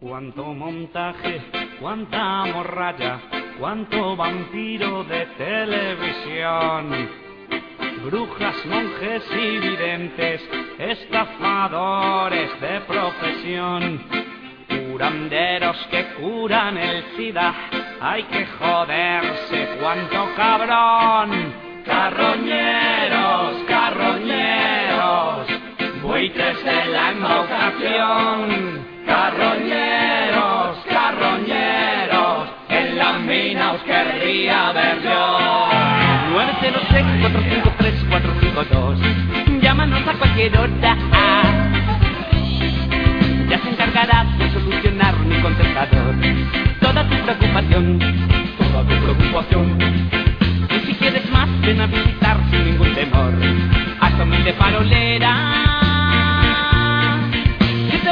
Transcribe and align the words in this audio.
Cuánto 0.00 0.54
montaje, 0.54 1.42
cuánta 1.78 2.46
morralla, 2.46 3.20
cuánto 3.58 4.16
vampiro 4.16 5.04
de 5.04 5.26
televisión. 5.36 7.10
Brujas, 8.06 8.64
monjes 8.64 9.22
y 9.30 9.58
videntes, 9.58 10.40
estafadores 10.78 12.58
de 12.62 12.80
profesión. 12.80 14.00
Curanderos 14.70 15.76
que 15.90 16.06
curan 16.14 16.78
el 16.78 17.04
SIDA, 17.14 17.54
hay 18.00 18.22
que 18.22 18.46
joderse, 18.46 19.76
cuánto 19.82 20.30
cabrón. 20.34 21.52
Carroñeros, 21.84 23.64
carroñeros, 23.68 25.46
buitres 26.02 26.64
de 26.64 26.86
la 26.86 27.12
invocación. 27.12 28.99
Carroñeros, 29.10 30.78
carroñeros, 30.88 32.48
en 32.68 32.96
la 32.96 33.18
mina 33.18 33.72
os 33.72 33.82
querría 33.82 34.70
ver 34.70 35.02
yo. 35.02 35.68
906-453-452, 38.70 39.60
llámanos 39.60 40.06
a 40.06 40.12
cualquier 40.12 40.56
hora. 40.56 40.96
Ya 43.48 43.58
se 43.58 43.70
encargará 43.70 44.24
de 44.38 44.48
solucionar 44.52 45.18
mi 45.26 45.40
contestador. 45.42 46.14
Toda 46.80 47.02
tu 47.08 47.16
preocupación, 47.16 47.98
toda 48.58 48.84
tu 48.84 48.94
preocupación. 49.02 49.76
Y 50.70 50.86
si 50.86 50.94
quieres 50.94 51.28
más, 51.32 51.48
ven 51.62 51.80
a 51.80 51.86
visitar 51.88 52.36
sin 52.48 52.64
ningún 52.64 52.94
temor. 52.94 53.34
Hasta 54.00 54.22
humilde 54.22 54.52
farolera. 54.52 55.79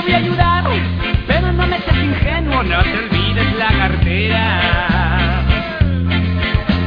Voy 0.08 0.14
a 0.14 0.18
ayudar, 0.20 0.64
pero 1.26 1.52
no 1.52 1.66
me 1.66 1.78
seas 1.80 1.98
ingenuo, 1.98 2.62
no 2.62 2.82
te 2.82 2.98
olvides 2.98 3.58
la 3.58 3.68
cartera. 3.68 5.44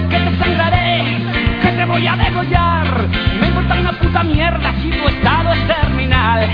Que 0.09 0.17
te 0.17 0.37
sangraré, 0.39 1.21
que 1.61 1.67
te 1.69 1.85
voy 1.85 2.07
a 2.07 2.15
degollar. 2.15 3.07
Me 3.39 3.47
importa 3.49 3.79
una 3.79 3.91
puta 3.91 4.23
mierda 4.23 4.73
si 4.81 4.89
tu 4.89 5.07
estado 5.07 5.53
es 5.53 5.67
terminal. 5.67 6.49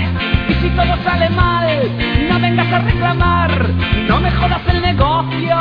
Y 0.46 0.54
si 0.56 0.68
todo 0.76 0.94
sale 1.04 1.30
mal, 1.30 2.28
no 2.28 2.38
vengas 2.38 2.70
a 2.70 2.78
reclamar, 2.80 3.68
no 4.06 4.20
me 4.20 4.30
jodas 4.30 4.60
el 4.68 4.82
negocio. 4.82 5.56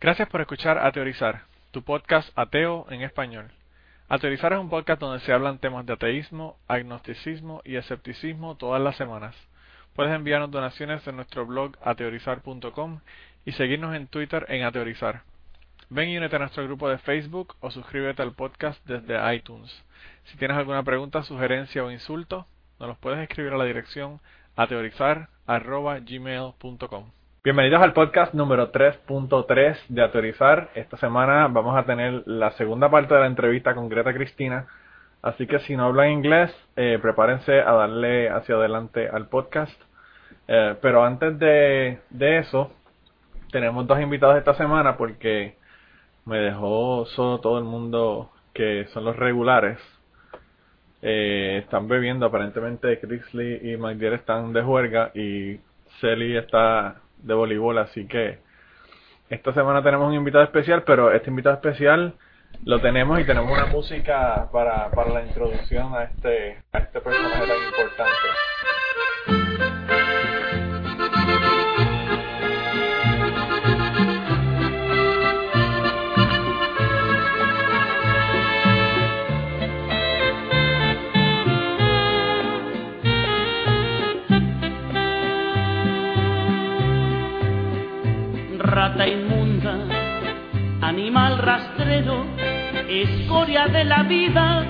Gracias 0.00 0.28
por 0.28 0.40
escuchar 0.40 0.78
A 0.78 0.92
Teorizar, 0.92 1.40
tu 1.72 1.82
podcast 1.82 2.30
ateo 2.38 2.86
en 2.90 3.02
español. 3.02 3.57
A 4.10 4.18
Teorizar 4.18 4.54
es 4.54 4.58
un 4.58 4.70
podcast 4.70 5.02
donde 5.02 5.20
se 5.20 5.34
hablan 5.34 5.58
temas 5.58 5.84
de 5.84 5.92
ateísmo, 5.92 6.56
agnosticismo 6.66 7.60
y 7.62 7.76
escepticismo 7.76 8.56
todas 8.56 8.80
las 8.80 8.96
semanas. 8.96 9.36
Puedes 9.94 10.14
enviarnos 10.14 10.50
donaciones 10.50 11.06
en 11.06 11.16
nuestro 11.16 11.44
blog 11.44 11.76
ateorizar.com 11.82 13.00
y 13.44 13.52
seguirnos 13.52 13.94
en 13.94 14.06
Twitter 14.06 14.46
en 14.48 14.64
Ateorizar. 14.64 15.24
Ven 15.90 16.08
y 16.08 16.16
únete 16.16 16.36
a 16.36 16.38
nuestro 16.38 16.64
grupo 16.64 16.88
de 16.88 16.96
Facebook 16.96 17.54
o 17.60 17.70
suscríbete 17.70 18.22
al 18.22 18.32
podcast 18.32 18.82
desde 18.86 19.34
iTunes. 19.34 19.70
Si 20.24 20.38
tienes 20.38 20.56
alguna 20.56 20.82
pregunta, 20.82 21.22
sugerencia 21.22 21.84
o 21.84 21.90
insulto, 21.90 22.46
nos 22.80 22.88
los 22.88 22.96
puedes 22.96 23.20
escribir 23.20 23.52
a 23.52 23.58
la 23.58 23.64
dirección 23.64 24.20
ateorizar.gmail.com. 24.56 27.17
Bienvenidos 27.48 27.80
al 27.80 27.94
podcast 27.94 28.34
número 28.34 28.72
3.3 28.72 29.78
de 29.88 30.02
Ateorizar. 30.02 30.68
Esta 30.74 30.98
semana 30.98 31.48
vamos 31.48 31.78
a 31.78 31.86
tener 31.86 32.22
la 32.26 32.50
segunda 32.58 32.90
parte 32.90 33.14
de 33.14 33.20
la 33.20 33.26
entrevista 33.26 33.74
con 33.74 33.88
Greta 33.88 34.12
Cristina. 34.12 34.66
Así 35.22 35.46
que 35.46 35.58
si 35.60 35.74
no 35.74 35.86
hablan 35.86 36.10
inglés, 36.10 36.54
eh, 36.76 36.98
prepárense 37.00 37.58
a 37.58 37.72
darle 37.72 38.28
hacia 38.28 38.56
adelante 38.56 39.08
al 39.08 39.28
podcast. 39.28 39.72
Eh, 40.46 40.76
pero 40.82 41.02
antes 41.02 41.38
de, 41.38 41.98
eso, 42.38 42.70
tenemos 43.50 43.86
dos 43.86 43.98
invitados 43.98 44.36
esta 44.36 44.52
semana 44.52 44.98
porque 44.98 45.56
me 46.26 46.36
dejó 46.40 47.06
solo 47.06 47.40
todo 47.40 47.56
el 47.56 47.64
mundo 47.64 48.30
que 48.52 48.88
son 48.92 49.06
los 49.06 49.16
regulares. 49.16 49.78
Eh, 51.00 51.62
están 51.64 51.88
bebiendo, 51.88 52.26
aparentemente 52.26 53.00
Chrisley 53.00 53.72
y 53.72 53.78
McDill 53.78 54.12
están 54.12 54.52
de 54.52 54.60
juerga 54.60 55.12
y 55.14 55.58
Celly 56.02 56.36
está 56.36 56.96
de 57.22 57.34
voleibol, 57.34 57.78
así 57.78 58.06
que 58.06 58.38
esta 59.30 59.52
semana 59.52 59.82
tenemos 59.82 60.08
un 60.08 60.14
invitado 60.14 60.44
especial, 60.44 60.84
pero 60.84 61.12
este 61.12 61.30
invitado 61.30 61.56
especial 61.56 62.14
lo 62.64 62.80
tenemos 62.80 63.20
y 63.20 63.24
tenemos 63.24 63.52
una 63.52 63.66
música 63.66 64.48
para, 64.52 64.90
para 64.90 65.12
la 65.12 65.24
introducción 65.24 65.94
a 65.94 66.04
este, 66.04 66.62
a 66.72 66.78
este 66.78 67.00
personaje 67.00 67.46
tan 67.46 67.66
importante. 67.66 69.67
Rata 88.78 89.08
inmunda, 89.08 89.74
animal 90.82 91.38
rastrero, 91.38 92.24
escoria 92.88 93.66
de 93.66 93.82
la 93.82 94.04
vida, 94.04 94.64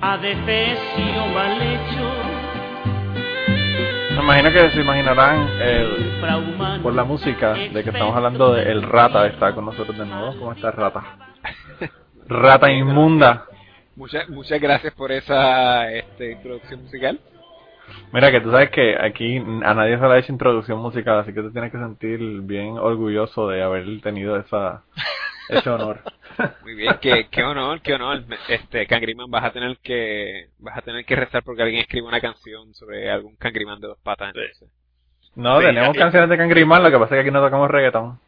adefesio 0.00 1.26
mal 1.34 1.60
hecho. 1.60 2.10
Me 4.16 4.22
imagino 4.22 4.50
que 4.50 4.70
se 4.70 4.80
imaginarán 4.80 5.46
el, 5.60 6.80
por 6.82 6.94
la 6.94 7.04
música 7.04 7.52
de 7.52 7.84
que 7.84 7.90
estamos 7.90 8.16
hablando 8.16 8.54
de 8.54 8.62
el 8.62 8.82
rata 8.82 9.26
está 9.26 9.54
con 9.54 9.66
nosotros 9.66 9.98
de 9.98 10.06
nuevo. 10.06 10.38
¿Cómo 10.38 10.52
está 10.52 10.70
rata? 10.70 11.18
Rata 12.28 12.72
inmunda. 12.72 13.44
Muchas, 13.94 14.26
muchas 14.30 14.58
gracias 14.58 14.94
por 14.94 15.12
esa 15.12 15.92
este, 15.92 16.32
introducción 16.32 16.84
musical. 16.84 17.20
Mira 18.12 18.30
que 18.30 18.40
tú 18.40 18.50
sabes 18.50 18.70
que 18.70 18.96
aquí 19.00 19.38
a 19.38 19.74
nadie 19.74 19.98
se 19.98 20.06
le 20.06 20.12
ha 20.14 20.18
hecho 20.18 20.32
introducción 20.32 20.78
musical, 20.80 21.18
así 21.20 21.32
que 21.32 21.42
te 21.42 21.50
tienes 21.50 21.70
que 21.72 21.78
sentir 21.78 22.18
bien 22.42 22.78
orgulloso 22.78 23.48
de 23.48 23.62
haber 23.62 23.84
tenido 24.00 24.36
esa 24.36 24.82
ese 25.48 25.68
honor. 25.70 26.00
Muy 26.62 26.74
bien, 26.74 26.94
qué, 27.00 27.26
qué 27.30 27.42
honor, 27.42 27.80
qué 27.82 27.94
honor. 27.94 28.22
Este, 28.48 28.86
Cangriman, 28.86 29.30
vas 29.30 29.44
a 29.44 29.50
tener 29.52 29.76
que 29.82 30.48
vas 30.58 30.78
a 30.78 30.82
tener 30.82 31.04
que 31.04 31.16
rezar 31.16 31.42
porque 31.42 31.62
alguien 31.62 31.80
escriba 31.82 32.08
una 32.08 32.20
canción 32.20 32.72
sobre 32.74 33.10
algún 33.10 33.36
Cangriman 33.36 33.80
de 33.80 33.88
dos 33.88 33.98
patas. 34.02 34.28
Entonces. 34.34 34.68
No, 35.34 35.60
Sí, 35.60 35.66
tenemos 35.66 35.94
y- 35.94 35.98
canciones 35.98 36.28
de 36.30 36.36
Cangriman, 36.38 36.82
lo 36.82 36.90
que 36.90 36.98
pasa 36.98 37.14
es 37.14 37.18
que 37.18 37.28
aquí 37.28 37.30
no 37.30 37.42
tocamos 37.42 37.70
reggaetón. 37.70 38.18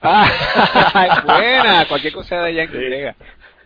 ¡Ah! 0.00 1.22
buena, 1.26 1.88
cualquier 1.88 2.12
cosa 2.12 2.42
de 2.42 2.54
Yankee 2.54 2.78
llega. 2.78 3.16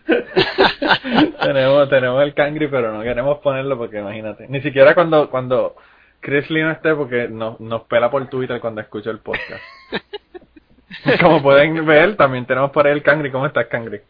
tenemos 1.43 1.89
tenemos 1.89 2.23
el 2.23 2.35
Cangri, 2.35 2.69
pero 2.69 2.93
no 2.93 3.03
queremos 3.03 3.39
ponerlo 3.39 3.77
porque 3.79 3.99
imagínate. 4.01 4.47
Ni 4.49 4.61
siquiera 4.61 4.95
cuando 4.95 5.31
cuando 5.31 5.77
Chris 6.21 6.49
Lee 6.51 6.63
no 6.63 6.71
esté 6.71 6.95
porque 6.95 7.29
nos, 7.29 7.59
nos 7.61 7.83
pela 7.83 8.11
por 8.11 8.27
Twitter 8.29 8.61
cuando 8.61 8.81
escucha 8.81 9.11
el 9.11 9.19
podcast. 9.19 9.63
Como 11.21 11.43
pueden 11.43 11.85
ver, 11.87 12.17
también 12.17 12.47
tenemos 12.47 12.71
por 12.71 12.87
ahí 12.87 12.93
el 12.93 13.03
Cangri. 13.03 13.31
¿Cómo 13.31 13.47
estás, 13.47 13.67
Cangri? 13.67 14.01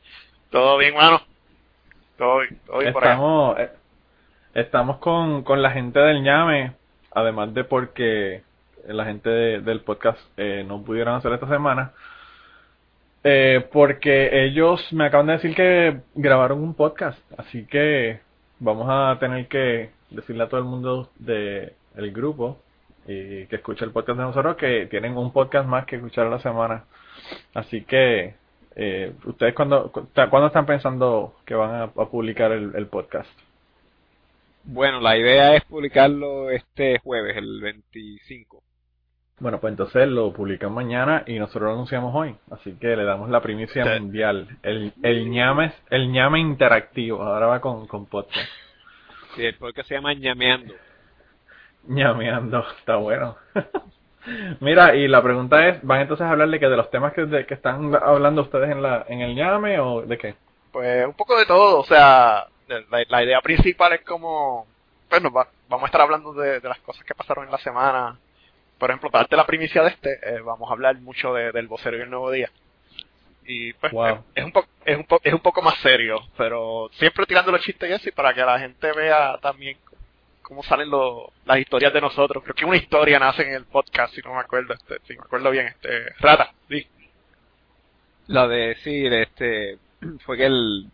Todo 0.51 0.77
bien, 0.79 0.95
mano. 0.95 1.23
Todo 2.19 2.41
bien, 2.41 2.61
todo 2.67 2.79
bien 2.81 2.93
por 2.93 3.03
acá. 3.05 3.13
Estamos, 3.15 3.59
eh, 3.61 3.71
estamos 4.55 4.97
con, 4.99 5.43
con 5.45 5.63
la 5.63 5.71
gente 5.71 5.99
del 6.01 6.23
ñame, 6.23 6.73
además 7.15 7.55
de 7.55 7.65
porque 7.65 8.43
la 8.87 9.05
gente 9.05 9.31
de- 9.31 9.61
del 9.61 9.81
podcast 9.81 10.19
eh, 10.37 10.65
no 10.67 10.83
pudieron 10.83 11.15
hacer 11.15 11.33
esta 11.33 11.49
semana. 11.49 11.93
Eh, 13.25 13.65
porque 13.73 14.45
ellos 14.47 14.81
me 14.93 15.07
acaban 15.07 15.29
de 15.29 15.35
decir 15.35 15.55
que 15.55 16.01
grabaron 16.15 16.61
un 16.61 16.75
podcast, 16.75 17.21
así 17.39 17.67
que 17.67 18.21
vamos 18.59 18.87
a 18.91 19.17
tener 19.21 19.47
que 19.47 19.91
decirle 20.11 20.43
a 20.43 20.49
todo 20.49 20.59
el 20.59 20.67
mundo 20.67 21.09
de 21.19 21.73
el 21.97 22.13
grupo 22.13 22.59
y 23.07 23.47
que 23.47 23.57
escuche 23.57 23.85
el 23.85 23.93
podcast 23.93 24.19
de 24.19 24.25
nosotros 24.25 24.57
que 24.57 24.87
tienen 24.87 25.17
un 25.17 25.33
podcast 25.33 25.69
más 25.69 25.87
que 25.87 25.97
escuchar 25.97 26.27
a 26.27 26.31
la 26.31 26.39
semana. 26.41 26.85
Así 27.55 27.85
que 27.85 28.35
eh, 28.75 29.13
ustedes 29.25 29.55
cuando 29.55 29.91
cuándo 29.91 30.47
están 30.47 30.67
pensando 30.67 31.35
que 31.45 31.55
van 31.55 31.75
a, 31.75 31.83
a 31.85 32.07
publicar 32.11 32.53
el, 32.53 32.75
el 32.75 32.87
podcast? 32.87 33.31
Bueno, 34.65 35.01
la 35.01 35.17
idea 35.17 35.57
es 35.57 35.65
publicarlo 35.65 36.51
este 36.51 36.99
jueves, 37.01 37.37
el 37.37 37.61
25. 37.61 38.63
Bueno, 39.43 39.59
pues 39.59 39.73
entonces 39.73 40.07
lo 40.09 40.33
publican 40.33 40.73
mañana 40.73 41.25
y 41.27 41.37
nosotros 41.39 41.65
lo 41.65 41.73
anunciamos 41.73 42.15
hoy. 42.15 42.37
Así 42.53 42.75
que 42.79 42.95
le 42.97 43.03
damos 43.05 43.29
la 43.29 43.41
primicia 43.41 43.83
Sí. 43.85 44.01
mundial. 44.01 44.47
El, 44.63 44.93
el 45.03 45.29
ñame, 45.31 45.73
el 45.91 46.13
ñame 46.13 46.39
interactivo. 46.39 47.21
Ahora 47.23 47.47
va 47.47 47.61
con, 47.61 47.89
con 47.89 48.07
podcast. 48.07 48.49
Sí, 49.35 49.45
el 49.45 49.57
podcast 49.57 49.89
se 49.89 49.97
llama 49.97 50.15
Ñameando. 50.15 50.73
ñameando, 51.89 52.65
está 52.79 52.97
bueno. 52.97 53.37
Mira, 54.61 54.95
y 54.95 55.09
la 55.09 55.21
pregunta 55.23 55.67
es, 55.67 55.83
¿van 55.83 56.03
entonces 56.03 56.25
a 56.25 56.31
hablarle 56.31 56.61
que 56.61 56.69
de 56.69 56.77
los 56.77 56.91
temas 56.91 57.13
que, 57.13 57.25
de, 57.25 57.45
que 57.45 57.55
están 57.55 57.93
hablando 57.97 58.43
ustedes 58.43 58.71
en 58.71 58.81
la 58.81 59.05
en 59.09 59.21
el 59.21 59.35
ñame 59.35 59.81
o 59.81 60.03
de 60.03 60.17
qué? 60.17 60.35
Pues 60.71 61.05
un 61.05 61.15
poco 61.15 61.37
de 61.37 61.47
todo, 61.47 61.81
o 61.81 61.85
sea, 61.85 62.47
La, 62.69 63.05
la 63.09 63.25
idea 63.25 63.41
principal 63.41 63.93
es 63.95 64.03
como, 64.03 64.67
bueno, 65.11 65.33
va- 65.33 65.49
vamos 65.69 65.83
a 65.83 65.87
estar 65.87 66.01
hablando 66.01 66.33
de, 66.33 66.61
de 66.61 66.69
las 66.69 66.79
cosas 66.79 67.05
que 67.05 67.15
pasaron 67.17 67.45
en 67.47 67.51
la 67.51 67.59
semana. 67.59 68.17
Por 68.83 68.91
ejemplo, 68.91 69.13
para 69.13 69.23
darte 69.23 69.37
la 69.37 69.47
primicia 69.47 69.81
de 69.85 69.91
este, 69.91 70.11
eh, 70.25 70.41
vamos 70.41 70.69
a 70.69 70.73
hablar 70.73 70.97
mucho 71.01 71.33
de- 71.33 71.53
del 71.53 71.69
vocero 71.69 71.97
y 71.97 72.01
el 72.01 72.11
nuevo 72.11 72.33
día. 72.33 72.51
Y 73.47 73.73
pues 73.75 73.93
Wow. 73.93 74.07
es, 74.09 74.19
es 74.35 74.45
un 74.45 74.51
poco 74.51 74.69
es 74.85 74.97
un 74.97 75.05
po- 75.05 75.21
es 75.23 75.33
un 75.33 75.39
poco 75.39 75.63
más 75.63 75.77
serio, 75.79 76.19
pero 76.37 76.91
siempre 76.95 77.25
tirando 77.27 77.53
los 77.53 77.61
chistes 77.61 78.03
y 78.05 78.09
y 78.09 78.11
para 78.11 78.35
que 78.35 78.41
la 78.41 78.59
gente 78.59 78.91
vea 78.91 79.39
también 79.41 79.79
cómo 80.43 80.65
salen 80.65 80.91
los- 80.91 81.31
las 81.45 81.59
historias 81.59 81.93
de 81.93 82.01
nosotros. 82.01 82.43
Creo 82.43 82.57
que 82.57 82.65
una 82.65 82.77
historia 82.77 83.21
nace 83.21 83.43
en 83.47 83.55
el 83.55 83.67
podcast, 83.67 84.13
si 84.17 84.21
no 84.23 84.35
me 84.35 84.41
acuerdo, 84.41 84.75
este, 84.75 84.97
si 85.07 85.13
me 85.15 85.21
acuerdo 85.23 85.53
bien, 85.53 85.69
este, 85.69 86.07
Rata, 86.19 86.53
sí. 86.69 86.85
La 88.27 88.49
de, 88.49 88.75
sí, 88.83 89.01
de 89.09 89.23
este, 89.23 89.79
fue 90.27 90.37
que 90.37 90.47
el, 90.47 90.89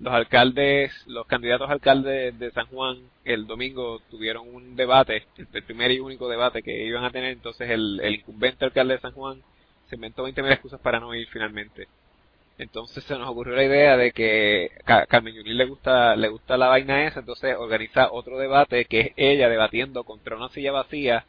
los 0.00 0.14
alcaldes, 0.14 0.92
los 1.06 1.26
candidatos 1.26 1.68
a 1.68 1.72
alcaldes 1.72 2.38
de 2.38 2.50
San 2.52 2.66
Juan 2.66 2.98
el 3.24 3.46
domingo 3.46 4.00
tuvieron 4.10 4.48
un 4.54 4.76
debate, 4.76 5.26
el, 5.36 5.62
primer 5.64 5.90
y 5.90 6.00
único 6.00 6.28
debate 6.28 6.62
que 6.62 6.84
iban 6.84 7.04
a 7.04 7.10
tener, 7.10 7.32
entonces 7.32 7.68
el, 7.70 8.00
incumbente 8.08 8.64
alcalde 8.64 8.94
de 8.94 9.00
San 9.00 9.12
Juan 9.12 9.42
se 9.88 9.96
inventó 9.96 10.22
20.000 10.24 10.52
excusas 10.52 10.80
para 10.80 11.00
no 11.00 11.14
ir 11.14 11.26
finalmente. 11.28 11.88
Entonces 12.58 13.04
se 13.04 13.16
nos 13.18 13.28
ocurrió 13.28 13.54
la 13.54 13.64
idea 13.64 13.96
de 13.96 14.12
que 14.12 14.70
Ca- 14.84 15.06
Carmen 15.06 15.34
Yulín 15.34 15.56
le 15.56 15.64
gusta, 15.64 16.16
le 16.16 16.28
gusta 16.28 16.56
la 16.56 16.68
vaina 16.68 17.06
esa, 17.06 17.20
entonces 17.20 17.56
organiza 17.56 18.10
otro 18.10 18.38
debate 18.38 18.84
que 18.84 19.00
es 19.00 19.12
ella 19.16 19.48
debatiendo 19.48 20.04
contra 20.04 20.36
una 20.36 20.48
silla 20.50 20.72
vacía 20.72 21.24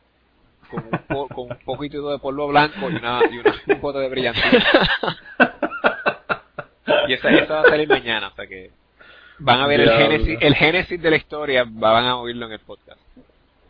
con 0.72 0.84
un, 0.86 1.00
po- 1.08 1.28
con 1.30 1.52
un 1.52 1.58
poquito 1.66 2.10
de 2.12 2.20
polvo 2.20 2.48
blanco 2.48 2.90
y 2.92 2.96
una, 2.96 3.22
y 3.32 3.38
una- 3.38 3.56
un 3.68 3.82
pote 3.82 4.00
de 4.00 4.10
brillantina. 4.10 4.68
Y 7.08 7.14
esa, 7.14 7.30
esa 7.30 7.54
va 7.56 7.62
a 7.62 7.70
salir 7.70 7.88
mañana, 7.88 8.28
o 8.28 8.32
sea 8.36 8.48
que 8.48 8.72
van 9.40 9.62
a 9.62 9.68
ver 9.68 9.82
el 9.82 9.90
génesis, 9.92 10.38
el 10.42 10.56
génesis 10.56 11.02
de 11.02 11.10
la 11.10 11.16
historia, 11.18 11.66
van 11.68 12.06
a 12.06 12.18
oírlo 12.18 12.46
en 12.48 12.54
el 12.54 12.60
podcast. 12.60 13.00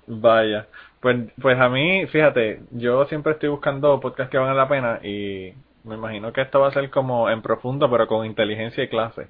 Vaya. 0.07 0.67
Pues, 0.99 1.17
pues 1.41 1.57
a 1.59 1.69
mí, 1.69 2.05
fíjate, 2.07 2.61
yo 2.71 3.05
siempre 3.05 3.33
estoy 3.33 3.49
buscando 3.49 3.99
podcasts 3.99 4.31
que 4.31 4.37
valgan 4.37 4.57
la 4.57 4.67
pena 4.67 4.99
y 5.03 5.53
me 5.83 5.95
imagino 5.95 6.33
que 6.33 6.41
esto 6.41 6.59
va 6.59 6.67
a 6.67 6.73
ser 6.73 6.89
como 6.89 7.29
en 7.29 7.41
profundo, 7.41 7.89
pero 7.89 8.07
con 8.07 8.25
inteligencia 8.25 8.83
y 8.83 8.89
clase. 8.89 9.27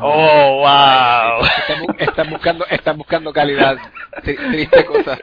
Oh, 0.00 0.56
wow. 0.60 1.44
Están, 1.44 1.82
bu- 1.82 1.94
están 1.98 2.30
buscando, 2.30 2.66
están 2.70 2.96
buscando 2.96 3.32
calidad, 3.32 3.76
Tri- 4.22 4.50
triste 4.52 4.84
cosa. 4.86 5.18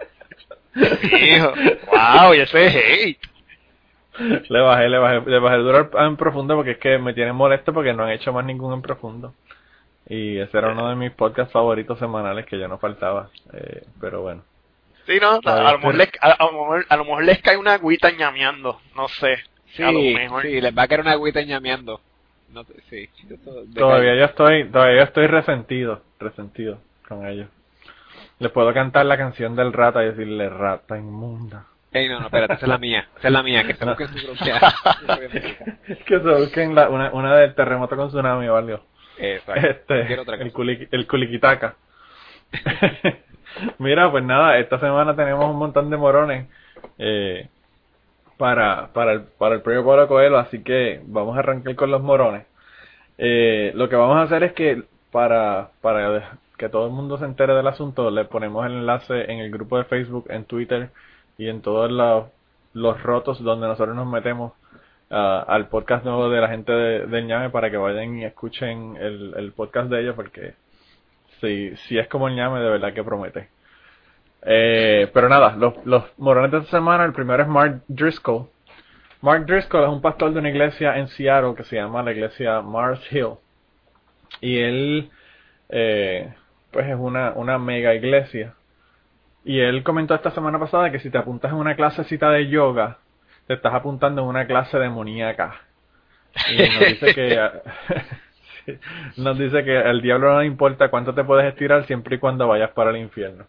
Hijo, 0.75 1.53
wow, 1.91 2.33
y 2.35 2.39
ese 2.41 2.65
es 2.67 2.75
hate. 2.75 3.19
Le 4.49 4.61
bajé, 4.61 4.89
le 4.89 4.97
bajé, 4.97 5.29
le 5.29 5.39
bajé 5.39 5.55
el 5.57 5.63
duro 5.63 5.89
al- 5.93 6.07
en 6.07 6.17
profundo 6.17 6.55
porque 6.55 6.71
es 6.71 6.77
que 6.77 6.97
me 6.97 7.13
tienen 7.13 7.35
molesto 7.35 7.73
porque 7.73 7.93
no 7.93 8.03
han 8.03 8.11
hecho 8.11 8.33
más 8.33 8.45
ningún 8.45 8.73
en 8.73 8.81
profundo. 8.81 9.33
Y 10.09 10.37
ese 10.39 10.57
era 10.57 10.69
uno 10.71 10.89
de 10.89 10.95
mis 10.95 11.11
podcasts 11.11 11.51
favoritos 11.53 11.99
semanales 11.99 12.45
que 12.45 12.57
ya 12.59 12.67
no 12.67 12.77
faltaba. 12.77 13.29
Eh, 13.53 13.83
pero 13.99 14.21
bueno. 14.21 14.43
Sí, 15.05 15.19
no, 15.21 15.39
a, 15.45 15.69
a 15.69 15.71
lo 15.73 15.77
mejor 15.79 15.95
les, 15.95 16.09
a, 16.21 16.31
a 16.31 16.45
lo 16.45 16.51
mejor, 16.53 16.85
a 16.89 16.97
lo 16.97 17.05
mejor 17.05 17.23
les 17.25 17.41
cae 17.41 17.57
una 17.57 17.73
agüita 17.73 18.11
ñameando, 18.11 18.79
no 18.95 19.07
sé. 19.07 19.37
Sí, 19.73 19.83
a 19.83 19.91
lo 19.91 19.99
mejor. 19.99 20.43
sí, 20.43 20.61
les 20.61 20.77
va 20.77 20.83
a 20.83 20.87
caer 20.87 21.01
una 21.01 21.11
agüita 21.11 21.41
ñameando. 21.43 22.01
No, 22.53 22.63
sí, 22.89 23.09
Todavía 23.75 24.15
yo 24.15 24.25
estoy, 24.25 24.69
todavía 24.69 24.97
yo 24.97 25.03
estoy 25.03 25.27
resentido, 25.27 26.01
resentido 26.19 26.79
con 27.07 27.25
ellos. 27.27 27.49
Les 28.39 28.51
puedo 28.51 28.73
cantar 28.73 29.05
la 29.05 29.17
canción 29.17 29.55
del 29.55 29.73
rata 29.73 30.03
y 30.03 30.07
decirle 30.07 30.49
rata 30.49 30.97
inmunda. 30.97 31.65
Ey, 31.91 32.09
no, 32.09 32.19
no, 32.19 32.25
espérate, 32.25 32.53
esa 32.53 32.65
es 32.65 32.69
la 32.69 32.77
mía, 32.77 33.07
esa 33.17 33.27
es 33.29 33.33
la 33.33 33.43
mía, 33.43 33.63
que 33.65 33.73
se 33.73 33.85
busquen 33.85 34.07
su 34.09 34.25
propia, 34.27 34.59
que 36.05 36.19
se 36.19 36.19
busquen 36.19 36.75
la, 36.75 36.89
una, 36.89 37.11
una 37.11 37.35
del 37.37 37.55
terremoto 37.55 37.95
con 37.95 38.09
tsunami 38.09 38.47
o 38.47 38.55
algo. 38.57 38.81
Exacto. 39.17 39.67
Este, 39.67 40.05
Quiero 40.05 40.21
otra 40.23 40.35
el, 40.35 40.51
culi- 40.53 40.87
el 40.91 41.07
culiquitaca. 41.07 41.75
Mira, 43.79 44.11
pues 44.11 44.23
nada, 44.23 44.57
esta 44.59 44.79
semana 44.79 45.15
tenemos 45.15 45.45
un 45.49 45.57
montón 45.57 45.89
de 45.89 45.97
morones 45.97 46.47
eh, 46.99 47.47
para, 48.37 48.87
para, 48.93 49.13
el, 49.13 49.21
para 49.37 49.55
el 49.55 49.61
premio 49.61 49.85
Pablo 49.85 50.07
Coelho, 50.07 50.37
así 50.37 50.61
que 50.63 51.01
vamos 51.05 51.35
a 51.35 51.39
arrancar 51.39 51.75
con 51.75 51.89
los 51.89 52.01
morones. 52.03 52.45
Eh, 53.17 53.71
lo 53.75 53.89
que 53.89 53.95
vamos 53.95 54.17
a 54.17 54.23
hacer 54.23 54.43
es 54.43 54.53
que 54.53 54.83
para, 55.11 55.69
para 55.81 56.37
que 56.57 56.69
todo 56.69 56.85
el 56.87 56.93
mundo 56.93 57.17
se 57.17 57.25
entere 57.25 57.53
del 57.55 57.67
asunto, 57.67 58.11
le 58.11 58.25
ponemos 58.25 58.65
el 58.65 58.73
enlace 58.73 59.31
en 59.31 59.39
el 59.39 59.49
grupo 59.51 59.77
de 59.77 59.85
Facebook, 59.85 60.25
en 60.29 60.45
Twitter 60.45 60.89
y 61.37 61.49
en 61.49 61.61
todos 61.61 61.91
los, 61.91 62.25
los 62.73 63.01
rotos 63.03 63.41
donde 63.43 63.67
nosotros 63.67 63.95
nos 63.95 64.07
metemos 64.07 64.53
ah, 65.11 65.45
al 65.47 65.67
podcast 65.67 66.05
nuevo 66.05 66.29
de 66.29 66.41
la 66.41 66.49
gente 66.49 66.71
de, 66.71 67.07
del 67.07 67.27
ñame 67.27 67.49
para 67.49 67.69
que 67.69 67.77
vayan 67.77 68.17
y 68.17 68.25
escuchen 68.25 68.95
el, 68.97 69.33
el 69.37 69.51
podcast 69.51 69.89
de 69.89 70.01
ellos 70.01 70.15
porque 70.15 70.53
si, 71.41 71.75
si 71.87 71.97
es 71.97 72.07
como 72.07 72.27
el 72.27 72.35
ñame 72.35 72.59
de 72.59 72.69
verdad 72.69 72.93
que 72.93 73.03
promete. 73.03 73.49
Eh, 74.43 75.09
pero 75.13 75.29
nada, 75.29 75.55
los, 75.57 75.73
los 75.85 76.03
morones 76.17 76.51
de 76.51 76.59
esta 76.59 76.77
semana, 76.77 77.05
el 77.05 77.13
primero 77.13 77.43
es 77.43 77.49
Mark 77.49 77.81
Driscoll. 77.87 78.47
Mark 79.21 79.45
Driscoll 79.45 79.83
es 79.83 79.89
un 79.89 80.01
pastor 80.01 80.31
de 80.33 80.39
una 80.39 80.49
iglesia 80.49 80.97
en 80.97 81.07
Seattle 81.07 81.55
que 81.55 81.63
se 81.63 81.75
llama 81.75 82.03
la 82.03 82.11
iglesia 82.11 82.61
Mars 82.61 83.01
Hill. 83.11 83.33
Y 84.41 84.59
él, 84.59 85.09
eh, 85.69 86.33
pues 86.71 86.87
es 86.87 86.95
una, 86.95 87.33
una 87.33 87.57
mega 87.57 87.93
iglesia. 87.95 88.53
Y 89.47 89.59
él 89.59 89.83
comentó 89.83 90.13
esta 90.13 90.31
semana 90.31 90.59
pasada 90.59 90.91
que 90.91 90.99
si 90.99 91.09
te 91.09 91.17
apuntas 91.17 91.51
en 91.51 91.57
una 91.57 91.75
clasecita 91.75 92.29
de 92.29 92.47
yoga, 92.47 92.97
te 93.47 93.53
estás 93.53 93.73
apuntando 93.73 94.21
en 94.21 94.27
una 94.27 94.45
clase 94.45 94.77
demoníaca. 94.77 95.61
Y 96.51 96.57
nos 96.57 96.79
dice 96.79 97.15
que 97.15 97.39
nos 99.17 99.37
dice 99.37 99.63
que 99.63 99.77
al 99.77 100.01
diablo 100.01 100.33
no 100.33 100.41
le 100.41 100.47
importa 100.47 100.89
cuánto 100.89 101.13
te 101.13 101.23
puedes 101.23 101.45
estirar 101.45 101.85
siempre 101.85 102.15
y 102.15 102.19
cuando 102.19 102.47
vayas 102.47 102.71
para 102.71 102.91
el 102.91 102.97
infierno. 102.97 103.45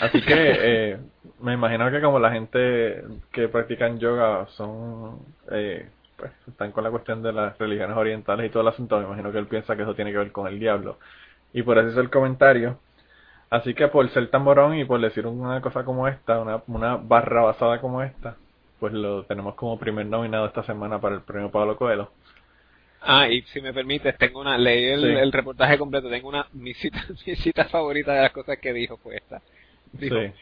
Así 0.00 0.20
que 0.22 0.34
eh, 0.36 0.98
me 1.40 1.54
imagino 1.54 1.90
que 1.90 2.00
como 2.00 2.18
la 2.18 2.32
gente 2.32 3.02
que 3.32 3.48
practican 3.48 3.98
yoga 3.98 4.46
son 4.50 5.20
eh, 5.50 5.88
pues 6.16 6.32
están 6.48 6.72
con 6.72 6.84
la 6.84 6.90
cuestión 6.90 7.22
de 7.22 7.32
las 7.32 7.56
religiones 7.58 7.96
orientales 7.96 8.46
y 8.46 8.50
todo 8.50 8.62
el 8.62 8.68
asunto, 8.68 8.98
me 8.98 9.06
imagino 9.06 9.32
que 9.32 9.38
él 9.38 9.46
piensa 9.46 9.76
que 9.76 9.82
eso 9.82 9.94
tiene 9.94 10.12
que 10.12 10.18
ver 10.18 10.32
con 10.32 10.46
el 10.46 10.58
diablo. 10.58 10.98
Y 11.52 11.62
por 11.62 11.78
eso 11.78 11.88
es 11.88 11.96
el 11.96 12.10
comentario. 12.10 12.78
Así 13.50 13.74
que 13.74 13.88
por 13.88 14.08
ser 14.10 14.30
tan 14.30 14.42
morón 14.42 14.78
y 14.78 14.84
por 14.84 15.00
decir 15.00 15.26
una 15.26 15.60
cosa 15.60 15.84
como 15.84 16.06
esta, 16.06 16.38
una, 16.40 16.62
una 16.68 16.96
barra 16.96 17.42
basada 17.42 17.80
como 17.80 18.00
esta, 18.02 18.36
pues 18.78 18.92
lo 18.92 19.24
tenemos 19.24 19.56
como 19.56 19.78
primer 19.78 20.06
nominado 20.06 20.46
esta 20.46 20.62
semana 20.62 21.00
para 21.00 21.16
el 21.16 21.22
premio 21.22 21.50
Pablo 21.50 21.76
Coelho. 21.76 22.10
Ah, 23.02 23.28
y 23.28 23.42
si 23.42 23.60
me 23.60 23.72
permites, 23.72 24.16
tengo 24.18 24.40
una, 24.40 24.56
leí 24.58 24.84
el, 24.84 25.00
Sí. 25.00 25.06
el 25.06 25.32
reportaje 25.32 25.78
completo, 25.78 26.08
tengo 26.08 26.28
una, 26.28 26.46
mi 26.52 26.74
cita, 26.74 27.02
mi 27.26 27.34
cita 27.36 27.64
favorita 27.64 28.12
de 28.12 28.22
las 28.22 28.32
cosas 28.32 28.58
que 28.58 28.72
dijo 28.72 28.96
fue 28.98 29.16
esta. 29.16 29.40
Dijo, 29.92 30.16
Sí. 30.16 30.32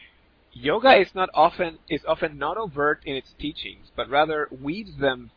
Yoga 0.61 0.97
is 0.97 1.13
not 1.15 1.29
often 1.33 1.77
is 1.89 2.03
often 2.05 2.37
not 2.37 2.57
overt 2.57 3.05
in 3.05 3.15
its 3.15 3.31
teachings, 3.35 3.91
but 3.95 4.07
rather 4.09 4.47
weaves 4.61 4.97
them 4.97 5.29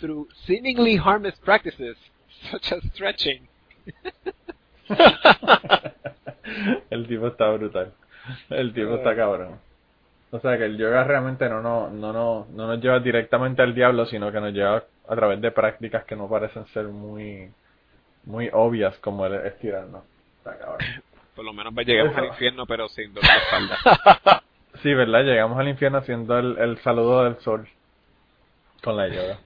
through 0.00 0.26
seemingly 0.46 0.96
harmless 0.96 1.38
practices 1.40 1.96
such 2.50 2.72
as 2.72 2.82
stretching. 2.92 3.46
el 6.90 7.06
tipo 7.06 7.28
está 7.28 7.50
brutal. 7.50 7.92
El 8.50 8.72
tipo 8.72 8.94
está 8.96 9.14
cabrón. 9.14 9.58
O 10.30 10.40
sea 10.40 10.58
que 10.58 10.64
el 10.64 10.76
yoga 10.76 11.04
realmente 11.04 11.48
no, 11.48 11.60
no, 11.60 11.90
no, 11.90 12.12
no, 12.12 12.46
no 12.50 12.66
nos 12.66 12.80
lleva 12.80 12.98
directamente 12.98 13.62
al 13.62 13.74
diablo, 13.74 14.06
sino 14.06 14.32
que 14.32 14.40
nos 14.40 14.52
lleva 14.52 14.82
a 15.08 15.14
través 15.14 15.40
de 15.40 15.50
prácticas 15.52 16.04
que 16.04 16.16
no 16.16 16.28
parecen 16.28 16.66
ser 16.68 16.86
muy, 16.86 17.50
muy 18.24 18.50
obvias 18.52 18.96
como 18.98 19.26
el 19.26 19.34
estirarnos. 19.46 20.02
Está 20.38 20.58
cabrón. 20.58 20.78
Por 21.36 21.44
lo 21.44 21.52
menos 21.52 21.74
llegamos 21.74 22.16
al 22.16 22.26
infierno, 22.26 22.66
pero 22.66 22.88
sin 22.88 23.12
dolor 23.14 23.30
de 23.30 23.38
espalda. 23.38 24.42
Sí, 24.82 24.92
¿verdad? 24.92 25.22
Llegamos 25.22 25.58
al 25.58 25.68
infierno 25.68 25.98
haciendo 25.98 26.36
el, 26.36 26.58
el 26.58 26.78
saludo 26.78 27.24
del 27.24 27.38
sol 27.38 27.66
con 28.82 28.96
la 28.96 29.06
yoga. 29.06 29.38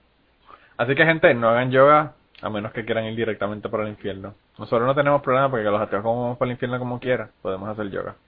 Así 0.79 0.95
que 0.95 1.05
gente, 1.05 1.33
no 1.35 1.51
hagan 1.51 1.71
yoga 1.71 2.15
a 2.41 2.51
menos 2.51 2.73
que 2.73 2.85
quieran 2.85 3.05
ir 3.07 3.17
directamente 3.17 3.69
para 3.69 3.83
el 3.85 3.91
infierno. 3.91 4.35
Nosotros 4.59 4.87
no 4.87 4.95
tenemos 4.95 5.23
problema 5.23 5.51
porque 5.51 5.65
los 5.65 5.81
ateos 5.81 6.03
como 6.03 6.23
vamos 6.23 6.39
para 6.39 6.49
el 6.51 6.53
infierno 6.53 6.79
como 6.79 7.01
quiera, 7.01 7.31
podemos 7.43 7.69
hacer 7.69 7.91
yoga. 7.91 8.15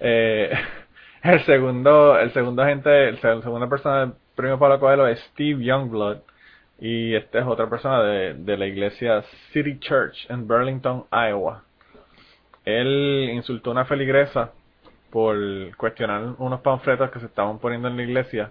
Eh, 0.00 0.52
el 1.22 1.44
segundo, 1.46 2.18
el 2.18 2.32
segundo 2.32 2.62
agente, 2.62 3.08
el, 3.08 3.20
seg- 3.20 3.42
segunda 3.42 3.68
persona 3.68 4.00
del 4.00 4.12
premio 4.34 4.58
Pablo 4.58 4.78
Coelho 4.80 5.06
es 5.06 5.18
Steve 5.32 5.64
Youngblood 5.64 6.18
y 6.78 7.14
esta 7.14 7.38
es 7.38 7.46
otra 7.46 7.68
persona 7.70 8.02
de, 8.02 8.34
de 8.34 8.56
la 8.58 8.66
iglesia 8.66 9.22
City 9.52 9.78
Church 9.78 10.26
en 10.30 10.46
Burlington, 10.46 11.06
Iowa. 11.10 11.62
Él 12.64 13.30
insultó 13.32 13.70
a 13.70 13.72
una 13.74 13.84
feligresa 13.86 14.50
por 15.10 15.36
cuestionar 15.76 16.34
unos 16.38 16.60
panfletos 16.60 17.10
que 17.10 17.20
se 17.20 17.26
estaban 17.26 17.58
poniendo 17.60 17.88
en 17.88 17.96
la 17.96 18.02
iglesia 18.02 18.50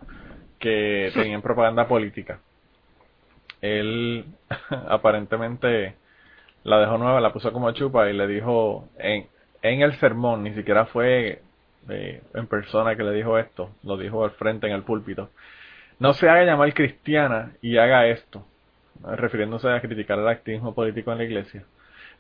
que 0.58 1.12
tenían 1.14 1.42
propaganda 1.42 1.88
política. 1.88 2.40
Él 3.66 4.26
aparentemente 4.90 5.96
la 6.64 6.80
dejó 6.80 6.98
nueva, 6.98 7.22
la 7.22 7.34
puso 7.34 7.52
como 7.52 7.72
chupa 7.72 8.10
y 8.10 8.14
le 8.14 8.28
dijo 8.28 8.88
en, 8.98 9.28
en 9.62 9.82
el 9.82 9.94
sermón, 10.00 10.44
ni 10.44 10.54
siquiera 10.54 10.86
fue 10.86 11.42
eh, 11.90 12.22
en 12.34 12.48
persona 12.48 12.96
que 12.96 13.04
le 13.04 13.12
dijo 13.12 13.38
esto, 13.38 13.70
lo 13.84 13.98
dijo 13.98 14.24
al 14.24 14.32
frente 14.32 14.68
en 14.68 14.74
el 14.74 14.84
púlpito. 14.84 15.30
No 16.00 16.14
se 16.14 16.30
haga 16.30 16.44
llamar 16.44 16.74
cristiana 16.74 17.54
y 17.62 17.78
haga 17.78 18.08
esto, 18.08 18.46
refiriéndose 19.04 19.70
a 19.70 19.80
criticar 19.82 20.20
el 20.20 20.28
activismo 20.28 20.74
político 20.74 21.12
en 21.12 21.20
la 21.20 21.24
iglesia. 21.24 21.64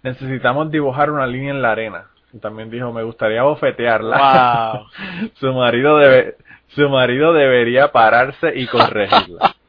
necesitamos 0.03 0.69
dibujar 0.71 1.09
una 1.09 1.25
línea 1.27 1.51
en 1.51 1.61
la 1.61 1.71
arena. 1.71 2.05
También 2.41 2.69
dijo, 2.69 2.91
me 2.91 3.03
gustaría 3.03 3.43
bofetearla. 3.43 4.73
Wow. 4.73 5.29
su 5.35 5.53
marido 5.53 5.97
debe, 5.97 6.35
su 6.67 6.87
marido 6.89 7.33
debería 7.33 7.91
pararse 7.91 8.53
y 8.55 8.67
corregirla. 8.67 9.55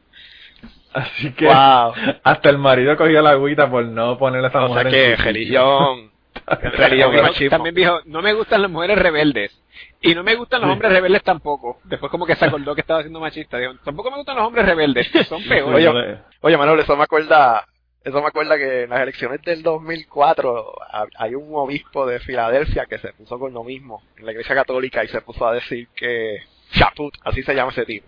Así 0.97 1.33
que 1.33 1.45
Wow. 1.47 1.93
hasta 2.25 2.49
el 2.50 2.57
marido 2.59 2.97
cogió 2.97 3.21
la 3.21 3.31
agüita 3.31 3.71
por 3.71 3.85
no 3.85 4.17
ponerle 4.17 4.47
a 4.47 4.50
esa 4.50 4.65
O 4.65 4.69
sea 4.69 4.69
mujer 4.69 4.87
en 4.87 4.93
que 4.93 4.99
su 5.05 5.11
sitio. 5.11 5.25
religión. 5.25 6.11
religión 6.79 7.31
y 7.41 7.49
También- 7.49 7.75
dijo, 7.75 8.00
no 8.07 8.23
me 8.23 8.33
gustan 8.33 8.62
las 8.62 8.71
mujeres 8.71 8.99
rebeldes. 8.99 9.62
Y 10.00 10.15
no 10.15 10.23
me 10.23 10.35
gustan 10.37 10.62
los 10.62 10.71
hombres 10.71 10.91
rebeldes 10.93 11.23
tampoco. 11.23 11.81
Después 11.85 12.11
como 12.11 12.25
que 12.25 12.35
se 12.35 12.45
acordó 12.47 12.75
que 12.75 12.81
estaba 12.81 13.00
siendo 13.03 13.21
machista. 13.21 13.59
Dijo, 13.59 13.75
tampoco 13.85 14.11
me 14.11 14.17
gustan 14.17 14.37
los 14.37 14.47
hombres 14.47 14.65
rebeldes. 14.65 15.07
Son 15.29 15.43
peores. 15.45 15.87
Oye, 15.87 16.19
Oye, 16.41 16.57
Manuel, 16.57 16.81
eso 16.81 16.97
me 16.97 17.03
acuerda, 17.05 17.67
eso 18.05 18.21
me 18.23 18.29
acuerda 18.29 18.57
que 18.57 18.85
en 18.85 18.91
las 18.91 19.00
elecciones 19.00 19.43
del 19.43 19.62
2004 19.62 20.73
ha- 20.93 21.07
hay 21.19 21.35
un 21.35 21.49
obispo 21.53 22.07
de 22.07 22.21
Filadelfia 22.21 22.87
que 22.87 22.99
se 22.99 23.12
puso 23.12 23.38
con 23.38 23.53
lo 23.53 23.65
mismo 23.65 24.03
en 24.17 24.25
la 24.26 24.33
iglesia 24.33 24.55
católica 24.55 25.05
y 25.05 25.09
se 25.09 25.21
puso 25.21 25.47
a 25.47 25.53
decir 25.55 25.88
que 25.95 26.38
Chaput, 26.73 27.15
así 27.25 27.43
se 27.43 27.55
llama 27.55 27.71
ese 27.73 27.85
tipo. 27.85 28.07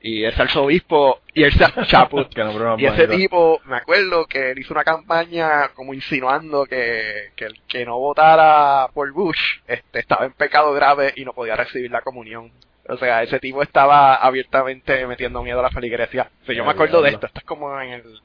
Y 0.00 0.24
ese 0.24 0.42
arzobispo, 0.42 1.20
y 1.34 1.42
se 1.50 1.58
Chaput. 1.86 2.32
que 2.32 2.44
no 2.44 2.78
Y 2.78 2.86
ese 2.86 3.08
tipo, 3.08 3.60
me 3.64 3.76
acuerdo 3.76 4.26
que 4.26 4.52
él 4.52 4.58
hizo 4.58 4.74
una 4.74 4.84
campaña 4.84 5.68
como 5.74 5.94
insinuando 5.94 6.64
que, 6.66 7.30
que 7.34 7.46
el 7.46 7.60
que 7.66 7.84
no 7.84 7.98
votara 7.98 8.88
por 8.94 9.12
Bush 9.12 9.58
este, 9.66 9.98
estaba 9.98 10.26
en 10.26 10.32
pecado 10.32 10.72
grave 10.72 11.12
y 11.16 11.24
no 11.24 11.32
podía 11.32 11.56
recibir 11.56 11.90
la 11.90 12.02
comunión. 12.02 12.52
O 12.88 12.96
sea, 12.98 13.22
ese 13.22 13.40
tipo 13.40 13.62
estaba 13.62 14.14
abiertamente 14.14 15.06
metiendo 15.06 15.42
miedo 15.42 15.58
a 15.58 15.64
la 15.64 15.70
feligresía. 15.70 16.30
O 16.42 16.46
sea, 16.46 16.54
yo 16.54 16.64
me 16.64 16.70
acuerdo 16.70 17.02
de 17.02 17.10
esto, 17.10 17.26
esto 17.26 17.40
es 17.40 17.44
como 17.44 17.80
en 17.80 17.90
el 17.90 18.20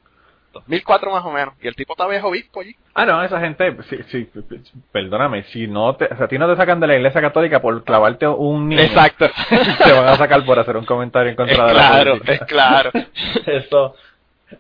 2004 0.53 1.11
más 1.11 1.25
o 1.25 1.31
menos. 1.31 1.53
Y 1.61 1.67
el 1.67 1.75
tipo 1.75 1.95
todavía 1.95 2.19
es 2.19 2.23
obispo 2.23 2.61
allí. 2.61 2.75
Ah, 2.93 3.05
no, 3.05 3.23
esa 3.23 3.39
gente, 3.39 3.75
sí, 3.89 3.97
sí, 4.09 4.29
perdóname, 4.91 5.43
si 5.45 5.67
no 5.67 5.95
te, 5.95 6.05
o 6.05 6.15
sea, 6.15 6.25
a 6.25 6.27
ti 6.27 6.37
no 6.37 6.49
te 6.49 6.57
sacan 6.57 6.79
de 6.79 6.87
la 6.87 6.95
iglesia 6.95 7.21
católica 7.21 7.61
por 7.61 7.83
clavarte 7.83 8.27
un 8.27 8.69
niño, 8.69 8.81
Exacto. 8.81 9.27
te 9.83 9.91
van 9.91 10.07
a 10.07 10.15
sacar 10.15 10.45
por 10.45 10.59
hacer 10.59 10.75
un 10.75 10.85
comentario 10.85 11.29
en 11.29 11.33
es 11.33 11.37
contra 11.37 11.67
de 11.67 11.73
la 11.73 11.79
claro, 11.79 12.11
política. 12.11 12.33
es 12.33 12.41
claro. 12.45 12.91
Eso, 13.45 13.95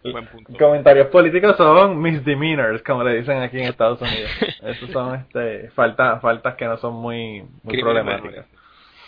Buen 0.03 0.25
punto. 0.27 0.53
comentarios 0.57 1.07
políticos 1.07 1.57
son 1.57 2.01
misdemeanors, 2.01 2.81
como 2.83 3.03
le 3.03 3.15
dicen 3.15 3.41
aquí 3.41 3.59
en 3.59 3.65
Estados 3.65 4.01
Unidos. 4.01 4.31
Esos 4.63 4.89
son 4.91 5.15
este, 5.15 5.69
falta, 5.71 6.19
faltas 6.19 6.55
que 6.55 6.65
no 6.65 6.77
son 6.77 6.93
muy, 6.93 7.43
problemáticas. 7.63 8.45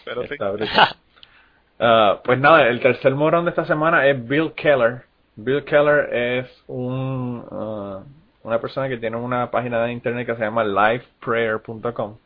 Pero 0.04 0.24
sí. 0.28 0.36
Ah, 1.80 2.20
pues 2.24 2.40
nada, 2.40 2.68
el 2.68 2.80
tercer 2.80 3.16
morón 3.16 3.46
de 3.46 3.50
esta 3.50 3.66
semana 3.66 4.06
es 4.08 4.28
Bill 4.28 4.54
Keller. 4.54 5.04
Bill 5.36 5.64
Keller 5.64 6.14
es 6.14 6.64
un, 6.68 7.44
ah, 7.52 8.04
una 8.44 8.60
persona 8.60 8.88
que 8.90 8.98
tiene 8.98 9.18
una 9.18 9.50
página 9.50 9.84
de 9.84 9.92
internet 9.92 10.28
que 10.28 10.36
se 10.36 10.42
llama 10.42 10.64
liveprayer.com, 10.64 12.18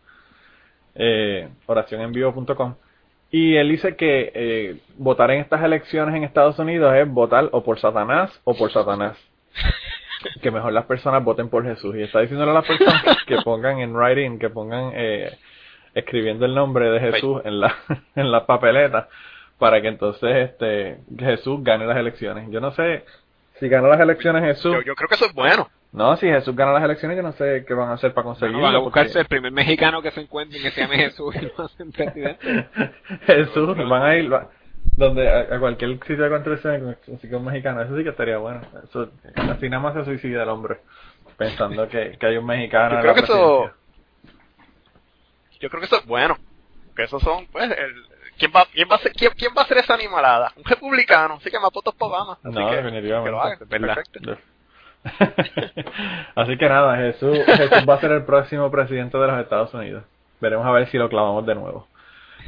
eh, 0.96 1.50
oracionenvivo.com. 1.66 2.76
Y 3.30 3.56
él 3.56 3.70
dice 3.70 3.96
que 3.96 4.32
eh, 4.34 4.78
votar 4.98 5.32
en 5.32 5.42
estas 5.42 5.64
elecciones 5.64 6.16
en 6.16 6.24
Estados 6.24 6.58
Unidos 6.60 6.94
es 6.96 7.10
votar 7.10 7.50
o 7.52 7.64
por 7.64 7.80
Satanás 7.80 8.40
o 8.44 8.56
por 8.56 8.72
Satanás. 8.72 9.18
Que 10.42 10.50
mejor 10.50 10.74
las 10.74 10.86
personas 10.86 11.24
voten 11.24 11.48
por 11.48 11.64
Jesús. 11.64 11.96
Y 11.96 12.02
está 12.02 12.22
diciéndole 12.22 12.50
a 12.50 12.56
las 12.56 12.66
personas 12.66 13.04
que 13.28 13.38
pongan 13.44 13.80
en 13.80 13.96
writing, 13.96 14.40
que 14.40 14.50
pongan 14.50 14.92
eh, 14.96 15.38
escribiendo 15.94 16.46
el 16.46 16.56
nombre 16.56 16.90
de 16.90 17.00
Jesús 17.00 17.42
en 17.46 17.60
la, 17.60 17.76
en 18.16 18.32
la 18.32 18.48
papeleta 18.48 19.10
para 19.58 19.82
que 19.82 19.88
entonces 19.88 20.36
este 20.52 20.98
Jesús 21.18 21.64
gane 21.64 21.86
las 21.86 21.98
elecciones. 21.98 22.50
Yo 22.52 22.60
no 22.62 22.72
sé 22.72 23.04
si 23.60 23.68
gana 23.70 23.88
las 23.88 24.00
elecciones 24.00 24.44
Jesús. 24.44 24.74
Yo, 24.74 24.82
yo 24.82 24.96
creo 24.96 25.08
que 25.10 25.16
eso 25.16 25.26
es 25.26 25.34
bueno. 25.34 25.70
No, 25.94 26.16
si 26.18 26.28
Jesús 26.28 26.56
gana 26.56 26.74
las 26.74 26.84
elecciones, 26.84 27.18
yo 27.18 27.24
no 27.24 27.32
sé 27.32 27.64
qué 27.68 27.74
van 27.74 27.90
a 27.90 27.94
hacer 27.94 28.14
para 28.14 28.26
conseguirlo. 28.26 28.62
Van 28.62 28.76
a 28.76 28.80
porque- 28.80 28.84
buscarse 29.00 29.20
el 29.22 29.26
primer 29.26 29.52
mexicano 29.52 30.02
que 30.02 30.12
se 30.12 30.22
encuentre 30.22 30.60
y 30.60 30.62
que 30.62 30.70
se 30.72 30.82
llame 30.82 30.98
Jesús 30.98 31.36
y 31.38 31.46
lo 31.58 31.66
hacen 31.66 31.92
presidente. 31.92 32.68
Jesús, 33.26 33.76
van 33.90 34.04
a 34.04 34.16
ir 34.16 34.32
va- 34.32 34.50
donde 34.96 35.28
a, 35.30 35.56
a 35.56 35.60
cualquier 35.60 35.92
sitio 36.06 36.24
de 36.24 36.30
construcción 36.30 36.98
así 37.16 37.28
que 37.30 37.36
un 37.36 37.46
mexicano, 37.46 37.82
eso 37.82 37.96
sí 37.98 38.04
que 38.04 38.10
estaría 38.10 38.38
bueno. 38.38 38.62
Eso, 38.84 39.10
así 39.36 39.70
nada 39.70 39.82
más 39.82 39.94
se 39.96 40.06
suicida 40.06 40.44
el 40.44 40.50
hombre 40.50 40.78
pensando 41.38 41.88
que, 41.88 42.18
que 42.20 42.26
hay 42.28 42.38
un 42.38 42.46
mexicano. 42.46 42.90
Yo 42.92 42.96
en 42.96 43.02
creo 43.02 43.14
la 43.16 43.20
que 43.22 43.26
eso-. 43.26 43.72
Yo 45.60 45.70
creo 45.70 45.80
que 45.82 45.86
eso 45.88 45.98
es 45.98 46.06
bueno. 46.06 46.38
Que 46.96 47.04
esos 47.04 47.22
son, 47.24 47.48
pues, 47.48 47.70
el, 47.72 48.06
¿quién, 48.38 48.52
va, 48.56 48.66
quién, 48.74 48.88
va 48.92 48.96
a 48.96 49.00
ser, 49.00 49.12
quién, 49.14 49.32
quién 49.38 49.52
va 49.58 49.62
a 49.64 49.66
ser 49.68 49.78
esa 49.78 49.94
animalada? 49.96 50.52
Un 50.56 50.64
republicano. 50.64 51.36
Así 51.36 51.50
que 51.52 51.60
más 51.60 51.72
votos 51.72 51.94
para 51.96 52.10
Obama. 52.12 52.38
Así 52.44 52.54
No, 52.58 52.70
que, 52.70 52.76
definitivamente. 52.78 53.26
Que 53.28 53.32
lo 53.32 53.42
haga. 53.42 53.58
¿verdad? 53.68 53.96
Perfecto. 53.96 54.38
Así 56.36 56.58
que 56.58 56.70
nada, 56.70 56.98
Jesús, 56.98 57.38
Jesús 57.46 57.86
va 57.90 57.96
a 57.96 58.00
ser 58.02 58.12
el 58.12 58.24
próximo 58.26 58.70
presidente 58.72 59.18
de 59.18 59.28
los 59.28 59.40
Estados 59.40 59.74
Unidos. 59.74 60.04
Veremos 60.42 60.66
a 60.66 60.72
ver 60.72 60.88
si 60.90 60.98
lo 60.98 61.10
clavamos 61.10 61.46
de 61.46 61.56
nuevo. 61.56 61.88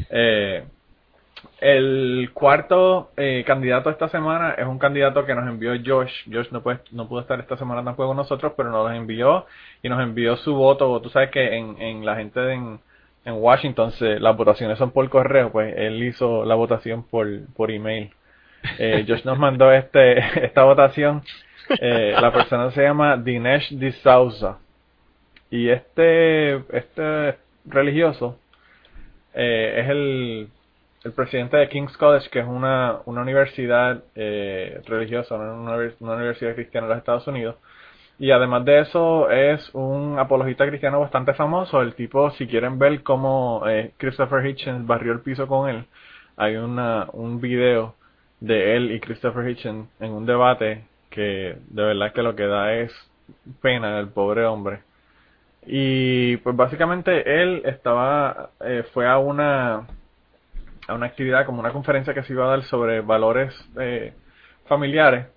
Eh, 0.10 0.64
el 1.62 2.32
cuarto 2.34 3.12
eh, 3.16 3.44
candidato 3.48 3.90
esta 3.90 4.10
semana 4.10 4.56
es 4.58 4.66
un 4.66 4.78
candidato 4.78 5.26
que 5.26 5.34
nos 5.36 5.48
envió 5.48 5.72
Josh. 5.86 6.12
Josh 6.32 6.50
no, 6.52 6.62
puede, 6.62 6.80
no 6.92 7.08
pudo 7.08 7.22
estar 7.22 7.40
esta 7.40 7.58
semana 7.58 7.84
tampoco 7.84 8.10
con 8.10 8.18
nosotros, 8.18 8.54
pero 8.58 8.70
nos 8.72 8.92
envió 8.94 9.46
y 9.82 9.90
nos 9.90 10.02
envió 10.02 10.36
su 10.38 10.54
voto. 10.56 11.00
Tú 11.02 11.10
sabes 11.10 11.32
que 11.32 11.56
en, 11.58 11.82
en 11.82 12.06
la 12.06 12.16
gente 12.18 12.40
de- 12.42 12.54
en, 12.54 12.80
en 13.26 13.34
Washington 13.36 13.92
se- 13.94 14.20
las 14.20 14.36
votaciones 14.38 14.78
son 14.78 14.92
por 14.92 15.08
correo, 15.10 15.52
pues 15.52 15.74
él 15.78 16.02
hizo 16.04 16.46
la 16.46 16.56
votación 16.56 17.04
por, 17.04 17.28
por 17.56 17.72
email. 17.72 18.12
Eh, 18.78 19.06
Josh 19.08 19.24
nos 19.26 19.38
mandó 19.40 19.72
este 19.72 20.18
esta 20.46 20.64
votación. 20.64 21.22
Eh, 21.80 22.16
la 22.20 22.32
persona 22.34 22.72
se 22.72 22.82
llama 22.84 23.18
Dinesh 23.18 23.72
D'Souza. 23.78 24.58
Y 25.52 25.70
este, 25.70 26.56
este 26.76 27.36
religioso 27.66 28.38
eh, 29.34 29.76
es 29.84 29.90
el, 29.90 30.48
el 31.04 31.12
presidente 31.14 31.58
de 31.58 31.70
King's 31.70 31.96
College, 31.98 32.30
que 32.30 32.40
es 32.40 32.46
una, 32.46 33.00
una 33.06 33.22
universidad 33.22 34.04
eh, 34.16 34.82
religiosa, 34.88 35.36
una, 35.36 35.54
una 36.00 36.14
universidad 36.16 36.54
cristiana 36.56 36.86
en 36.86 36.90
los 36.90 36.98
Estados 37.00 37.28
Unidos. 37.28 37.56
Y 38.20 38.32
además 38.32 38.66
de 38.66 38.82
eso, 38.82 39.30
es 39.32 39.70
un 39.74 40.20
apologista 40.20 40.68
cristiano 40.68 41.00
bastante 41.00 41.34
famoso. 41.34 41.82
El 41.82 41.96
tipo, 41.96 42.30
si 42.32 42.48
quieren 42.48 42.78
ver 42.78 43.02
cómo 43.02 43.64
eh, 43.66 43.94
Christopher 43.98 44.46
Hitchens 44.46 44.86
barrió 44.86 45.14
el 45.14 45.22
piso 45.22 45.48
con 45.48 45.70
él, 45.70 45.86
hay 46.36 46.58
una, 46.58 47.08
un 47.14 47.40
video 47.40 47.96
de 48.42 48.76
él 48.76 48.92
y 48.92 49.00
Christopher 49.00 49.48
Hitchens 49.50 49.88
en 50.02 50.12
un 50.12 50.26
debate 50.26 50.84
que 51.10 51.58
de 51.70 51.84
verdad 51.84 52.14
que 52.14 52.22
lo 52.22 52.36
que 52.36 52.46
da 52.46 52.74
es 52.74 52.94
pena 53.62 53.96
del 53.98 54.10
pobre 54.10 54.46
hombre. 54.46 54.82
Y 55.66 56.38
pues 56.38 56.56
básicamente 56.56 57.42
él 57.42 57.62
estaba, 57.66 58.52
eh, 58.62 58.84
fue 58.94 59.08
a 59.08 59.18
una, 59.18 59.88
a 60.88 60.94
una 60.94 61.06
actividad 61.06 61.46
como 61.46 61.60
una 61.60 61.72
conferencia 61.72 62.14
que 62.14 62.24
se 62.24 62.34
iba 62.34 62.46
a 62.46 62.50
dar 62.50 62.64
sobre 62.64 63.02
valores 63.02 63.54
eh, 63.80 64.14
familiares 64.68 65.28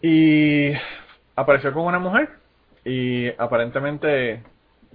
y 0.00 0.72
apareció 1.38 1.72
con 1.72 1.84
una 1.84 1.98
mujer 1.98 2.28
y 2.84 3.28
aparentemente 3.38 4.42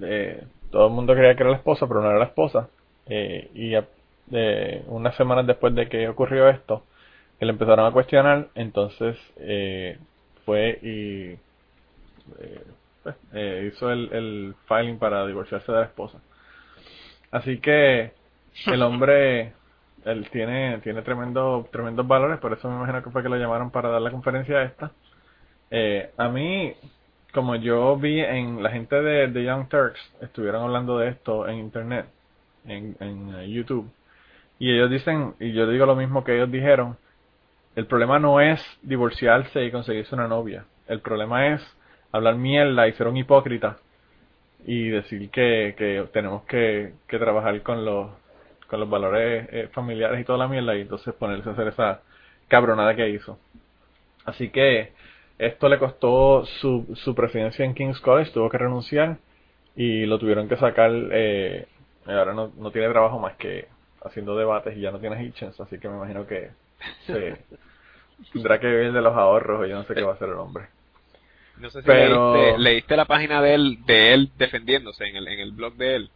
eh, 0.02 0.44
todo 0.72 0.88
el 0.88 0.94
mundo 0.94 1.14
creía 1.14 1.36
que 1.36 1.44
era 1.44 1.52
la 1.52 1.58
esposa, 1.58 1.88
pero 1.88 2.02
no 2.02 2.10
era 2.10 2.20
la 2.20 2.26
esposa. 2.26 2.70
Eh, 3.06 3.50
y 3.54 3.76
unas 4.88 5.16
semanas 5.16 5.46
después 5.46 5.76
de 5.76 5.88
que 5.88 6.08
ocurrió 6.08 6.50
esto, 6.50 6.84
que 7.40 7.46
le 7.46 7.52
empezaron 7.52 7.86
a 7.86 7.92
cuestionar, 7.92 8.48
entonces 8.56 9.18
eh, 9.38 9.98
fue 10.46 10.80
y 10.82 11.38
pues, 13.04 13.16
hizo 13.74 13.92
el, 13.92 14.10
el 14.14 14.56
filing 14.68 14.98
para 14.98 15.26
divorciarse 15.26 15.72
de 15.72 15.80
la 15.80 15.86
esposa. 15.86 16.20
Así 17.32 17.60
que 17.60 18.12
el 18.68 18.82
hombre 18.82 19.54
él 20.06 20.30
tiene 20.32 20.80
tiene 20.80 21.02
tremendo 21.02 21.68
tremendos 21.72 22.08
valores, 22.08 22.40
por 22.40 22.54
eso 22.54 22.70
me 22.70 22.76
imagino 22.76 23.04
que 23.04 23.10
fue 23.10 23.24
que 23.24 23.30
lo 23.30 23.38
llamaron 23.38 23.72
para 23.72 23.90
dar 23.90 24.02
la 24.02 24.12
conferencia 24.12 24.64
esta. 24.64 24.92
Eh, 25.76 26.12
a 26.18 26.30
mí, 26.30 26.76
como 27.34 27.56
yo 27.56 27.98
vi 27.98 28.20
en 28.20 28.62
la 28.62 28.70
gente 28.70 28.96
de, 29.02 29.28
de 29.28 29.44
Young 29.44 29.68
Turks, 29.70 30.00
estuvieron 30.22 30.62
hablando 30.62 31.00
de 31.00 31.10
esto 31.10 31.48
en 31.48 31.58
internet, 31.58 32.06
en, 32.68 32.96
en 33.00 33.36
eh, 33.40 33.50
YouTube, 33.50 33.90
y 34.60 34.72
ellos 34.72 34.92
dicen, 34.92 35.34
y 35.40 35.52
yo 35.52 35.68
digo 35.68 35.88
lo 35.88 35.96
mismo 35.96 36.24
que 36.24 36.36
ellos 36.36 36.52
dijeron, 36.52 36.96
el 37.76 37.88
problema 37.88 38.20
no 38.20 38.40
es 38.40 38.64
divorciarse 38.84 39.66
y 39.66 39.72
conseguirse 39.72 40.14
una 40.14 40.28
novia, 40.28 40.64
el 40.88 41.00
problema 41.00 41.48
es 41.48 41.62
hablar 42.12 42.36
mierda 42.36 42.88
y 42.88 42.94
ser 42.94 43.08
un 43.08 43.18
hipócrita 43.18 43.78
y 44.68 44.90
decir 44.90 45.32
que, 45.32 45.74
que 45.76 46.08
tenemos 46.14 46.44
que, 46.44 46.94
que 47.08 47.18
trabajar 47.18 47.60
con 47.64 47.84
los 47.84 48.12
con 48.68 48.80
los 48.80 48.90
valores 48.90 49.48
eh, 49.52 49.70
familiares 49.72 50.22
y 50.22 50.24
toda 50.24 50.38
la 50.38 50.48
mierda 50.48 50.76
y 50.76 50.82
entonces 50.82 51.16
ponerse 51.16 51.50
a 51.50 51.54
hacer 51.54 51.68
esa 51.70 52.02
cabronada 52.48 52.96
que 52.96 53.10
hizo. 53.10 53.40
Así 54.26 54.50
que 54.50 54.94
esto 55.38 55.68
le 55.70 55.80
costó 55.80 56.46
su, 56.46 56.86
su 56.96 57.16
presidencia 57.16 57.66
en 57.66 57.74
King's 57.74 58.00
College, 58.00 58.32
tuvo 58.32 58.50
que 58.50 58.58
renunciar 58.58 59.18
y 59.76 60.06
lo 60.06 60.20
tuvieron 60.20 60.48
que 60.48 60.58
sacar. 60.58 60.92
Eh, 61.12 61.66
ahora 62.06 62.34
no, 62.34 62.52
no 62.58 62.72
tiene 62.72 62.90
trabajo 62.90 63.20
más 63.20 63.36
que 63.38 63.68
haciendo 64.04 64.36
debates 64.38 64.76
y 64.78 64.82
ya 64.82 64.92
no 64.92 65.00
tiene 65.00 65.24
Hitchens, 65.24 65.60
así 65.60 65.80
que 65.80 65.88
me 65.90 65.96
imagino 65.98 66.28
que 66.28 66.50
se 67.08 67.38
tendrá 68.34 68.60
que 68.60 68.68
vivir 68.68 68.92
de 68.94 69.02
los 69.02 69.16
ahorros 69.16 69.66
y 69.66 69.70
yo 69.70 69.76
no 69.78 69.84
sé 69.84 69.94
qué 69.94 70.02
va 70.04 70.12
a 70.12 70.16
hacer 70.16 70.30
el 70.30 70.36
hombre. 70.36 70.66
No 71.60 71.70
sé 71.70 71.82
si 71.82 71.86
Pero- 71.88 72.34
leíste, 72.36 72.60
leíste 72.60 72.98
la 72.98 73.06
página 73.06 73.42
de 73.42 73.54
él, 73.54 73.78
de 73.86 74.14
él 74.14 74.32
defendiéndose 74.38 75.06
en 75.06 75.16
el, 75.18 75.28
en 75.28 75.40
el 75.40 75.52
blog 75.52 75.76
de 75.76 75.96
él. 75.96 76.10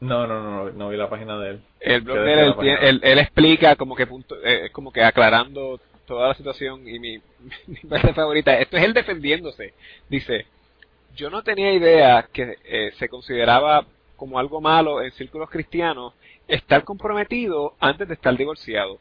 No, 0.00 0.26
no, 0.26 0.42
no, 0.42 0.64
no, 0.64 0.70
no 0.72 0.88
vi 0.88 0.96
la 0.96 1.08
página 1.08 1.38
de 1.38 1.50
él. 1.50 1.60
El 1.80 2.00
blog 2.02 2.16
¿Qué 2.18 2.22
de 2.22 2.42
él, 2.44 2.54
él- 2.82 3.00
él 3.02 3.18
explica 3.18 3.76
como 3.76 3.94
que 3.94 4.06
punto, 4.06 4.36
eh, 4.44 4.68
como 4.72 4.92
que 4.92 5.02
aclarando 5.02 5.80
toda 6.06 6.28
la 6.28 6.34
situación 6.34 6.86
y 6.88 6.98
mi, 6.98 7.18
mi 7.66 7.76
parte 7.88 8.14
favorita, 8.14 8.58
esto 8.58 8.76
es 8.76 8.84
él 8.84 8.94
defendiéndose. 8.94 9.74
Dice, 10.08 10.46
yo 11.14 11.30
no 11.30 11.42
tenía 11.42 11.72
idea 11.72 12.28
que 12.32 12.58
eh, 12.64 12.92
se 12.98 13.08
consideraba 13.08 13.86
como 14.16 14.38
algo 14.38 14.60
malo 14.60 15.02
en 15.02 15.10
círculos 15.12 15.50
cristianos 15.50 16.14
estar 16.48 16.84
comprometido 16.84 17.74
antes 17.80 18.08
de 18.08 18.14
estar 18.14 18.36
divorciado, 18.36 18.98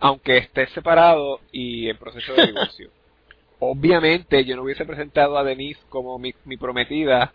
aunque 0.00 0.38
esté 0.38 0.66
separado 0.68 1.40
y 1.52 1.88
en 1.88 1.96
proceso 1.96 2.34
de 2.34 2.46
divorcio. 2.46 2.90
Obviamente 3.60 4.44
yo 4.44 4.56
no 4.56 4.62
hubiese 4.62 4.84
presentado 4.84 5.38
a 5.38 5.44
Denise 5.44 5.80
como 5.88 6.18
mi, 6.18 6.34
mi 6.44 6.56
prometida 6.56 7.32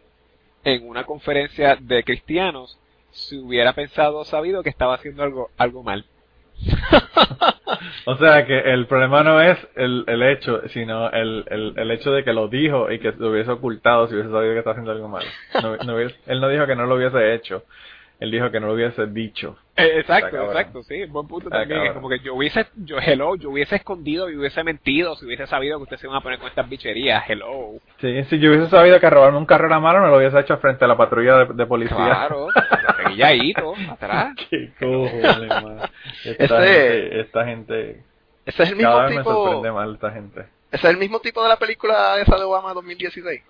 en 0.63 0.87
una 0.87 1.05
conferencia 1.05 1.77
de 1.79 2.03
cristianos 2.03 2.77
si 3.11 3.37
hubiera 3.37 3.73
pensado 3.73 4.19
o 4.19 4.25
sabido 4.25 4.61
que 4.61 4.69
estaba 4.69 4.95
haciendo 4.95 5.23
algo, 5.23 5.49
algo 5.57 5.81
mal. 5.83 6.05
O 8.05 8.17
sea 8.17 8.45
que 8.45 8.57
el 8.59 8.87
problema 8.87 9.23
no 9.23 9.39
es 9.41 9.57
el, 9.75 10.03
el 10.07 10.23
hecho, 10.23 10.61
sino 10.69 11.09
el, 11.11 11.45
el, 11.49 11.73
el 11.77 11.91
hecho 11.91 12.11
de 12.11 12.23
que 12.23 12.33
lo 12.33 12.47
dijo 12.47 12.91
y 12.91 12.99
que 12.99 13.11
lo 13.11 13.29
hubiese 13.31 13.51
ocultado 13.51 14.07
si 14.07 14.15
hubiese 14.15 14.31
sabido 14.31 14.53
que 14.53 14.59
está 14.59 14.71
haciendo 14.71 14.91
algo 14.91 15.07
malo. 15.07 15.27
No, 15.61 15.77
no 15.77 15.95
hubiese- 15.95 16.15
él 16.25 16.41
no 16.41 16.49
dijo 16.49 16.65
que 16.65 16.75
no 16.75 16.85
lo 16.87 16.95
hubiese 16.95 17.33
hecho, 17.35 17.63
él 18.19 18.31
dijo 18.31 18.51
que 18.51 18.59
no 18.59 18.67
lo 18.67 18.73
hubiese 18.73 19.07
dicho. 19.07 19.57
Eh, 19.77 19.99
exacto, 19.99 20.43
exacto, 20.43 20.83
sí, 20.83 21.05
buen 21.05 21.25
punto 21.25 21.47
Está 21.47 21.59
también. 21.59 21.85
Es 21.85 21.93
como 21.93 22.09
que 22.09 22.19
yo 22.19 22.35
hubiese, 22.35 22.67
yo, 22.75 22.97
hello, 22.99 23.35
yo 23.37 23.49
hubiese 23.49 23.77
escondido 23.77 24.29
y 24.29 24.35
hubiese 24.35 24.61
mentido 24.61 25.15
si 25.15 25.25
hubiese 25.25 25.47
sabido 25.47 25.77
que 25.77 25.83
ustedes 25.83 26.01
se 26.01 26.07
iban 26.07 26.17
a 26.17 26.21
poner 26.21 26.37
con 26.37 26.49
estas 26.49 26.67
bicherías, 26.67 27.23
hello. 27.29 27.79
Sí, 28.01 28.23
si 28.25 28.39
yo 28.39 28.49
hubiese 28.49 28.69
sabido 28.69 28.99
que 28.99 29.09
robarme 29.09 29.37
un 29.37 29.45
carro 29.45 29.67
era 29.67 29.79
malo, 29.79 30.01
no 30.01 30.07
lo 30.07 30.17
hubiese 30.17 30.37
hecho 30.37 30.57
frente 30.57 30.83
a 30.83 30.89
la 30.89 30.97
patrulla 30.97 31.45
de, 31.45 31.53
de 31.53 31.65
policía. 31.65 31.95
Claro, 31.95 32.47
peguilladito, 33.03 33.73
atrás. 33.89 34.35
Qué 34.49 34.73
cojones. 34.77 35.89
Esta, 36.25 36.61
gente, 36.61 37.19
esta 37.21 37.45
gente, 37.45 38.03
Ese 38.45 38.63
es 38.63 38.69
el 38.69 38.75
mismo 38.75 38.91
cada 38.91 39.05
vez 39.05 39.15
me 39.15 39.23
sorprende 39.23 39.71
más 39.71 39.89
esta 39.93 40.11
gente. 40.11 40.41
Ese 40.71 40.87
es 40.87 40.93
el 40.93 40.97
mismo 40.97 41.21
tipo 41.21 41.41
de 41.41 41.47
la 41.47 41.57
película 41.57 42.19
esa 42.19 42.37
de 42.37 42.43
Obama 42.43 42.73
2016. 42.73 43.41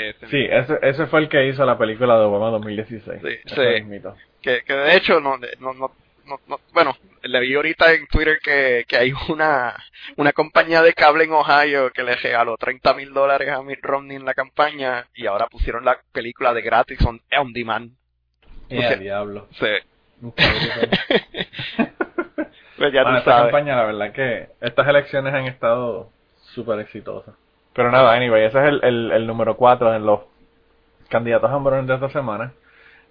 Este, 0.00 0.26
Sí, 0.28 0.46
ese, 0.50 0.78
ese 0.82 1.06
fue 1.06 1.20
el 1.20 1.28
que 1.28 1.46
hizo 1.48 1.64
la 1.66 1.76
película 1.78 2.16
de 2.18 2.24
Obama 2.24 2.50
2016. 2.50 3.20
Sí, 3.20 3.38
sí. 3.46 3.92
Que, 4.40 4.62
que 4.62 4.72
de 4.72 4.96
hecho, 4.96 5.20
no, 5.20 5.36
no, 5.38 5.72
no, 5.74 5.90
no, 6.26 6.40
no- 6.46 6.60
bueno, 6.72 6.96
le 7.22 7.40
vi 7.40 7.54
ahorita 7.54 7.92
en 7.94 8.06
Twitter 8.06 8.38
que, 8.42 8.84
que 8.86 8.96
hay 8.96 9.12
una, 9.28 9.74
una 10.16 10.32
compañía 10.32 10.82
de 10.82 10.92
cable 10.94 11.24
en 11.24 11.32
Ohio 11.32 11.90
que 11.90 12.02
le 12.04 12.14
regaló 12.16 12.56
30 12.56 12.94
mil 12.94 13.12
dólares 13.12 13.48
a 13.50 13.62
Mitt 13.62 13.80
Romney 13.82 14.16
en 14.16 14.24
la 14.24 14.34
campaña 14.34 15.06
y 15.14 15.26
ahora 15.26 15.46
pusieron 15.48 15.84
la 15.84 15.98
película 16.12 16.54
de 16.54 16.62
gratis 16.62 17.00
on, 17.04 17.20
on 17.36 17.52
demand. 17.52 17.90
Eh, 18.70 18.96
diablo. 19.00 19.48
Sí. 19.58 19.66
Pues 22.76 22.92
ya 22.92 23.02
Bueno, 23.02 23.18
esta 23.18 23.32
sabes. 23.32 23.52
campaña, 23.52 23.74
la 23.76 23.84
verdad 23.86 24.12
que 24.12 24.50
estas 24.60 24.86
elecciones 24.86 25.34
han 25.34 25.46
estado 25.46 26.10
súper 26.54 26.78
exitosas. 26.78 27.34
Pero 27.78 27.92
nada, 27.92 28.12
anyway, 28.12 28.42
ese 28.46 28.58
es 28.58 28.82
el, 28.82 29.12
el, 29.12 29.24
número 29.24 29.56
4 29.56 29.94
en 29.94 30.04
los 30.04 30.22
candidatos 31.08 31.48
a 31.48 31.56
hombrones 31.56 31.86
de 31.86 31.94
esta 31.94 32.08
semana. 32.08 32.52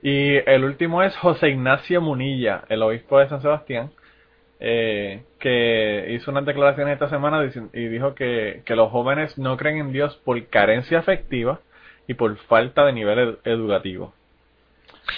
Y 0.04 0.36
el 0.46 0.66
último 0.66 1.04
es 1.04 1.16
José 1.16 1.52
Ignacio 1.52 2.02
Munilla, 2.02 2.66
el 2.68 2.84
obispo 2.84 3.18
de 3.18 3.30
San 3.30 3.42
Sebastián, 3.42 3.92
eh, 4.60 5.24
que 5.40 6.08
hizo 6.10 6.32
unas 6.32 6.46
declaraciones 6.46 6.96
esta 6.96 7.08
semana 7.08 7.50
y 7.72 7.88
dijo 7.88 8.14
que, 8.14 8.62
que 8.66 8.76
los 8.76 8.92
jóvenes 8.92 9.38
no 9.38 9.56
creen 9.56 9.78
en 9.78 9.94
Dios 9.94 10.18
por 10.26 10.46
carencia 10.48 11.00
afectiva 11.00 11.62
y 12.06 12.16
por 12.16 12.36
falta 12.36 12.84
de 12.86 12.92
nivel 12.92 13.20
ed- 13.20 13.38
educativo. 13.46 14.14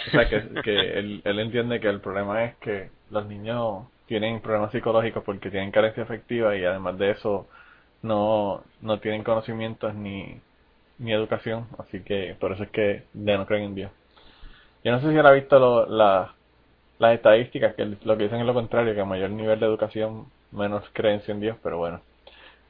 O 0.10 0.12
sea, 0.12 0.30
que, 0.30 0.44
que 0.62 1.00
él, 1.00 1.22
él 1.26 1.40
entiende 1.40 1.80
que 1.80 1.90
el 1.90 2.02
problema 2.02 2.44
es 2.44 2.56
que 2.58 2.92
los 3.10 3.26
niños 3.26 3.86
tienen 4.06 4.42
problemas 4.42 4.72
psicológicos 4.72 5.24
porque 5.24 5.50
tienen 5.50 5.72
carencia 5.72 6.04
afectiva 6.04 6.56
y 6.56 6.64
además 6.66 7.00
de 7.00 7.10
eso 7.10 7.48
no, 8.02 8.64
no 8.82 9.00
tienen 9.00 9.24
conocimientos 9.24 9.94
ni, 9.96 10.40
ni 11.00 11.14
educación. 11.14 11.68
Así 11.78 12.02
que 12.02 12.36
por 12.40 12.52
eso 12.52 12.64
es 12.64 12.70
que 12.70 13.04
ya 13.14 13.38
no 13.38 13.46
creen 13.46 13.64
en 13.64 13.76
Dios. 13.76 13.92
Yo 14.84 14.92
no 14.92 15.02
sé 15.02 15.10
si 15.12 15.18
él 15.18 15.26
ha 15.26 15.32
visto 15.32 15.60
lo- 15.60 15.86
la- 15.86 16.34
las 17.00 17.16
estadísticas, 17.16 17.76
que 17.76 17.86
lo 17.86 18.18
que 18.18 18.24
dicen 18.24 18.40
es 18.40 18.46
lo 18.46 18.54
contrario, 18.54 18.94
que 18.94 19.02
a 19.02 19.06
mayor 19.06 19.30
nivel 19.30 19.60
de 19.60 19.66
educación, 19.66 20.26
menos 20.52 20.84
creencia 20.94 21.34
en 21.34 21.40
Dios, 21.40 21.58
pero 21.64 21.78
bueno. 21.78 22.02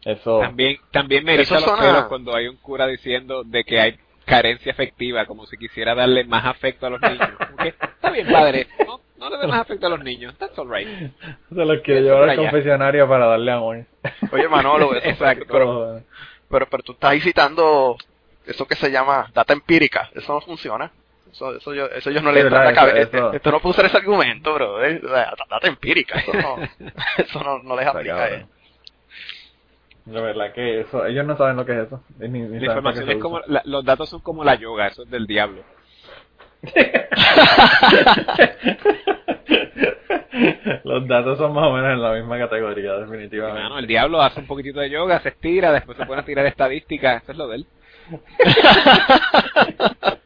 Eso... 0.05 0.39
También, 0.39 0.77
también 0.91 1.25
me 1.25 1.35
Eso 1.35 1.55
los 1.55 1.71
pelos 1.71 2.05
cuando 2.05 2.35
hay 2.35 2.47
un 2.47 2.57
cura 2.57 2.87
diciendo 2.87 3.43
de 3.43 3.63
que 3.63 3.79
hay 3.79 3.99
carencia 4.25 4.71
afectiva, 4.71 5.25
como 5.25 5.45
si 5.47 5.57
quisiera 5.57 5.95
darle 5.95 6.23
más 6.23 6.45
afecto 6.45 6.85
a 6.85 6.89
los 6.91 7.01
niños. 7.01 7.31
Que, 7.61 7.69
está 7.69 8.09
bien, 8.11 8.27
padre, 8.31 8.67
no, 8.87 8.99
no 9.17 9.29
le 9.29 9.37
dé 9.37 9.47
más 9.47 9.61
afecto 9.61 9.87
a 9.87 9.89
los 9.89 10.03
niños, 10.03 10.35
that's 10.37 10.57
alright. 10.57 10.87
Se 10.87 11.55
los 11.65 11.81
quiere 11.81 11.99
Eso 12.01 12.09
llevar 12.13 12.29
al 12.29 12.37
confesionario 12.37 13.07
para 13.07 13.25
darle 13.27 13.51
amor. 13.51 13.85
Oye, 14.31 14.47
Manolo, 14.47 14.93
eso, 14.95 15.07
Exacto. 15.09 15.45
pero, 15.51 16.01
pero, 16.49 16.67
pero 16.69 16.83
tú 16.83 16.93
estás 16.93 17.11
ahí 17.11 17.19
citando 17.21 17.97
eso 18.45 18.65
que 18.65 18.75
se 18.75 18.91
llama 18.91 19.29
data 19.33 19.53
empírica. 19.53 20.09
Eso 20.15 20.33
no 20.33 20.41
funciona. 20.41 20.91
Eso, 21.31 21.55
eso, 21.57 21.73
yo, 21.75 21.85
eso 21.87 22.09
ellos 22.09 22.23
no 22.23 22.31
le 22.31 22.39
entra 22.41 22.59
en 22.59 22.65
la 22.65 22.73
cabeza. 22.73 23.29
Esto 23.33 23.51
no 23.51 23.59
puede 23.59 23.71
usar 23.73 23.85
ese 23.85 23.97
argumento, 23.97 24.53
bro. 24.55 24.83
eh. 24.83 24.99
O 25.03 25.07
sea, 25.09 25.33
data 25.49 25.67
empírica. 25.67 26.17
Eso 26.19 26.33
no, 26.33 26.57
eso 27.17 27.43
no, 27.43 27.59
no 27.61 27.75
les 27.75 27.85
aplica. 27.87 28.29
eh. 28.29 28.45
De 30.05 30.19
verdad 30.21 30.53
que 30.53 30.79
eso, 30.81 31.05
ellos 31.05 31.23
no 31.25 31.37
saben 31.37 31.55
lo 31.57 31.65
que 31.65 31.73
es 31.73 31.85
eso. 31.87 32.01
Ni, 32.17 32.29
ni 32.29 32.59
La 32.59 32.67
información 32.67 33.09
es 33.11 33.17
como, 33.17 33.41
la- 33.45 33.61
los 33.65 33.85
datos 33.85 34.09
son 34.09 34.21
como 34.21 34.43
la 34.43 34.55
yoga, 34.55 34.87
eso 34.87 35.03
es 35.03 35.09
del 35.11 35.27
diablo. 35.27 35.61
Los 40.83 41.07
datos 41.07 41.37
son 41.37 41.53
más 41.53 41.67
o 41.67 41.73
menos 41.73 41.93
en 41.93 42.01
la 42.01 42.13
misma 42.13 42.37
categoría, 42.37 42.95
definitivamente. 42.95 43.61
Hermano, 43.61 43.79
el 43.79 43.87
diablo 43.87 44.21
hace 44.21 44.41
un 44.41 44.47
poquitito 44.47 44.79
de 44.79 44.89
yoga, 44.89 45.19
se 45.21 45.29
estira, 45.29 45.71
después 45.71 45.97
se 45.97 46.05
pone 46.05 46.21
a 46.21 46.25
tirar 46.25 46.45
estadísticas, 46.45 47.23
eso 47.23 47.31
es 47.31 47.37
lo 47.37 47.47
de 47.47 47.55
él. 47.57 47.65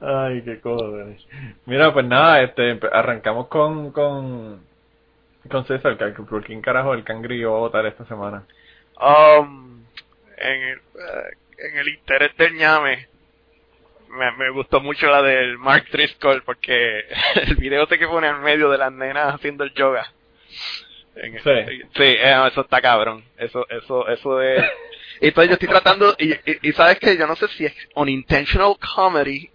Ay, 0.00 0.42
qué 0.42 0.60
cojones. 0.60 1.24
Mira, 1.66 1.92
pues 1.92 2.06
nada, 2.06 2.42
este, 2.42 2.78
arrancamos 2.92 3.48
con, 3.48 3.92
con, 3.92 4.60
con 5.50 5.66
César, 5.66 5.96
que 5.98 6.22
por 6.22 6.44
quién 6.44 6.60
carajo 6.60 6.94
el 6.94 7.04
cangrillo 7.04 7.52
va 7.52 7.58
a 7.58 7.60
votar 7.60 7.86
esta 7.86 8.04
semana. 8.06 8.44
Um, 9.00 9.84
en, 10.36 10.62
el, 10.62 10.80
en 11.58 11.78
el 11.78 11.88
interés 11.88 12.36
del 12.36 12.54
ñame, 12.54 13.08
me, 14.16 14.32
me 14.32 14.50
gustó 14.50 14.80
mucho 14.80 15.06
la 15.06 15.22
del 15.22 15.58
Mark 15.58 15.86
Driscoll 15.92 16.42
porque 16.42 17.04
el 17.34 17.56
video 17.56 17.84
este 17.84 17.98
que 17.98 18.06
pone 18.08 18.28
en 18.28 18.40
medio 18.40 18.70
de 18.70 18.78
las 18.78 18.92
nenas 18.92 19.34
haciendo 19.34 19.64
el 19.64 19.72
yoga. 19.74 20.12
En 21.14 21.32
Sí. 21.34 21.82
sí, 21.94 22.02
eh, 22.02 22.46
eso 22.48 22.60
está 22.60 22.80
cabrón. 22.80 23.24
Eso, 23.38 23.66
eso, 23.70 24.08
eso 24.08 24.42
es. 24.42 24.64
Y 25.18 25.28
entonces 25.28 25.48
yo 25.48 25.54
estoy 25.54 25.68
tratando, 25.68 26.14
y, 26.18 26.30
y, 26.30 26.58
y 26.60 26.72
sabes 26.72 26.98
que 26.98 27.16
yo 27.16 27.26
no 27.26 27.36
sé 27.36 27.48
si 27.48 27.64
es 27.64 27.74
unintentional 27.94 28.76
comedy, 28.94 29.48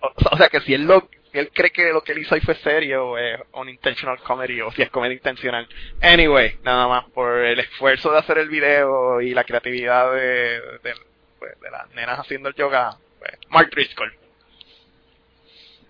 o, 0.00 0.12
o 0.30 0.36
sea 0.36 0.50
que 0.50 0.60
si 0.60 0.74
él 0.74 0.84
lo, 0.84 1.08
si 1.32 1.38
él 1.38 1.50
cree 1.54 1.70
que 1.70 1.90
lo 1.90 2.02
que 2.02 2.12
él 2.12 2.18
hizo 2.18 2.34
ahí 2.34 2.42
fue 2.42 2.54
serio, 2.56 3.08
o 3.08 3.18
es 3.18 3.40
unintentional 3.52 4.18
comedy, 4.18 4.60
o 4.60 4.70
si 4.72 4.82
es 4.82 4.90
comedia 4.90 5.14
intencional. 5.14 5.66
Anyway, 6.02 6.58
nada 6.64 6.86
más 6.86 7.04
por 7.12 7.38
el 7.38 7.58
esfuerzo 7.60 8.12
de 8.12 8.18
hacer 8.18 8.36
el 8.36 8.50
video 8.50 9.22
y 9.22 9.32
la 9.32 9.44
creatividad 9.44 10.12
de, 10.12 10.60
de, 10.82 10.94
pues, 11.38 11.58
de 11.60 11.70
las 11.70 11.90
nenas 11.94 12.18
haciendo 12.18 12.50
el 12.50 12.54
yoga, 12.54 12.98
pues, 13.24 13.50
Mark 13.50 13.70
Driscoll. 13.70 14.12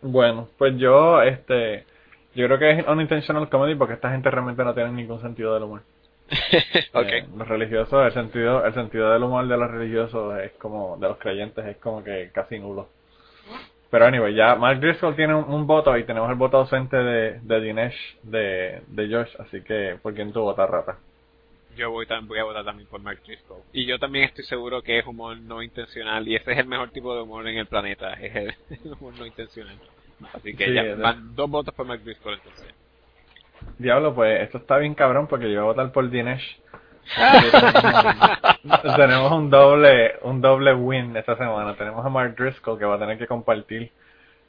Bueno, 0.03 0.49
pues 0.59 0.77
yo, 0.77 1.23
este, 1.23 1.87
yo 2.35 2.47
creo 2.47 2.59
que 2.59 2.71
es 2.73 2.87
unintentional 2.87 3.49
comedy 3.49 3.75
porque 3.75 3.95
esta 3.95 4.11
gente 4.11 4.31
realmente 4.31 4.63
no 4.63 4.75
tiene 4.75 4.93
ningún 4.93 5.21
sentido 5.21 5.55
del 5.55 5.65
humor. 5.65 5.83
Eh, 6.97 7.27
los 7.37 7.49
religiosos, 7.49 8.07
el 8.07 8.13
sentido, 8.13 8.65
el 8.65 8.73
sentido 8.73 9.13
del 9.13 9.25
humor 9.25 9.47
de 9.49 9.57
los 9.57 9.71
religiosos 9.71 10.39
es 10.39 10.53
como, 10.53 10.97
de 10.97 11.09
los 11.09 11.19
creyentes 11.19 11.65
es 11.67 11.77
como 11.79 12.03
que 12.05 12.31
casi 12.33 12.59
nulo. 12.59 12.89
Pero 13.91 14.07
anyway, 14.07 14.35
ya 14.35 14.55
Mark 14.55 14.81
Driscoll 14.81 15.17
tiene 15.17 15.35
un, 15.35 15.45
un 15.53 15.67
voto 15.67 15.97
y 15.99 16.05
tenemos 16.05 16.31
el 16.31 16.37
voto 16.37 16.59
ausente 16.59 16.97
de, 16.97 17.41
de 17.41 17.61
Dinesh, 17.61 18.19
de, 18.23 18.83
de 18.87 19.09
Josh, 19.09 19.35
así 19.41 19.63
que 19.63 19.99
¿por 20.01 20.15
quién 20.15 20.33
tú 20.33 20.41
votas, 20.43 20.71
rata? 20.71 20.99
Yo 21.77 21.91
voy, 21.91 22.07
voy 22.23 22.39
a 22.39 22.45
votar 22.45 22.65
también 22.65 22.89
por 22.89 23.01
Mark 23.01 23.21
Driscoll. 23.27 23.63
Y 23.73 23.87
yo 23.87 23.99
también 23.99 24.27
estoy 24.27 24.45
seguro 24.45 24.83
que 24.83 24.99
es 24.99 25.07
humor 25.07 25.37
no 25.39 25.63
intencional 25.63 26.27
y 26.29 26.37
ese 26.37 26.53
es 26.53 26.59
el 26.59 26.67
mejor 26.67 26.91
tipo 26.91 27.15
de 27.15 27.23
humor 27.23 27.47
en 27.49 27.59
el 27.59 27.67
planeta, 27.67 28.15
es 28.15 28.35
el, 28.35 28.55
el 28.71 28.93
humor 29.01 29.15
no 29.19 29.27
intencional. 29.27 29.77
Así 30.33 30.55
que 30.55 30.67
Sí, 30.67 30.75
ya 30.75 30.95
van 30.95 31.35
dos 31.35 31.51
votos 31.51 31.75
por 31.75 31.87
Mark 31.87 32.03
Driscoll 32.05 32.35
entonces. 32.35 32.75
Diablo, 33.79 34.15
pues 34.15 34.43
esto 34.43 34.59
está 34.59 34.79
bien 34.79 34.95
cabrón 34.95 35.27
porque 35.27 35.47
yo 35.51 35.63
voy 35.63 35.71
a 35.71 35.73
votar 35.73 35.93
por 35.93 36.09
Dinesh. 36.09 36.61
tenemos 38.97 39.33
un 39.33 39.51
doble, 39.51 40.15
un 40.23 40.41
doble 40.41 40.75
win 40.75 41.17
esta 41.17 41.37
semana. 41.37 41.75
Tenemos 41.75 42.05
a 42.05 42.09
Mark 42.09 42.37
Driscoll 42.37 42.79
que 42.79 42.85
va 42.85 42.97
a 42.97 42.99
tener 42.99 43.19
que 43.19 43.27
compartir 43.27 43.91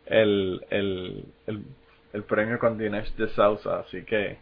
el, 0.05 0.65
el, 0.69 1.25
el, 1.47 1.63
el 2.13 2.23
premio 2.23 2.59
con 2.59 2.77
Dinesh 2.77 3.15
de 3.15 3.27
Sousa, 3.29 3.79
así 3.79 4.03
que 4.03 4.37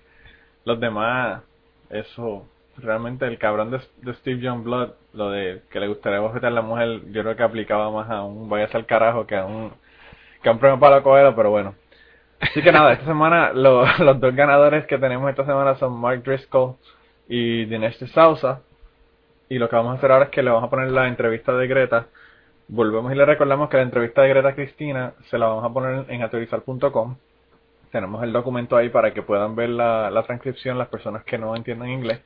los 0.66 0.80
demás, 0.80 1.42
eso, 1.90 2.48
realmente 2.78 3.26
el 3.26 3.38
cabrón 3.38 3.72
de, 3.72 4.14
Steve 4.16 4.42
John 4.44 4.64
Blood, 4.64 4.92
lo 5.14 5.30
de 5.30 5.62
que 5.70 5.80
le 5.80 5.88
gustaría 5.88 6.20
bofetar 6.20 6.52
a 6.52 6.56
la 6.56 6.62
mujer, 6.62 7.02
yo 7.12 7.22
creo 7.24 7.36
que 7.36 7.44
aplicaba 7.44 7.92
más 7.92 8.10
a 8.10 8.24
un 8.24 8.50
vaya 8.50 8.68
al 8.74 8.86
carajo 8.86 9.28
que 9.28 9.36
a 9.38 9.46
un, 9.46 9.72
que 10.42 10.54
premio 10.56 10.80
para 10.80 10.98
la 10.98 11.04
coela, 11.04 11.36
pero 11.36 11.50
bueno. 11.52 11.76
Así 12.40 12.62
que 12.62 12.72
nada, 12.72 12.94
esta 12.94 13.06
semana 13.06 13.54
lo- 13.54 13.86
los 14.00 14.20
dos 14.20 14.36
ganadores 14.36 14.86
que 14.88 14.98
tenemos 14.98 15.30
esta 15.30 15.46
semana 15.46 15.76
son 15.76 15.94
Mark 16.00 16.24
Driscoll 16.24 16.76
y 17.28 17.66
Dinesh 17.66 18.00
de 18.00 18.08
Sousa. 18.08 18.62
Y 19.50 19.60
lo 19.60 19.70
que 19.70 19.76
vamos 19.76 19.94
a 19.94 19.98
hacer 19.98 20.12
ahora 20.12 20.26
es 20.26 20.32
que 20.32 20.42
le 20.44 20.50
vamos 20.50 20.68
a 20.68 20.70
poner 20.70 20.92
la 20.92 21.08
entrevista 21.08 21.54
de 21.54 21.68
Greta. 21.68 22.08
Volvemos 22.68 23.12
y 23.12 23.16
le 23.16 23.26
recordamos 23.26 23.70
que 23.70 23.78
la 23.78 23.84
entrevista 23.84 24.22
de 24.24 24.30
Greta 24.30 24.56
Cristina 24.56 25.14
se 25.30 25.38
la 25.38 25.48
vamos 25.48 25.64
a 25.66 25.70
poner 25.74 26.06
en 26.10 26.22
autorizar.com. 26.24 27.16
Tenemos 27.92 28.24
el 28.24 28.34
documento 28.34 28.76
ahí 28.76 28.90
para 28.90 29.14
que 29.14 29.22
puedan 29.22 29.56
ver 29.56 29.70
la, 29.70 30.10
la 30.10 30.24
transcripción 30.24 30.78
las 30.80 30.88
personas 30.88 31.24
que 31.24 31.38
no 31.38 31.56
entiendan 31.56 31.90
inglés. 31.90 32.22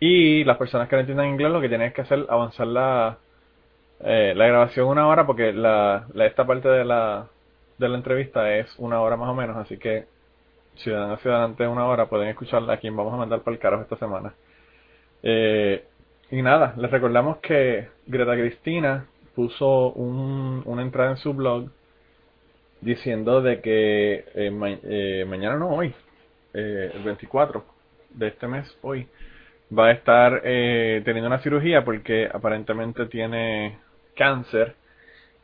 Y 0.00 0.44
las 0.44 0.56
personas 0.56 0.88
que 0.88 0.96
no 0.96 1.00
entiendan 1.00 1.28
inglés 1.28 1.50
lo 1.50 1.60
que 1.60 1.68
tienen 1.68 1.92
que 1.92 2.02
hacer 2.02 2.20
es 2.20 2.30
avanzar 2.30 2.66
la, 2.68 3.18
eh, 4.00 4.32
la 4.36 4.46
grabación 4.46 4.88
una 4.88 5.08
hora 5.08 5.26
porque 5.26 5.52
la, 5.52 6.06
esta 6.14 6.46
parte 6.46 6.68
de 6.68 6.84
la, 6.84 7.26
de 7.78 7.88
la 7.88 7.96
entrevista 7.96 8.54
es 8.56 8.74
una 8.78 9.00
hora 9.00 9.16
más 9.16 9.28
o 9.28 9.34
menos. 9.34 9.56
Así 9.56 9.76
que 9.78 10.06
hacia 10.76 11.14
adelante 11.14 11.66
una 11.66 11.86
hora 11.86 12.06
pueden 12.06 12.28
escucharla 12.28 12.74
a 12.74 12.76
quien 12.78 12.96
vamos 12.96 13.12
a 13.14 13.16
mandar 13.16 13.40
para 13.42 13.54
el 13.54 13.60
carajo 13.60 13.82
esta 13.82 13.96
semana. 13.96 14.34
Eh, 15.22 15.84
y 16.30 16.42
nada, 16.42 16.74
les 16.76 16.90
recordamos 16.90 17.38
que 17.38 17.88
Greta 18.06 18.34
Cristina 18.34 19.06
puso 19.34 19.90
un, 19.92 20.62
una 20.66 20.82
entrada 20.82 21.10
en 21.12 21.16
su 21.16 21.32
blog 21.34 21.70
diciendo 22.80 23.42
de 23.42 23.60
que 23.60 24.24
eh, 24.34 24.50
ma- 24.50 24.70
eh, 24.70 25.24
mañana 25.28 25.56
no 25.56 25.70
hoy, 25.70 25.94
eh, 26.54 26.92
el 26.94 27.02
24 27.02 27.64
de 28.10 28.28
este 28.28 28.46
mes, 28.46 28.66
hoy, 28.82 29.06
va 29.76 29.86
a 29.88 29.92
estar 29.92 30.42
eh, 30.44 31.02
teniendo 31.04 31.28
una 31.28 31.40
cirugía 31.40 31.84
porque 31.84 32.28
aparentemente 32.32 33.06
tiene 33.06 33.78
cáncer 34.16 34.74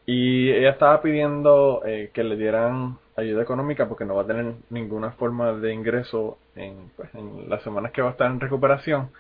y 0.07 0.51
ella 0.51 0.71
estaba 0.71 1.01
pidiendo 1.03 1.83
eh, 1.85 2.11
que 2.13 2.25
le 2.25 2.37
dieran 2.37 2.99
ayuda 3.17 3.43
económica 3.43 3.89
porque 3.89 4.05
no 4.05 4.17
va 4.17 4.23
a 4.23 4.27
tener 4.27 4.55
ninguna 4.71 5.13
forma 5.13 5.53
de 5.53 5.73
ingreso 5.73 6.39
en, 6.57 6.91
pues, 6.97 7.15
en 7.15 7.49
las 7.49 7.63
semanas 7.63 7.93
que 7.93 8.03
va 8.03 8.09
a 8.09 8.13
estar 8.13 8.31
en 8.31 8.41
recuperación. 8.41 9.11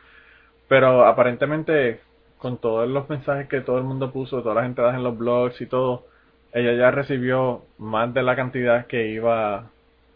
Pero 0.68 1.06
aparentemente, 1.06 2.00
con 2.38 2.58
todos 2.58 2.88
los 2.88 3.08
mensajes 3.08 3.48
que 3.48 3.60
todo 3.60 3.78
el 3.78 3.84
mundo 3.84 4.12
puso, 4.12 4.42
todas 4.42 4.56
las 4.56 4.66
entradas 4.66 4.96
en 4.96 5.04
los 5.04 5.16
blogs 5.16 5.60
y 5.60 5.66
todo, 5.66 6.06
ella 6.52 6.72
ya 6.74 6.90
recibió 6.90 7.62
más 7.78 8.12
de 8.14 8.22
la 8.22 8.36
cantidad 8.36 8.86
que 8.86 9.08
iba, 9.08 9.70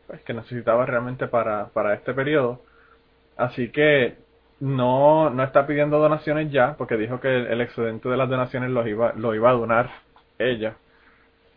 pues, 0.06 0.20
que 0.22 0.34
necesitaba 0.34 0.86
realmente 0.86 1.28
para, 1.28 1.68
para 1.68 1.94
este 1.94 2.14
periodo. 2.14 2.60
Así 3.36 3.70
que 3.70 4.16
no, 4.60 5.30
no 5.30 5.42
está 5.44 5.66
pidiendo 5.66 5.98
donaciones 5.98 6.50
ya, 6.50 6.74
porque 6.76 6.96
dijo 6.96 7.20
que 7.20 7.28
el, 7.28 7.60
excedente 7.60 8.08
de 8.08 8.16
las 8.16 8.28
donaciones 8.28 8.70
los 8.70 8.86
iba, 8.86 9.12
lo 9.14 9.34
iba 9.34 9.50
a 9.50 9.54
donar 9.54 9.90
ella. 10.38 10.76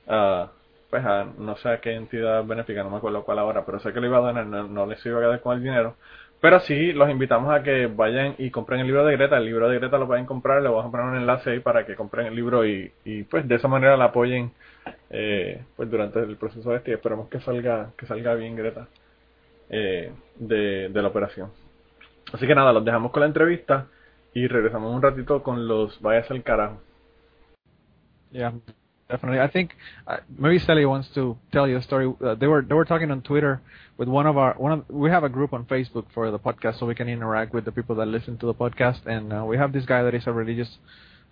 a, 0.08 0.52
pues 0.90 1.06
a 1.06 1.26
no 1.38 1.56
sé 1.58 1.70
a 1.70 1.82
qué 1.82 1.94
entidad 1.96 2.46
benéfica, 2.46 2.84
no 2.84 2.90
me 2.92 2.98
acuerdo 2.98 3.24
cuál 3.24 3.40
ahora, 3.40 3.66
pero 3.66 3.80
sé 3.80 3.94
que 3.94 4.02
lo 4.02 4.08
iba 4.08 4.18
a 4.18 4.22
donar, 4.22 4.46
no, 4.46 4.68
no 4.68 4.86
les 4.86 5.04
iba 5.06 5.20
a 5.20 5.22
quedar 5.22 5.42
con 5.42 5.58
el 5.58 5.64
dinero. 5.64 5.96
Pero 6.42 6.60
sí, 6.62 6.92
los 6.94 7.10
invitamos 7.10 7.54
a 7.54 7.64
que 7.64 7.86
vayan 7.88 8.36
y 8.40 8.50
compren 8.50 8.80
el 8.82 8.88
libro 8.88 9.06
de 9.06 9.16
Greta. 9.16 9.38
El 9.38 9.46
libro 9.46 9.70
de 9.70 9.78
Greta 9.80 9.98
lo 10.00 10.08
pueden 10.08 10.26
comprar, 10.26 10.62
le 10.62 10.70
vamos 10.70 10.88
a 10.88 10.92
poner 10.92 11.06
un 11.06 11.18
enlace 11.18 11.52
ahí 11.52 11.60
para 11.60 11.86
que 11.86 11.96
compren 11.96 12.28
el 12.28 12.36
libro 12.36 12.66
y, 12.66 12.92
y 13.06 13.24
pues 13.24 13.48
de 13.48 13.56
esa 13.56 13.68
manera 13.68 13.96
la 13.96 14.06
apoyen 14.06 14.52
eh, 15.12 15.64
pues 15.76 15.90
durante 15.90 16.20
el 16.20 16.38
proceso 16.38 16.76
este 16.76 16.92
y 16.92 16.94
esperemos 16.96 17.30
que 17.30 17.40
salga, 17.42 17.92
que 17.98 18.08
salga 18.08 18.34
bien 18.36 18.56
Greta 18.56 18.88
eh, 19.70 20.12
de, 20.36 20.90
de 20.90 21.02
la 21.02 21.10
operación. 21.10 21.52
Así 22.32 22.48
que 22.48 22.56
nada, 22.56 22.74
los 22.74 22.86
dejamos 22.86 23.12
con 23.12 23.22
la 23.22 23.28
entrevista 23.28 23.88
y 24.34 24.48
regresamos 24.48 24.94
un 24.94 25.02
ratito 25.02 25.44
con 25.44 25.68
los 25.68 26.00
vayas 26.02 26.30
al 26.32 26.44
carajo. 26.44 26.82
Yeah, 28.32 28.54
definitely. 29.10 29.42
I 29.42 29.50
think 29.50 29.72
uh, 30.08 30.18
maybe 30.38 30.60
Sally 30.60 30.86
wants 30.86 31.10
to 31.16 31.38
tell 31.52 31.68
you 31.68 31.78
a 31.78 31.82
story. 31.82 32.08
Uh, 32.08 32.36
they 32.36 32.48
were 32.48 32.62
they 32.62 32.76
were 32.76 32.86
talking 32.86 33.12
on 33.12 33.22
Twitter 33.22 33.62
with 33.98 34.08
one 34.08 34.26
of 34.26 34.38
our 34.38 34.54
one 34.54 34.72
of 34.72 34.90
we 34.90 35.10
have 35.10 35.26
a 35.26 35.30
group 35.30 35.52
on 35.52 35.66
Facebook 35.66 36.06
for 36.14 36.32
the 36.32 36.40
podcast 36.40 36.80
so 36.80 36.86
we 36.86 36.96
can 36.96 37.10
interact 37.10 37.54
with 37.54 37.66
the 37.66 37.72
people 37.72 37.96
that 37.98 38.08
listen 38.08 38.38
to 38.38 38.46
the 38.46 38.54
podcast 38.54 39.06
and 39.06 39.34
uh, 39.34 39.44
we 39.44 39.58
have 39.58 39.74
this 39.74 39.86
guy 39.86 40.02
that 40.04 40.16
is 40.16 40.28
a 40.28 40.32
religious 40.32 40.78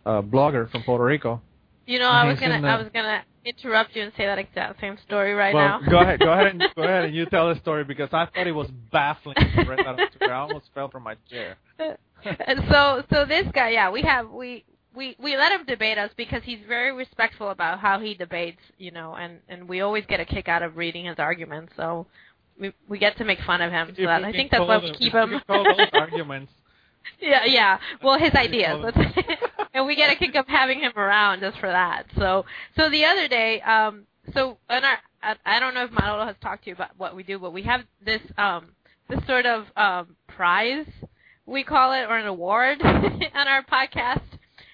uh, 0.06 0.22
blogger 0.22 0.70
from 0.70 0.84
Puerto 0.84 1.06
Rico. 1.06 1.42
You 1.90 1.98
know, 1.98 2.06
I 2.10 2.26
was 2.26 2.40
gonna 2.40 2.56
in 2.56 2.66
uh, 2.66 2.68
I 2.68 2.78
was 2.78 2.90
gonna 2.94 3.24
interrupt 3.44 3.96
you 3.96 4.04
and 4.04 4.12
say 4.16 4.26
that 4.28 4.38
exact 4.38 4.80
same 4.80 4.98
story 5.06 5.34
right 5.34 5.56
well, 5.56 5.82
now. 5.82 5.90
go 5.90 6.00
ahead, 6.00 6.20
go 6.20 6.32
ahead, 6.32 6.48
and 6.48 6.64
go 6.76 6.84
ahead, 6.84 7.06
and 7.06 7.16
you 7.16 7.26
tell 7.26 7.52
the 7.52 7.60
story 7.60 7.84
because 7.84 8.10
I 8.14 8.28
thought 8.28 8.46
it 8.46 8.52
was 8.52 8.70
baffling. 8.92 9.36
I 9.40 9.64
read 9.64 9.80
that 9.80 9.88
on 9.88 10.30
I 10.30 10.34
almost 10.34 10.70
fell 10.76 10.90
from 10.90 11.04
my 11.04 11.16
chair. 11.30 11.58
and 11.80 12.64
so 12.70 13.04
so 13.12 13.26
this 13.26 13.48
guy, 13.54 13.72
yeah, 13.72 13.90
we 13.90 14.04
have 14.04 14.30
we 14.30 14.66
we 14.96 15.16
we 15.20 15.36
let 15.36 15.52
him 15.52 15.66
debate 15.66 15.98
us 15.98 16.12
because 16.16 16.44
he's 16.44 16.60
very 16.68 16.94
respectful 16.94 17.50
about 17.50 17.80
how 17.80 18.00
he 18.00 18.14
debates, 18.14 18.62
you 18.78 18.92
know, 18.92 19.16
and 19.16 19.40
and 19.50 19.68
we 19.68 19.82
always 19.82 20.06
get 20.06 20.20
a 20.20 20.26
kick 20.26 20.48
out 20.48 20.62
of 20.62 20.78
reading 20.78 21.06
his 21.06 21.18
arguments. 21.18 21.74
So 21.76 22.06
we 22.60 22.72
we 22.88 23.00
get 23.00 23.18
to 23.18 23.26
make 23.26 23.40
fun 23.42 23.62
of 23.64 23.72
him. 23.72 23.96
So 23.98 24.04
that, 24.04 24.24
I 24.24 24.32
think 24.32 24.52
that's 24.52 24.62
why 24.62 24.78
we 24.78 24.88
them- 24.88 24.96
keep 24.96 25.14
him. 25.14 25.30
can 25.30 25.42
call 25.48 25.64
those 25.64 25.88
arguments. 25.94 26.52
Yeah, 27.20 27.46
yeah. 27.46 27.80
Well, 28.04 28.20
his 28.20 28.34
ideas, 28.34 28.94
and 29.74 29.86
we 29.86 29.96
get 29.96 30.12
a 30.12 30.16
kick 30.16 30.36
of 30.36 30.48
having 30.48 30.80
him 30.80 30.94
around 30.96 31.42
just 31.42 31.60
for 31.60 31.70
that. 31.70 32.06
So, 32.18 32.46
so 32.76 32.90
the 32.90 33.06
other 33.06 33.28
day, 33.28 33.62
um, 33.62 34.06
so 34.34 34.58
in 34.70 34.84
our, 34.84 34.98
I, 35.22 35.36
I 35.46 35.60
don't 35.60 35.74
know 35.74 35.86
if 35.86 35.92
Manolo 35.92 36.26
has 36.26 36.36
talked 36.42 36.64
to 36.66 36.70
you 36.70 36.76
about 36.76 36.92
what 36.98 37.16
we 37.16 37.24
do, 37.24 37.40
but 37.40 37.54
we 37.54 37.64
have 37.64 37.82
this, 38.04 38.22
um, 38.38 38.68
this 39.10 39.26
sort 39.26 39.46
of 39.46 39.66
um, 39.76 40.16
prize 40.28 40.86
we 41.50 41.64
call 41.64 41.94
it, 41.94 42.04
or 42.04 42.18
an 42.18 42.28
award 42.28 42.82
on 42.84 43.48
our 43.48 43.64
podcast, 43.64 44.22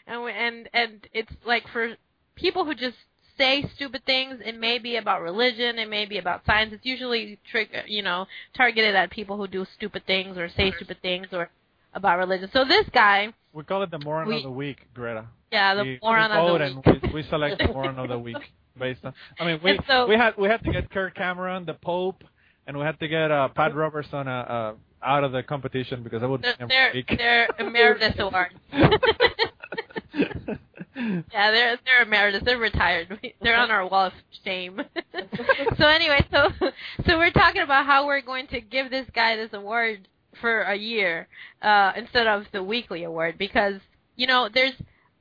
and 0.07 0.23
we, 0.23 0.31
and 0.31 0.69
and 0.73 1.07
it's 1.13 1.31
like 1.45 1.63
for 1.71 1.95
people 2.35 2.65
who 2.65 2.75
just 2.75 2.97
say 3.37 3.67
stupid 3.75 4.05
things. 4.05 4.39
It 4.45 4.59
may 4.59 4.77
be 4.77 4.97
about 4.97 5.21
religion, 5.21 5.79
it 5.79 5.89
may 5.89 6.05
be 6.05 6.17
about 6.17 6.45
science. 6.45 6.73
It's 6.73 6.85
usually 6.85 7.39
trick, 7.49 7.69
you 7.87 8.01
know, 8.01 8.27
targeted 8.55 8.95
at 8.95 9.09
people 9.09 9.37
who 9.37 9.47
do 9.47 9.65
stupid 9.75 10.05
things 10.05 10.37
or 10.37 10.49
say 10.49 10.71
stupid 10.75 11.01
things 11.01 11.27
or 11.31 11.49
about 11.95 12.19
religion. 12.19 12.49
So 12.53 12.63
this 12.65 12.85
guy, 12.93 13.33
We 13.53 13.63
call 13.63 13.81
it 13.83 13.89
the 13.91 13.99
moron 13.99 14.27
We- 14.27 14.37
of 14.37 14.43
the 14.43 14.51
week, 14.51 14.87
Greta. 14.93 15.25
yeah, 15.51 15.73
the 15.75 15.83
we, 15.83 15.99
moron 16.03 16.29
we 16.29 16.37
of 16.37 16.59
the 16.59 16.65
and 16.65 16.75
week. 16.85 17.03
we, 17.03 17.13
we 17.21 17.23
select 17.29 17.57
the 17.57 17.67
moron 17.69 17.97
of 17.97 18.09
the 18.09 18.19
week 18.19 18.37
based 18.79 19.03
on. 19.05 19.13
I 19.39 19.45
mean, 19.45 19.59
we 19.63 19.79
so- 19.87 20.05
we 20.07 20.15
had 20.15 20.35
we 20.37 20.47
had 20.47 20.61
to 20.63 20.71
get 20.71 20.91
Kirk 20.91 21.15
Cameron, 21.15 21.65
the 21.65 21.73
Pope, 21.73 22.23
and 22.67 22.77
we 22.77 22.83
had 22.83 22.99
to 22.99 23.07
get 23.07 23.31
uh, 23.31 23.47
Pat 23.49 23.73
Robertson 23.73 24.27
uh, 24.27 24.31
uh, 24.31 24.73
out 25.03 25.23
of 25.23 25.31
the 25.31 25.41
competition 25.43 26.03
because 26.03 26.21
I 26.21 26.25
would. 26.27 26.41
They're 26.43 26.67
they're, 26.67 27.03
they're 27.17 27.47
emeritus 27.59 28.15
awards. 28.19 28.55
yeah, 30.13 31.51
they're 31.51 31.77
they're 31.85 32.01
emeritus. 32.03 32.41
They're 32.45 32.57
retired. 32.57 33.19
They're 33.41 33.57
on 33.57 33.71
our 33.71 33.87
wall 33.87 34.07
of 34.07 34.13
shame. 34.43 34.81
so 35.77 35.87
anyway, 35.87 36.25
so 36.31 36.49
so 37.07 37.17
we're 37.17 37.31
talking 37.31 37.61
about 37.61 37.85
how 37.85 38.05
we're 38.07 38.21
going 38.21 38.47
to 38.47 38.61
give 38.61 38.89
this 38.89 39.07
guy 39.13 39.35
this 39.35 39.51
award 39.53 40.07
for 40.41 40.61
a 40.61 40.75
year 40.75 41.27
uh, 41.61 41.91
instead 41.95 42.27
of 42.27 42.45
the 42.51 42.63
weekly 42.63 43.03
award 43.03 43.37
because 43.37 43.79
you 44.15 44.27
know 44.27 44.49
there's 44.53 44.73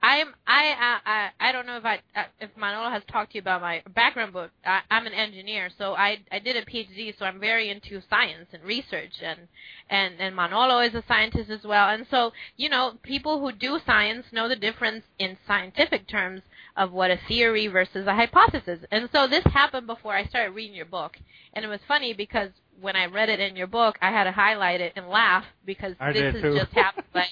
I'm 0.04 0.34
I 0.46 1.00
I 1.06 1.30
I 1.40 1.52
don't 1.52 1.66
know 1.66 1.78
if 1.78 1.84
I 1.86 1.94
uh, 2.14 2.24
if 2.38 2.50
Manolo 2.58 2.90
has 2.90 3.02
talked 3.10 3.32
to 3.32 3.36
you 3.36 3.40
about 3.40 3.62
my 3.62 3.82
background, 3.94 4.34
but 4.34 4.50
I, 4.62 4.80
I'm 4.90 5.06
an 5.06 5.14
engineer, 5.14 5.70
so 5.78 5.94
I 5.94 6.18
I 6.30 6.40
did 6.40 6.56
a 6.56 6.66
PhD, 6.66 7.18
so 7.18 7.24
I'm 7.24 7.40
very 7.40 7.70
into 7.70 8.02
science 8.10 8.48
and 8.52 8.62
research, 8.64 9.14
and 9.22 9.48
and 9.88 10.16
and 10.18 10.36
Manolo 10.36 10.80
is 10.80 10.94
a 10.94 11.02
scientist 11.08 11.48
as 11.48 11.64
well, 11.64 11.88
and 11.88 12.06
so 12.10 12.32
you 12.58 12.68
know 12.68 12.98
people 13.02 13.40
who 13.40 13.50
do 13.50 13.80
science 13.86 14.26
know 14.30 14.46
the 14.46 14.56
difference 14.56 15.04
in 15.18 15.38
scientific 15.46 16.06
terms 16.06 16.42
of 16.76 16.92
what 16.92 17.10
a 17.10 17.18
theory 17.26 17.66
versus 17.66 18.06
a 18.06 18.14
hypothesis, 18.14 18.80
and 18.90 19.08
so 19.10 19.26
this 19.26 19.44
happened 19.44 19.86
before 19.86 20.14
I 20.14 20.26
started 20.26 20.54
reading 20.54 20.76
your 20.76 20.84
book, 20.84 21.16
and 21.54 21.64
it 21.64 21.68
was 21.68 21.80
funny 21.88 22.12
because 22.12 22.50
when 22.80 22.96
I 22.96 23.06
read 23.06 23.28
it 23.28 23.40
in 23.40 23.56
your 23.56 23.66
book, 23.66 23.96
I 24.00 24.10
had 24.10 24.24
to 24.24 24.32
highlight 24.32 24.80
it 24.80 24.92
and 24.96 25.08
laugh 25.08 25.44
because 25.64 25.94
I 26.00 26.12
this 26.12 26.34
has 26.34 26.54
just 26.54 26.72
happened 26.72 27.06
like 27.14 27.30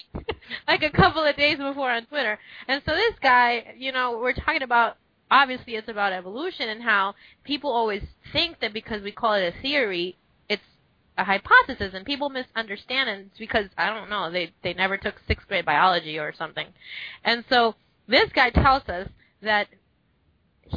like 0.66 0.83
a 0.83 0.90
couple 0.90 1.24
of 1.24 1.37
days 1.37 1.59
before 1.59 1.90
on 1.90 2.07
Twitter. 2.07 2.38
And 2.68 2.83
so 2.87 2.92
this 2.92 3.14
guy, 3.22 3.74
you 3.76 3.92
know, 3.92 4.18
we're 4.18 4.33
talking 4.33 4.62
about 4.62 4.96
obviously 5.31 5.74
it's 5.76 5.88
about 5.88 6.12
evolution 6.12 6.68
and 6.68 6.83
how 6.83 7.14
people 7.44 7.70
always 7.70 8.02
think 8.33 8.61
that 8.61 8.72
because 8.72 9.02
we 9.02 9.12
call 9.12 9.35
it 9.35 9.55
a 9.55 9.62
theory, 9.62 10.16
it's 10.48 10.62
a 11.18 11.24
hypothesis 11.24 11.92
and 11.94 12.05
people 12.05 12.28
misunderstand 12.28 13.09
it 13.09 13.26
it's 13.26 13.38
because 13.38 13.66
I 13.76 13.88
don't 13.88 14.11
know, 14.11 14.31
they 14.31 14.52
they 14.62 14.74
never 14.74 14.96
took 14.96 15.14
6th 15.28 15.46
grade 15.48 15.64
biology 15.64 16.18
or 16.18 16.33
something. 16.35 16.66
And 17.24 17.44
so 17.48 17.74
this 18.07 18.31
guy 18.33 18.50
tells 18.50 18.88
us 18.88 19.09
that 19.42 19.68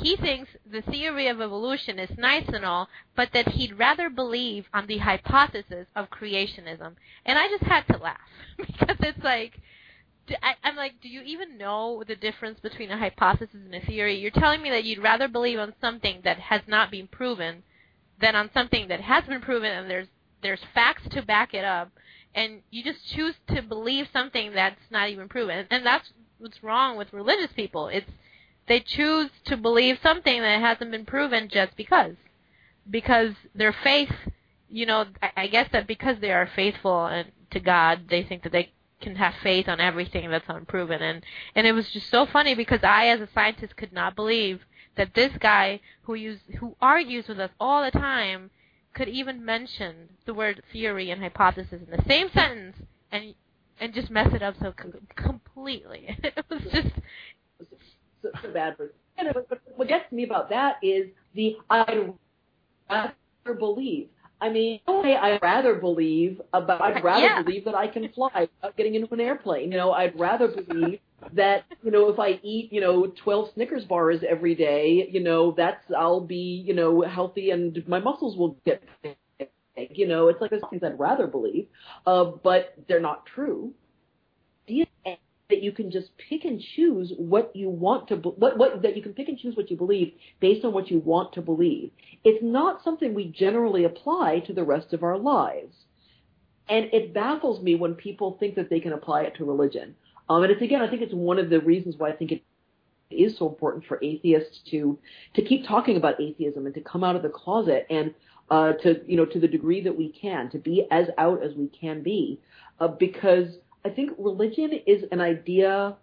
he 0.02 0.16
thinks 0.16 0.50
the 0.70 0.82
theory 0.82 1.28
of 1.28 1.42
evolution 1.42 2.00
is 2.00 2.18
nice 2.18 2.48
and 2.48 2.66
all, 2.66 2.90
but 3.16 3.30
that 3.34 3.50
he'd 3.50 3.78
rather 3.78 4.10
believe 4.10 4.66
on 4.74 4.88
the 4.88 4.98
hypothesis 4.98 5.88
of 5.96 6.10
creationism. 6.10 6.96
And 7.26 7.38
I 7.38 7.48
just 7.48 7.64
had 7.64 7.88
to 7.88 7.98
laugh 7.98 8.20
because 8.58 8.98
it's 9.00 9.24
like, 9.24 9.60
I, 10.42 10.56
am 10.64 10.76
like, 10.76 11.02
do 11.02 11.08
you 11.08 11.22
even 11.22 11.58
know 11.58 12.04
the 12.08 12.16
difference 12.16 12.60
between 12.60 12.90
a 12.92 12.98
hypothesis 12.98 13.54
and 13.54 13.76
a 13.76 13.86
theory? 13.86 14.18
You're 14.20 14.32
telling 14.32 14.62
me 14.62 14.72
that 14.72 14.84
you'd 14.84 15.04
rather 15.04 15.28
believe 15.28 15.60
on 15.60 15.74
something 15.80 16.22
that 16.24 16.40
has 16.40 16.62
not 16.68 16.90
been 16.90 17.08
proven 17.08 17.64
than 18.20 18.36
on 18.36 18.50
something 18.54 18.88
that 18.88 19.02
has 19.02 19.26
been 19.26 19.42
proven 19.42 19.72
and 19.72 19.90
there's 19.90 20.08
there's 20.42 20.62
facts 20.74 21.04
to 21.12 21.22
back 21.22 21.54
it 21.54 21.66
up 21.66 21.92
and 22.36 22.62
you 22.70 22.84
just 22.84 23.00
choose 23.16 23.36
to 23.48 23.62
believe 23.62 24.08
something 24.12 24.52
that's 24.54 24.92
not 24.92 25.10
even 25.10 25.30
proven. 25.30 25.66
And 25.72 25.86
that's 25.86 26.12
what's 26.38 26.62
wrong 26.62 26.98
with 26.98 27.14
religious 27.14 27.52
people. 27.56 27.88
It's 27.88 28.10
they 28.68 28.80
choose 28.80 29.30
to 29.46 29.58
believe 29.58 30.00
something 30.02 30.42
that 30.42 30.62
hasn't 30.62 30.92
been 30.92 31.06
proven 31.06 31.50
just 31.50 31.76
because. 31.76 32.16
Because 32.90 33.34
their 33.54 33.74
faith, 33.74 34.12
you 34.70 34.86
know, 34.86 35.06
I 35.36 35.48
guess 35.48 35.70
that 35.72 35.88
because 35.88 36.20
they 36.20 36.32
are 36.32 36.50
faithful 36.56 37.06
and 37.06 37.32
to 37.52 37.60
God, 37.60 38.10
they 38.10 38.24
think 38.24 38.44
that 38.44 38.52
they 38.52 38.72
can 39.02 39.16
have 39.16 39.34
faith 39.44 39.68
on 39.68 39.80
everything 39.80 40.30
that's 40.30 40.50
unproven. 40.50 41.02
And 41.02 41.24
and 41.54 41.68
it 41.68 41.74
was 41.74 41.90
just 41.90 42.10
so 42.10 42.26
funny 42.26 42.56
because 42.56 42.84
I, 42.84 43.08
as 43.08 43.22
a 43.22 43.30
scientist, 43.34 43.76
could 43.76 43.94
not 43.94 44.16
believe 44.16 44.62
that 44.96 45.14
this 45.14 45.32
guy 45.40 45.82
who 46.04 46.16
use 46.16 46.40
who 46.60 46.76
argues 46.82 47.28
with 47.28 47.40
us 47.40 47.52
all 47.60 47.84
the 47.84 47.92
time 47.92 48.50
could 48.94 49.10
even 49.10 49.44
mention 49.44 50.10
the 50.26 50.34
word 50.34 50.64
theory 50.72 51.12
and 51.12 51.22
hypothesis 51.22 51.82
in 51.86 51.92
the 51.92 52.04
same 52.08 52.30
sentence 52.32 52.78
and 53.12 53.36
and 53.80 53.94
just 53.94 54.10
mess 54.10 54.34
it 54.34 54.42
up 54.42 54.56
so 54.60 54.72
com- 54.72 55.08
completely. 55.16 56.18
it 56.24 56.46
was 56.50 56.62
just 56.72 56.96
so, 58.34 58.40
so 58.42 58.54
bad 58.54 58.78
for. 58.78 58.92
And 59.18 59.30
but, 59.34 59.48
but 59.50 59.62
what 59.76 59.88
gets 59.88 60.12
me 60.12 60.24
about 60.24 60.50
that 60.50 60.78
is 60.84 61.08
the 61.36 61.58
I'd 61.70 62.14
rather 62.90 63.14
believe. 63.58 64.10
I 64.42 64.50
mean, 64.50 64.82
I'd 64.88 65.40
rather 65.42 65.76
believe 65.76 66.42
about. 66.54 66.82
I'd 66.82 67.04
rather 67.04 67.24
Yeah. 67.26 67.42
believe 67.42 67.66
that 67.66 67.76
I 67.76 67.88
can 67.88 68.10
fly 68.10 68.50
without 68.58 68.76
getting 68.78 68.96
into 68.96 69.14
an 69.14 69.22
airplane. 69.22 69.72
You 69.72 69.78
know, 69.78 69.92
I'd 69.94 70.20
rather 70.20 70.48
believe 70.50 71.00
that 71.34 71.64
you 71.84 71.92
know 71.92 72.10
if 72.10 72.20
I 72.20 72.40
eat 72.44 72.72
you 72.72 72.82
know 72.82 73.08
12 73.24 73.52
Snickers 73.54 73.86
bars 73.86 74.20
every 74.28 74.54
day, 74.56 75.08
you 75.12 75.22
know 75.22 75.52
that's 75.52 75.84
I'll 75.98 76.22
be 76.22 76.64
you 76.68 76.74
know 76.74 77.02
healthy 77.02 77.52
and 77.52 77.82
my 77.88 78.00
muscles 78.00 78.38
will 78.38 78.58
get 78.66 78.84
big. 79.02 79.18
You 79.98 80.08
know, 80.08 80.28
it's 80.30 80.42
like 80.42 80.52
there's 80.52 80.64
things 80.70 80.84
I'd 80.84 81.00
rather 81.00 81.28
believe, 81.28 81.68
uh, 82.06 82.26
but 82.44 82.76
they're 82.88 83.00
not 83.02 83.26
true. 83.26 83.74
That 85.50 85.62
you 85.62 85.72
can 85.72 85.92
just 85.92 86.10
pick 86.18 86.44
and 86.44 86.60
choose 86.76 87.14
what 87.18 87.56
you 87.56 87.70
want 87.70 88.08
to, 88.08 88.16
what, 88.16 88.58
what, 88.58 88.82
that 88.82 88.96
you 88.96 89.04
can 89.04 89.14
pick 89.14 89.28
and 89.30 89.38
choose 89.38 89.56
what 89.56 89.70
you 89.70 89.78
believe 89.78 90.14
based 90.40 90.66
on 90.66 90.74
what 90.74 90.90
you 90.90 91.00
want 91.00 91.34
to 91.34 91.42
believe. 91.42 91.92
It's 92.24 92.44
not 92.44 92.84
something 92.84 93.14
we 93.14 93.28
generally 93.28 93.84
apply 93.84 94.40
to 94.48 94.54
the 94.54 94.64
rest 94.64 94.92
of 94.92 95.04
our 95.04 95.20
lives. 95.20 95.76
And 96.68 96.86
it 96.92 97.14
baffles 97.14 97.62
me 97.62 97.76
when 97.76 97.94
people 97.94 98.38
think 98.40 98.56
that 98.56 98.72
they 98.72 98.80
can 98.80 98.94
apply 98.94 99.22
it 99.24 99.36
to 99.36 99.46
religion. 99.46 99.96
Um, 100.30 100.42
and 100.42 100.52
it's 100.52 100.62
again, 100.62 100.82
I 100.82 100.90
think 100.90 101.04
it's 101.04 101.14
one 101.14 101.38
of 101.38 101.50
the 101.50 101.60
reasons 101.60 101.96
why 101.98 102.10
I 102.10 102.16
think 102.16 102.32
it 102.32 102.44
is 103.12 103.38
so 103.38 103.48
important 103.48 103.86
for 103.86 104.00
atheists 104.04 104.60
to 104.72 104.98
to 105.36 105.42
keep 105.44 105.68
talking 105.68 105.98
about 105.98 106.20
atheism 106.20 106.66
and 106.66 106.74
to 106.76 106.82
come 106.82 107.04
out 107.04 107.16
of 107.16 107.22
the 107.22 107.30
closet 107.30 107.86
and 107.90 108.14
uh, 108.50 108.74
to 108.74 109.02
you 109.06 109.18
know 109.18 109.26
to 109.26 109.40
the 109.40 109.48
degree 109.48 109.82
that 109.82 109.96
we 109.96 110.10
can 110.10 110.50
to 110.52 110.58
be 110.58 110.88
as 110.92 111.08
out 111.18 111.44
as 111.44 111.54
we 111.56 111.68
can 111.68 112.02
be, 112.02 112.40
uh, 112.80 112.88
because 112.88 113.58
I 113.86 113.90
think 113.90 114.12
religion 114.18 114.72
is 114.88 115.04
an 115.12 115.22
idea. 115.22 115.96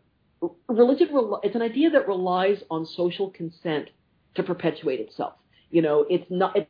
Religion 0.68 1.08
rel- 1.12 1.40
it's 1.42 1.56
an 1.56 1.62
idea 1.62 1.90
that 1.90 2.06
relies 2.06 2.62
on 2.70 2.86
social 2.86 3.30
consent 3.30 3.90
to 4.36 4.42
perpetuate 4.42 5.00
itself. 5.00 5.34
You 5.70 5.82
know, 5.82 6.06
it's 6.08 6.30
not. 6.30 6.56
It's 6.56 6.68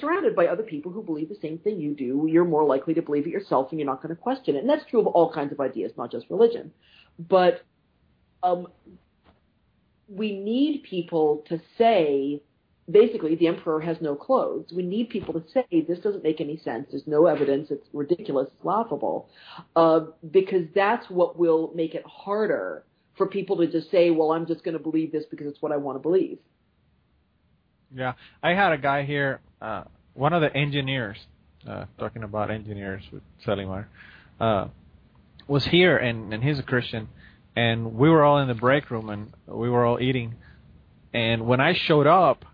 surrounded 0.00 0.34
by 0.34 0.46
other 0.46 0.62
people 0.62 0.90
who 0.92 1.02
believe 1.02 1.28
the 1.28 1.36
same 1.42 1.58
thing 1.58 1.78
you 1.78 1.94
do, 1.94 2.26
you're 2.28 2.44
more 2.44 2.64
likely 2.64 2.94
to 2.94 3.02
believe 3.02 3.26
it 3.26 3.30
yourself 3.30 3.68
and 3.70 3.78
you're 3.78 3.86
not 3.86 4.02
going 4.02 4.14
to 4.14 4.20
question 4.20 4.56
it. 4.56 4.60
And 4.60 4.68
that's 4.68 4.84
true 4.88 5.00
of 5.00 5.06
all 5.06 5.32
kinds 5.32 5.52
of 5.52 5.60
ideas, 5.60 5.92
not 5.98 6.10
just 6.10 6.26
religion. 6.30 6.72
But 7.18 7.62
um, 8.42 8.68
we 10.08 10.38
need 10.38 10.84
people 10.84 11.44
to 11.48 11.60
say, 11.76 12.42
basically, 12.90 13.34
the 13.36 13.46
emperor 13.46 13.80
has 13.80 13.96
no 14.00 14.14
clothes. 14.14 14.72
We 14.74 14.82
need 14.82 15.10
people 15.10 15.34
to 15.34 15.42
say, 15.52 15.64
this 15.86 15.98
doesn't 15.98 16.24
make 16.24 16.40
any 16.40 16.58
sense. 16.58 16.88
There's 16.90 17.06
no 17.06 17.26
evidence. 17.26 17.70
It's 17.70 17.86
ridiculous. 17.92 18.48
It's 18.54 18.64
laughable. 18.64 19.28
Uh, 19.76 20.00
because 20.30 20.66
that's 20.74 21.08
what 21.08 21.38
will 21.38 21.72
make 21.74 21.94
it 21.94 22.04
harder 22.06 22.84
for 23.16 23.26
people 23.26 23.56
to 23.58 23.66
just 23.66 23.90
say, 23.90 24.10
well, 24.10 24.32
I'm 24.32 24.46
just 24.46 24.64
going 24.64 24.76
to 24.76 24.82
believe 24.82 25.12
this 25.12 25.24
because 25.30 25.46
it's 25.46 25.60
what 25.60 25.72
I 25.72 25.76
want 25.76 25.96
to 25.96 26.00
believe. 26.00 26.38
Yeah, 27.94 28.12
I 28.42 28.50
had 28.50 28.72
a 28.72 28.78
guy 28.78 29.04
here, 29.04 29.40
uh, 29.60 29.84
one 30.14 30.32
of 30.32 30.42
the 30.42 30.54
engineers, 30.56 31.18
uh, 31.68 31.86
talking 31.98 32.22
about 32.22 32.50
engineers 32.50 33.02
with 33.12 33.22
Selimar, 33.44 33.86
uh, 34.40 34.68
was 35.48 35.66
here, 35.66 35.96
and, 35.96 36.32
and 36.32 36.42
he's 36.42 36.58
a 36.58 36.62
Christian, 36.62 37.08
and 37.56 37.94
we 37.96 38.08
were 38.08 38.22
all 38.22 38.38
in 38.38 38.46
the 38.46 38.54
break 38.54 38.90
room, 38.90 39.10
and 39.10 39.32
we 39.46 39.68
were 39.68 39.84
all 39.84 40.00
eating, 40.00 40.36
and 41.12 41.46
when 41.46 41.60
I 41.60 41.74
showed 41.74 42.06
up, 42.06 42.44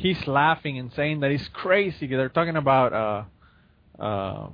he's 0.00 0.26
laughing 0.26 0.78
and 0.78 0.92
saying 0.94 1.20
that 1.20 1.30
he's 1.30 1.48
crazy. 1.52 2.06
They're 2.06 2.28
talking 2.28 2.56
about 2.56 2.92
uh, 2.92 4.02
uh, 4.02 4.48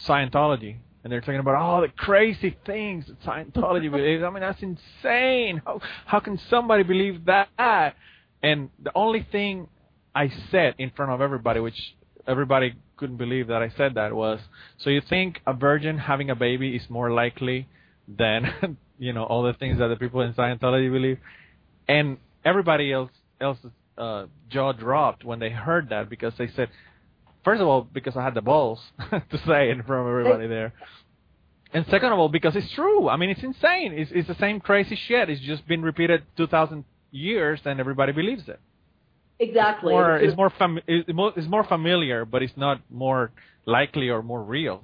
Scientology, 0.00 0.76
and 1.02 1.12
they're 1.12 1.20
talking 1.20 1.40
about 1.40 1.54
all 1.54 1.80
the 1.80 1.88
crazy 1.88 2.56
things 2.66 3.06
that 3.06 3.20
Scientology 3.22 3.90
believes. 3.96 4.22
I 4.22 4.30
mean, 4.30 4.42
that's 4.42 4.62
insane. 4.62 5.62
How 5.64 5.80
how 6.04 6.20
can 6.20 6.38
somebody 6.50 6.82
believe 6.82 7.24
that? 7.24 7.94
And 8.42 8.70
the 8.82 8.92
only 8.94 9.26
thing 9.32 9.68
I 10.14 10.30
said 10.50 10.74
in 10.78 10.90
front 10.90 11.12
of 11.12 11.20
everybody, 11.20 11.60
which 11.60 11.96
everybody 12.26 12.74
couldn't 12.96 13.16
believe 13.16 13.48
that 13.48 13.62
I 13.62 13.70
said 13.70 13.94
that, 13.94 14.14
was, 14.14 14.40
so 14.78 14.90
you 14.90 15.00
think 15.00 15.40
a 15.46 15.54
virgin 15.54 15.98
having 15.98 16.30
a 16.30 16.34
baby 16.34 16.76
is 16.76 16.88
more 16.88 17.10
likely 17.10 17.68
than, 18.06 18.76
you 18.98 19.12
know, 19.12 19.24
all 19.24 19.42
the 19.42 19.54
things 19.54 19.78
that 19.78 19.88
the 19.88 19.96
people 19.96 20.20
in 20.20 20.34
Scientology 20.34 20.92
believe? 20.92 21.18
And 21.88 22.18
everybody 22.44 22.92
else 22.92 23.10
else's 23.40 23.72
uh, 23.98 24.26
jaw 24.50 24.72
dropped 24.72 25.24
when 25.24 25.38
they 25.38 25.50
heard 25.50 25.90
that 25.90 26.08
because 26.08 26.32
they 26.38 26.48
said, 26.48 26.68
first 27.44 27.60
of 27.60 27.68
all, 27.68 27.82
because 27.82 28.16
I 28.16 28.22
had 28.24 28.34
the 28.34 28.42
balls 28.42 28.80
to 29.10 29.38
say 29.46 29.70
it 29.70 29.76
in 29.76 29.82
front 29.82 30.02
of 30.02 30.08
everybody 30.08 30.46
there. 30.46 30.72
And 31.72 31.84
second 31.90 32.12
of 32.12 32.18
all, 32.18 32.28
because 32.28 32.56
it's 32.56 32.72
true. 32.74 33.08
I 33.08 33.16
mean, 33.16 33.30
it's 33.30 33.42
insane. 33.42 33.92
It's, 33.92 34.10
it's 34.14 34.28
the 34.28 34.36
same 34.36 34.60
crazy 34.60 34.98
shit. 35.08 35.28
It's 35.28 35.40
just 35.40 35.66
been 35.66 35.82
repeated 35.82 36.22
2,000 36.36 36.84
years 37.10 37.60
and 37.64 37.80
everybody 37.80 38.12
believes 38.12 38.48
it. 38.48 38.60
Exactly. 39.38 39.92
Or 39.92 40.16
it's 40.16 40.36
more 40.36 40.50
fam- 40.50 40.80
it's 40.86 41.12
more 41.12 41.32
it's 41.36 41.48
more 41.48 41.64
familiar, 41.64 42.24
but 42.24 42.42
it's 42.42 42.56
not 42.56 42.80
more 42.90 43.32
likely 43.66 44.08
or 44.08 44.22
more 44.22 44.42
real. 44.42 44.82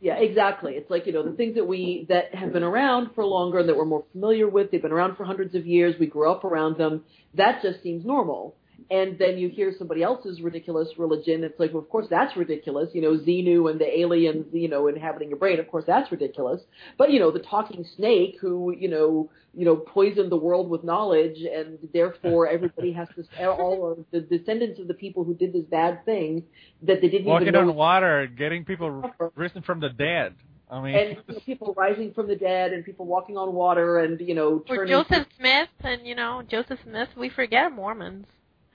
Yeah, 0.00 0.14
exactly. 0.14 0.74
It's 0.74 0.90
like, 0.90 1.06
you 1.06 1.12
know, 1.12 1.22
the 1.22 1.36
things 1.36 1.56
that 1.56 1.66
we, 1.66 2.06
that 2.08 2.34
have 2.34 2.52
been 2.54 2.62
around 2.62 3.10
for 3.14 3.24
longer 3.24 3.58
and 3.58 3.68
that 3.68 3.76
we're 3.76 3.84
more 3.84 4.04
familiar 4.12 4.48
with, 4.48 4.70
they've 4.70 4.80
been 4.80 4.92
around 4.92 5.16
for 5.16 5.24
hundreds 5.24 5.54
of 5.54 5.66
years, 5.66 5.94
we 6.00 6.06
grew 6.06 6.30
up 6.30 6.42
around 6.42 6.78
them, 6.78 7.04
that 7.34 7.62
just 7.62 7.82
seems 7.82 8.04
normal. 8.04 8.54
And 8.90 9.18
then 9.18 9.38
you 9.38 9.48
hear 9.48 9.72
somebody 9.78 10.02
else's 10.02 10.40
ridiculous 10.40 10.88
religion, 10.98 11.44
it's 11.44 11.60
like, 11.60 11.72
well, 11.72 11.82
of 11.82 11.88
course 11.88 12.06
that's 12.10 12.36
ridiculous, 12.36 12.90
you 12.92 13.00
know, 13.00 13.16
Xenu 13.16 13.70
and 13.70 13.80
the 13.80 14.00
aliens, 14.00 14.46
you 14.52 14.68
know, 14.68 14.88
inhabiting 14.88 15.28
your 15.28 15.38
brain, 15.38 15.60
of 15.60 15.70
course 15.70 15.84
that's 15.86 16.10
ridiculous. 16.10 16.60
But, 16.98 17.12
you 17.12 17.20
know, 17.20 17.30
the 17.30 17.38
talking 17.38 17.86
snake 17.96 18.38
who, 18.40 18.74
you 18.76 18.88
know, 18.88 19.30
you 19.54 19.64
know, 19.64 19.76
poisoned 19.76 20.30
the 20.30 20.36
world 20.36 20.68
with 20.68 20.82
knowledge 20.82 21.38
and 21.40 21.78
therefore 21.92 22.48
everybody 22.52 22.92
has 22.92 23.06
to, 23.14 23.48
all 23.48 23.92
of 23.92 24.04
the 24.10 24.20
descendants 24.20 24.80
of 24.80 24.88
the 24.88 24.94
people 24.94 25.22
who 25.22 25.34
did 25.34 25.52
this 25.52 25.64
bad 25.64 26.04
thing 26.04 26.42
that 26.82 27.00
they 27.00 27.08
didn't 27.08 27.26
Walking 27.26 27.48
even 27.48 27.54
know 27.54 27.70
on 27.70 27.76
water, 27.76 28.26
getting 28.26 28.64
people 28.64 29.04
risen 29.36 29.62
from 29.62 29.78
the 29.78 29.90
dead. 29.90 30.34
I 30.70 30.80
mean, 30.80 30.94
and 30.94 31.08
you 31.28 31.34
know, 31.34 31.40
people 31.44 31.74
rising 31.76 32.12
from 32.12 32.28
the 32.28 32.36
dead 32.36 32.72
and 32.72 32.84
people 32.84 33.06
walking 33.06 33.36
on 33.36 33.52
water 33.52 33.98
and 33.98 34.20
you 34.20 34.34
know 34.34 34.62
Or 34.68 34.86
Joseph 34.86 35.26
Smith, 35.36 35.68
and 35.80 36.06
you 36.06 36.14
know 36.14 36.42
Joseph 36.48 36.78
Smith. 36.84 37.08
We 37.16 37.28
forget 37.28 37.72
Mormons. 37.72 38.26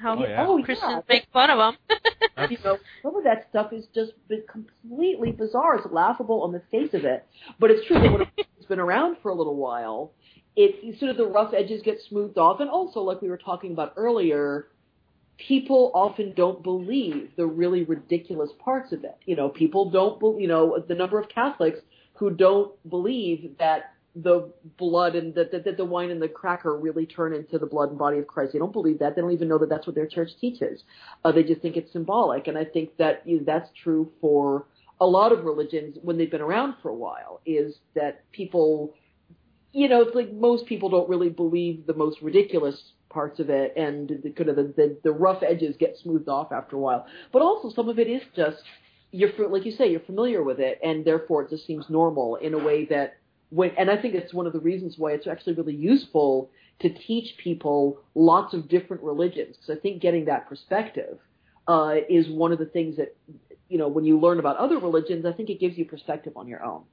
How 0.06 0.16
Oh, 0.20 0.28
yeah. 0.28 0.46
oh 0.48 0.62
Christians 0.64 0.92
yeah 0.92 1.00
make 1.10 1.26
fun 1.34 1.50
of 1.50 1.58
them. 1.58 1.98
you 2.52 2.58
know 2.64 2.78
some 3.02 3.16
of 3.16 3.24
that 3.24 3.48
stuff 3.50 3.74
is 3.74 3.86
just 3.96 4.12
been 4.28 4.44
completely 4.52 5.32
bizarre 5.32 5.78
it's 5.78 5.88
laughable 5.92 6.44
on 6.44 6.52
the 6.52 6.62
face 6.70 6.94
of 6.94 7.06
it 7.06 7.26
but 7.60 7.72
it's 7.72 7.86
true 7.88 8.00
that 8.00 8.12
when 8.12 8.22
it's 8.38 8.66
been 8.68 8.80
around 8.80 9.18
for 9.24 9.30
a 9.32 9.34
little 9.34 9.56
while 9.56 10.12
it 10.56 10.98
sort 11.00 11.10
of 11.10 11.18
the 11.18 11.26
rough 11.26 11.54
edges 11.56 11.82
get 11.84 11.98
smoothed 12.08 12.38
off 12.38 12.60
and 12.60 12.70
also 12.70 13.00
like 13.00 13.20
we 13.22 13.30
were 13.30 13.38
talking 13.38 13.72
about 13.72 13.94
earlier 13.98 14.68
people 15.38 15.92
often 15.96 16.34
don't 16.36 16.62
believe 16.62 17.32
the 17.36 17.46
really 17.46 17.84
ridiculous 17.84 18.52
parts 18.64 18.92
of 18.92 19.04
it 19.04 19.18
you 19.26 19.36
know 19.36 19.50
people 19.50 19.90
don't 19.90 20.20
bel 20.20 20.36
you 20.40 20.48
know 20.48 20.78
the 20.88 20.94
number 20.96 21.20
of 21.20 21.28
catholics 21.30 21.80
who 22.14 22.30
don't 22.30 22.72
believe 22.90 23.56
that 23.58 23.95
the 24.16 24.50
blood 24.78 25.16
and 25.16 25.36
that, 25.36 25.52
that 25.52 25.78
the 25.78 25.86
wine 25.86 26.10
and 26.10 26.22
the 26.22 26.28
cracker 26.28 26.78
really 26.78 27.06
turn 27.06 27.34
into 27.34 27.60
the 27.60 27.66
blood 27.66 27.90
and 27.90 27.98
body 27.98 28.18
of 28.18 28.28
Christ. 28.28 28.54
They 28.54 28.60
don't 28.60 28.72
believe 28.72 29.00
that. 29.00 29.16
They 29.16 29.22
don't 29.22 29.34
even 29.34 29.50
know 29.50 29.58
that 29.58 29.70
that's 29.70 29.86
what 29.86 29.96
their 29.96 30.08
church 30.08 30.30
teaches. 30.40 30.84
Uh, 31.24 31.32
they 31.32 31.44
just 31.44 31.62
think 31.62 31.76
it's 31.76 31.92
symbolic. 31.92 32.48
And 32.48 32.58
I 32.58 32.64
think 32.64 32.96
that 32.98 33.24
you 33.26 33.38
know, 33.38 33.44
that's 33.46 33.70
true 33.84 34.12
for 34.22 34.68
a 35.02 35.06
lot 35.06 35.34
of 35.34 35.44
religions 35.44 35.98
when 36.02 36.18
they've 36.18 36.32
been 36.32 36.42
around 36.42 36.76
for 36.82 36.90
a 36.90 36.96
while. 36.96 37.42
Is 37.46 37.76
that 37.96 38.30
people, 38.32 38.94
you 39.74 39.90
know, 39.90 40.02
it's 40.02 40.16
like 40.16 40.32
most 40.32 40.66
people 40.66 40.90
don't 40.90 41.10
really 41.10 41.30
believe 41.30 41.86
the 41.86 41.94
most 41.94 42.22
ridiculous 42.22 42.94
parts 43.10 43.40
of 43.40 43.50
it, 43.50 43.74
and 43.76 44.10
the 44.24 44.30
kind 44.32 44.50
of 44.50 44.56
the, 44.56 44.74
the, 44.76 44.98
the 45.04 45.12
rough 45.12 45.44
edges 45.44 45.76
get 45.78 45.98
smoothed 46.02 46.30
off 46.30 46.52
after 46.52 46.78
a 46.78 46.80
while. 46.80 47.06
But 47.34 47.42
also 47.42 47.70
some 47.70 47.90
of 47.90 48.00
it 48.00 48.08
is 48.08 48.22
just 48.34 48.64
you're 49.12 49.32
like 49.50 49.66
you 49.66 49.72
say 49.72 49.92
you're 49.92 50.00
familiar 50.00 50.42
with 50.42 50.60
it, 50.60 50.80
and 50.82 51.04
therefore 51.04 51.44
it 51.44 51.50
just 51.50 51.68
seems 51.68 51.90
normal 51.90 52.38
in 52.38 52.54
a 52.54 52.58
way 52.58 52.86
that 52.86 53.18
when, 53.56 53.72
and 53.78 53.90
I 53.90 54.02
think 54.02 54.16
it's 54.16 54.34
one 54.34 54.48
of 54.48 54.54
the 54.54 54.60
reasons 54.60 54.96
why 54.98 55.12
it's 55.12 55.28
actually 55.28 55.54
really 55.54 55.76
useful 55.76 56.50
to 56.82 56.90
teach 56.90 57.38
people 57.38 58.00
lots 58.14 58.54
of 58.54 58.68
different 58.68 59.02
religions 59.02 59.56
because 59.56 59.78
I 59.78 59.80
think 59.80 60.02
getting 60.02 60.26
that 60.26 60.50
perspective 60.50 61.18
uh, 61.68 61.96
is 62.10 62.28
one 62.28 62.52
of 62.52 62.60
the 62.60 62.66
things 62.66 62.98
that 62.98 63.16
you 63.70 63.78
know 63.78 63.88
when 63.88 64.04
you 64.04 64.20
learn 64.20 64.40
about 64.40 64.58
other 64.58 64.78
religions, 64.78 65.26
I 65.26 65.32
think 65.32 65.50
it 65.50 65.60
gives 65.60 65.78
you 65.78 65.86
perspective 65.86 66.34
on 66.36 66.48
your 66.48 66.64
own. 66.64 66.84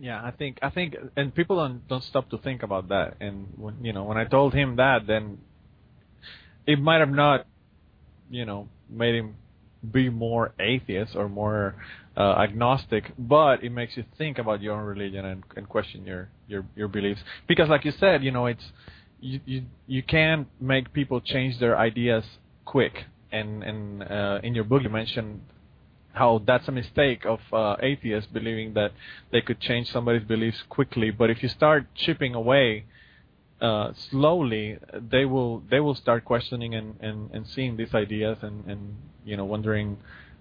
Yeah, 0.00 0.20
I 0.22 0.32
think 0.32 0.58
I 0.60 0.70
think, 0.70 0.96
and 1.16 1.32
people 1.32 1.56
don't 1.56 1.86
don't 1.88 2.02
stop 2.02 2.30
to 2.30 2.38
think 2.38 2.64
about 2.64 2.88
that. 2.88 3.14
And 3.20 3.48
when 3.56 3.84
you 3.84 3.92
know, 3.92 4.04
when 4.04 4.16
I 4.18 4.24
told 4.24 4.54
him 4.54 4.76
that, 4.76 5.06
then 5.06 5.38
it 6.66 6.80
might 6.80 6.98
have 6.98 7.10
not, 7.10 7.46
you 8.28 8.44
know, 8.44 8.68
made 8.90 9.14
him 9.14 9.36
be 9.92 10.08
more 10.08 10.52
atheist 10.58 11.14
or 11.14 11.28
more 11.28 11.76
uh, 12.18 12.34
agnostic, 12.36 13.12
but 13.16 13.62
it 13.62 13.70
makes 13.70 13.96
you 13.96 14.04
think 14.18 14.38
about 14.38 14.60
your 14.60 14.74
own 14.74 14.84
religion 14.84 15.24
and, 15.24 15.44
and 15.56 15.68
question 15.68 16.04
your, 16.04 16.28
your 16.48 16.66
your 16.74 16.88
beliefs. 16.88 17.20
Because, 17.46 17.68
like 17.68 17.84
you 17.84 17.92
said, 17.92 18.24
you 18.24 18.32
know, 18.32 18.46
it's 18.46 18.72
you 19.20 19.40
you 19.46 19.62
you 19.86 20.02
can't 20.02 20.48
make 20.60 20.92
people 20.92 21.20
change 21.20 21.60
their 21.60 21.78
ideas 21.78 22.24
quick. 22.64 23.04
And 23.30 23.62
and 23.62 24.02
uh, 24.02 24.40
in 24.42 24.54
your 24.56 24.64
book, 24.64 24.82
you 24.82 24.88
mentioned 24.88 25.42
how 26.12 26.42
that's 26.44 26.66
a 26.66 26.72
mistake 26.72 27.24
of 27.24 27.38
uh, 27.52 27.76
atheists 27.80 28.28
believing 28.32 28.74
that 28.74 28.90
they 29.30 29.40
could 29.40 29.60
change 29.60 29.86
somebody's 29.92 30.26
beliefs 30.26 30.60
quickly. 30.68 31.12
But 31.12 31.30
if 31.30 31.42
you 31.44 31.48
start 31.48 31.86
chipping 31.94 32.34
away 32.34 32.86
uh, 33.60 33.92
slowly, 34.10 34.78
they 34.92 35.24
will 35.24 35.62
they 35.70 35.78
will 35.78 35.94
start 35.94 36.24
questioning 36.24 36.74
and, 36.74 36.96
and, 37.00 37.30
and 37.32 37.46
seeing 37.46 37.76
these 37.76 37.94
ideas 37.94 38.38
and, 38.42 38.64
and 38.66 38.96
you 39.24 39.36
know 39.36 39.44
wondering 39.44 39.98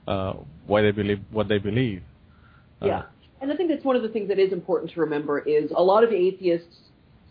uh, 0.08 0.34
why 0.66 0.82
they 0.82 0.92
believe 0.92 1.20
what 1.32 1.48
they 1.48 1.58
believe. 1.58 2.02
Uh, 2.82 2.88
yeah, 2.88 3.02
and 3.42 3.52
I 3.52 3.56
think 3.56 3.70
that's 3.70 3.84
one 3.84 3.96
of 3.96 4.02
the 4.02 4.10
things 4.10 4.28
that 4.30 4.40
is 4.40 4.52
important 4.52 4.92
to 4.94 5.00
remember 5.02 5.40
is 5.40 5.72
a 5.76 5.84
lot 5.84 6.04
of 6.04 6.12
atheists 6.12 6.78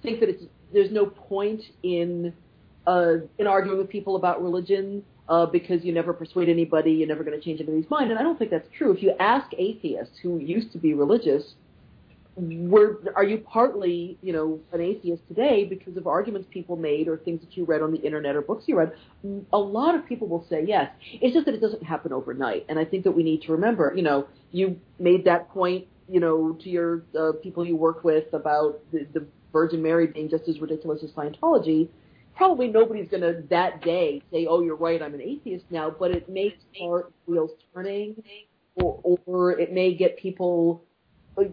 think 0.02 0.20
that 0.20 0.28
it's 0.28 0.44
there's 0.72 0.90
no 0.90 1.06
point 1.06 1.62
in 1.82 2.32
uh, 2.86 3.14
in 3.38 3.46
arguing 3.46 3.78
with 3.78 3.88
people 3.88 4.16
about 4.16 4.42
religion 4.42 5.02
uh, 5.28 5.46
because 5.46 5.84
you 5.84 5.92
never 5.92 6.12
persuade 6.12 6.48
anybody, 6.48 6.92
you're 6.92 7.08
never 7.08 7.24
going 7.24 7.38
to 7.38 7.44
change 7.44 7.60
anybody's 7.60 7.90
mind. 7.90 8.10
And 8.10 8.18
I 8.18 8.22
don't 8.22 8.38
think 8.38 8.50
that's 8.50 8.68
true. 8.76 8.92
If 8.92 9.02
you 9.02 9.12
ask 9.18 9.46
atheists 9.58 10.18
who 10.22 10.38
used 10.38 10.72
to 10.72 10.78
be 10.78 10.94
religious, 10.94 11.54
were 12.37 13.01
are 13.14 13.25
you 13.25 13.38
partly, 13.38 14.18
you 14.22 14.33
know, 14.33 14.61
an 14.72 14.81
atheist 14.81 15.27
today 15.29 15.64
because 15.64 15.96
of 15.96 16.07
arguments 16.07 16.49
people 16.51 16.77
made 16.77 17.09
or 17.09 17.16
things 17.16 17.40
that 17.40 17.57
you 17.57 17.64
read 17.64 17.83
on 17.83 17.92
the 17.92 17.99
internet 17.99 18.37
or 18.37 18.42
books 18.42 18.64
you 18.66 18.77
read? 18.77 18.92
A 19.53 19.59
lot 19.59 19.94
of 19.94 20.07
people 20.07 20.29
will 20.29 20.46
say 20.49 20.64
yes. 20.66 20.90
It's 21.12 21.35
just 21.35 21.46
that 21.46 21.55
it 21.55 21.61
doesn't 21.61 21.83
happen 21.83 22.12
overnight. 22.12 22.66
And 22.68 22.79
I 22.79 22.85
think 22.85 23.05
that 23.05 23.12
we 23.12 23.22
need 23.22 23.42
to 23.42 23.53
remember, 23.53 23.92
you 23.96 24.03
know, 24.03 24.29
you 24.53 24.79
made 24.99 25.25
that 25.25 25.49
point, 25.51 25.87
you 26.09 26.20
know, 26.20 26.53
to 26.62 26.68
your 26.68 27.05
uh, 27.18 27.33
people 27.42 27.66
you 27.66 27.77
work 27.77 28.05
with 28.05 28.33
about 28.33 28.81
the, 28.92 29.07
the 29.14 29.27
Virgin 29.53 29.83
Mary 29.83 30.07
being 30.07 30.29
just 30.29 30.49
as 30.49 30.61
ridiculous 30.61 31.03
as 31.03 31.11
Scientology 31.12 31.88
probably 32.37 32.68
nobody's 32.68 33.09
going 33.09 33.22
to 33.22 33.42
that 33.49 33.83
day 33.83 34.22
say, 34.31 34.46
"Oh, 34.46 34.61
you're 34.61 34.77
right, 34.77 35.03
I'm 35.03 35.14
an 35.14 35.22
atheist 35.22 35.64
now," 35.70 35.90
but 35.90 36.11
it 36.11 36.29
may 36.29 36.55
start 36.75 37.12
wheels 37.27 37.53
turning, 37.75 38.22
or, 38.77 39.18
or 39.27 39.59
it 39.59 39.72
may 39.72 39.94
get 39.94 40.18
people, 40.18 40.85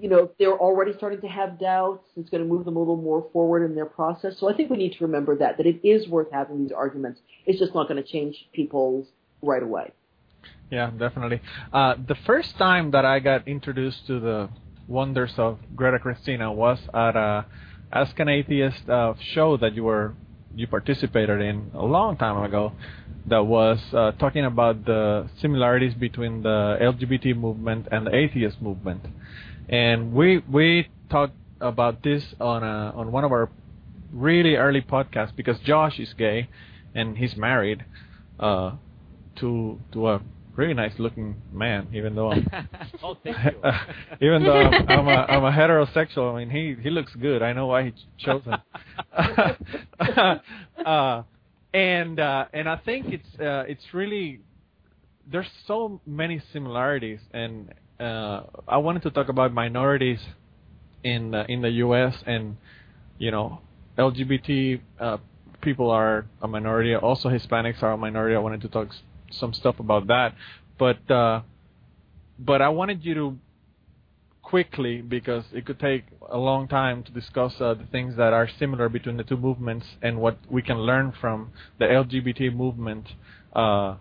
you 0.02 0.10
know, 0.10 0.30
they're 0.40 0.58
already 0.58 0.94
starting 0.98 1.22
to 1.22 1.28
have 1.28 1.60
doubts, 1.60 2.08
it's 2.16 2.30
going 2.30 2.44
to 2.44 2.50
move 2.50 2.66
them 2.66 2.76
a 2.76 2.80
little 2.80 2.98
more 2.98 3.28
forward 3.34 3.66
in 3.66 3.76
their 3.76 3.86
process. 3.86 4.36
So 4.40 4.50
I 4.50 4.56
think 4.56 4.70
we 4.70 4.78
need 4.78 4.94
to 4.94 5.06
remember 5.06 5.38
that 5.38 5.58
that 5.58 5.66
it 5.66 5.86
is 5.86 6.08
worth 6.08 6.28
having 6.32 6.64
these 6.64 6.72
arguments. 6.72 7.20
It's 7.46 7.60
just 7.60 7.76
not 7.76 7.88
going 7.88 8.02
to 8.02 8.10
change 8.10 8.36
people's 8.54 9.08
right 9.42 9.64
away. 9.64 9.92
Yeah, 10.72 10.90
definitely. 10.90 11.42
Uh, 11.72 11.96
the 12.08 12.16
first 12.26 12.58
time 12.58 12.92
that 12.92 13.06
I 13.06 13.20
got 13.20 13.48
introduced 13.48 14.08
to 14.08 14.20
the 14.20 14.50
wonders 14.88 15.34
of 15.38 15.60
Greta 15.76 16.00
Christina 16.00 16.52
was 16.52 16.80
at 16.94 17.16
a 17.16 17.46
Ask 17.92 18.18
an 18.20 18.28
Atheist 18.28 18.90
uh, 18.90 19.14
show 19.36 19.56
that 19.58 19.76
you 19.76 19.84
were 19.84 20.16
you 20.56 20.68
participated 20.68 21.42
in 21.42 21.72
a 21.74 21.86
long 21.86 22.18
time 22.18 22.42
ago 22.44 22.74
that 23.28 23.44
was 23.46 23.80
uh, 23.94 24.12
talking 24.14 24.46
about 24.46 24.86
the 24.86 25.30
similarities 25.42 25.94
between 25.94 26.44
the 26.44 26.78
LGBT 26.82 27.36
movement 27.36 27.88
and 27.92 28.06
the 28.08 28.16
atheist 28.16 28.62
movement, 28.62 29.06
and 29.70 30.14
we 30.14 30.40
we 30.50 30.88
talked 31.10 31.34
about 31.62 32.04
this 32.04 32.24
on 32.40 32.64
a, 32.64 32.92
on 32.96 33.12
one 33.12 33.24
of 33.24 33.32
our 33.32 33.50
really 34.12 34.56
early 34.56 34.82
podcasts 34.82 35.36
because 35.36 35.60
Josh 35.60 36.00
is 36.00 36.14
gay 36.14 36.50
and 36.94 37.18
he's 37.18 37.36
married 37.36 37.86
uh, 38.40 38.74
to 39.38 39.80
to 39.94 40.10
a 40.10 40.22
really 40.56 40.74
nice 40.74 40.94
looking 41.00 41.36
man, 41.52 41.88
even 41.94 42.16
though 42.16 42.32
I'm 42.32 42.48
oh, 43.04 43.18
thank 43.24 43.38
you. 43.46 44.28
even 44.28 44.44
though 44.44 44.58
I'm, 44.58 44.88
I'm 44.90 45.08
a 45.08 45.12
I'm 45.12 45.44
a 45.46 45.52
heterosexual. 45.52 46.34
I 46.34 46.40
mean, 46.46 46.50
he 46.50 46.76
he 46.82 46.90
looks 46.90 47.14
good. 47.16 47.42
I 47.42 47.54
know 47.54 47.68
why 47.68 47.86
he 47.86 47.94
chose 48.18 48.44
him. 48.44 48.58
uh, 50.86 51.24
and 51.74 52.20
uh, 52.20 52.46
and 52.54 52.70
I 52.70 52.76
think 52.78 53.08
it's 53.14 53.40
uh, 53.40 53.64
it's 53.68 53.94
really 53.94 54.42
there's 55.32 55.50
so 55.66 56.02
many 56.06 56.42
similarities, 56.52 57.20
and 57.34 57.74
uh, 58.00 58.44
I 58.68 58.78
wanted 58.78 59.04
to 59.04 59.12
talk 59.12 59.30
about 59.30 59.54
minorities 59.54 60.20
in 61.04 61.36
uh, 61.36 61.46
in 61.48 61.62
the 61.62 61.70
U.S. 61.70 62.16
and 62.26 62.58
you 63.18 63.32
know 63.32 63.62
LGBT 63.98 64.82
uh, 65.00 65.18
people 65.62 65.90
are 65.90 66.26
a 66.42 66.48
minority. 66.48 66.96
Also, 66.96 67.30
Hispanics 67.30 67.82
are 67.84 67.94
a 67.94 67.98
minority. 67.98 68.36
I 68.36 68.40
wanted 68.40 68.62
to 68.62 68.68
talk 68.68 68.90
some 69.32 69.54
stuff 69.54 69.80
about 69.80 70.08
that, 70.08 70.36
but 70.78 71.10
uh, 71.12 71.42
but 72.40 72.62
I 72.62 72.70
wanted 72.70 73.04
you 73.06 73.14
to 73.16 73.38
quickly 74.42 75.02
because 75.02 75.46
it 75.54 75.66
could 75.66 75.80
take 75.80 76.04
a 76.30 76.38
long 76.38 76.68
time 76.68 77.02
to 77.04 77.12
discuss 77.12 77.54
uh, 77.60 77.74
the 77.74 77.86
things 77.86 78.16
that 78.18 78.34
are 78.34 78.50
similar 78.60 78.90
between 78.90 79.18
the 79.18 79.24
two 79.24 79.38
movements 79.38 79.86
and 80.02 80.20
what 80.20 80.38
we 80.50 80.62
can 80.62 80.78
learn 80.78 81.14
from 81.20 81.52
the 81.80 81.86
LGBT 81.86 82.54
movement. 82.54 83.08
Uh, 83.54 83.96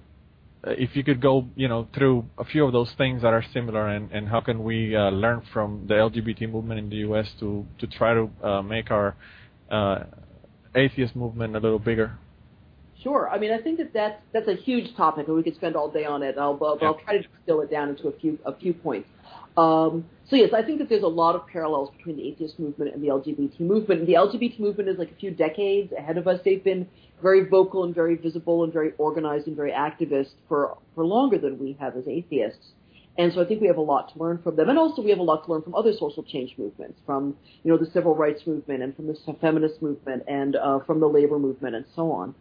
if 0.65 0.95
you 0.95 1.03
could 1.03 1.21
go, 1.21 1.47
you 1.57 1.69
know, 1.69 1.89
through 1.95 2.25
a 2.39 2.45
few 2.45 2.65
of 2.65 2.73
those 2.73 2.93
things 2.97 3.23
that 3.23 3.33
are 3.33 3.45
similar, 3.53 3.89
and, 3.89 4.11
and 4.13 4.29
how 4.29 4.41
can 4.41 4.63
we 4.63 4.95
uh, 4.95 5.11
learn 5.11 5.43
from 5.53 5.85
the 5.89 5.95
LGBT 5.95 6.51
movement 6.51 6.79
in 6.79 6.89
the 6.89 6.97
U.S. 6.97 7.29
to 7.41 7.67
to 7.79 7.87
try 7.87 8.15
to 8.15 8.31
uh, 8.43 8.63
make 8.63 8.91
our 8.91 9.17
uh, 9.71 10.05
atheist 10.75 11.17
movement 11.17 11.57
a 11.57 11.59
little 11.59 11.81
bigger? 11.81 12.17
Sure. 13.03 13.29
I 13.29 13.39
mean, 13.39 13.53
I 13.53 13.61
think 13.61 13.79
that 13.79 13.93
that's 13.93 14.23
that's 14.33 14.49
a 14.49 14.55
huge 14.55 14.95
topic, 14.97 15.27
and 15.27 15.37
we 15.37 15.43
could 15.43 15.57
spend 15.57 15.75
all 15.75 15.91
day 15.91 16.05
on 16.05 16.23
it. 16.23 16.37
I'll, 16.39 16.59
I'll, 16.63 16.79
I'll 16.81 17.01
try 17.01 17.19
to 17.19 17.23
distill 17.23 17.61
it 17.63 17.71
down 17.71 17.89
into 17.89 18.09
a 18.09 18.13
few 18.13 18.39
a 18.45 18.55
few 18.55 18.73
points. 18.73 19.09
Um, 19.57 20.07
so 20.29 20.37
yes, 20.37 20.51
I 20.55 20.63
think 20.63 20.79
that 20.79 20.89
there's 20.89 21.03
a 21.03 21.09
lot 21.09 21.35
of 21.35 21.47
parallels 21.47 21.91
between 21.97 22.17
the 22.17 22.27
atheist 22.29 22.59
movement 22.59 22.95
and 22.95 23.03
the 23.03 23.09
LGBT 23.09 23.61
movement. 23.61 24.01
And 24.01 24.09
the 24.09 24.15
LGBT 24.15 24.59
movement 24.61 24.89
is 24.89 24.99
like 24.99 25.11
a 25.11 25.15
few 25.17 25.31
decades 25.31 25.93
ahead 25.93 26.17
of 26.17 26.27
us. 26.27 26.41
They've 26.45 26.65
been 26.65 26.89
very 27.21 27.49
vocal 27.49 27.85
and 27.85 27.95
very 27.95 28.17
visible 28.17 28.65
and 28.65 28.73
very 28.73 28.93
organized 28.99 29.47
and 29.47 29.55
very 29.55 29.73
activist 29.73 30.31
for 30.49 30.79
for 30.95 31.05
longer 31.05 31.39
than 31.39 31.59
we 31.59 31.77
have 31.81 31.97
as 31.97 32.09
atheists. 32.09 32.73
And 33.19 33.33
so 33.33 33.43
I 33.43 33.45
think 33.45 33.61
we 33.61 33.67
have 33.67 33.77
a 33.77 33.83
lot 33.83 34.13
to 34.15 34.19
learn 34.19 34.39
from 34.43 34.57
them. 34.57 34.71
And 34.71 34.79
also 34.79 35.03
we 35.03 35.11
have 35.11 35.19
a 35.19 35.23
lot 35.23 35.45
to 35.45 35.53
learn 35.53 35.63
from 35.63 35.75
other 35.75 35.93
social 35.93 36.23
change 36.23 36.55
movements, 36.57 36.99
from, 37.05 37.37
you 37.63 37.71
know, 37.71 37.77
the 37.77 37.91
civil 37.91 38.17
rights 38.17 38.47
movement 38.47 38.83
and 38.83 38.97
from 38.97 39.07
the 39.07 39.17
feminist 39.41 39.83
movement 39.83 40.23
and 40.29 40.57
uh, 40.57 40.81
from 40.87 40.99
the 41.01 41.07
labor 41.07 41.39
movement 41.39 41.77
and 41.77 41.85
so 41.95 42.11
on. 42.11 42.35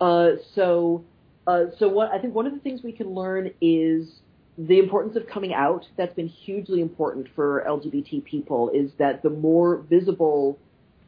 Uh, 0.00 0.36
so, 0.54 1.04
uh, 1.46 1.66
so 1.78 1.88
what 1.88 2.10
I 2.10 2.18
think 2.18 2.34
one 2.34 2.46
of 2.46 2.52
the 2.52 2.58
things 2.58 2.82
we 2.82 2.90
can 2.90 3.14
learn 3.14 3.52
is 3.60 4.08
the 4.58 4.78
importance 4.78 5.16
of 5.16 5.26
coming 5.26 5.52
out. 5.52 5.86
That's 5.96 6.14
been 6.14 6.28
hugely 6.28 6.80
important 6.80 7.28
for 7.34 7.64
LGBT 7.68 8.24
people. 8.24 8.70
Is 8.70 8.90
that 8.98 9.22
the 9.22 9.30
more 9.30 9.78
visible, 9.88 10.58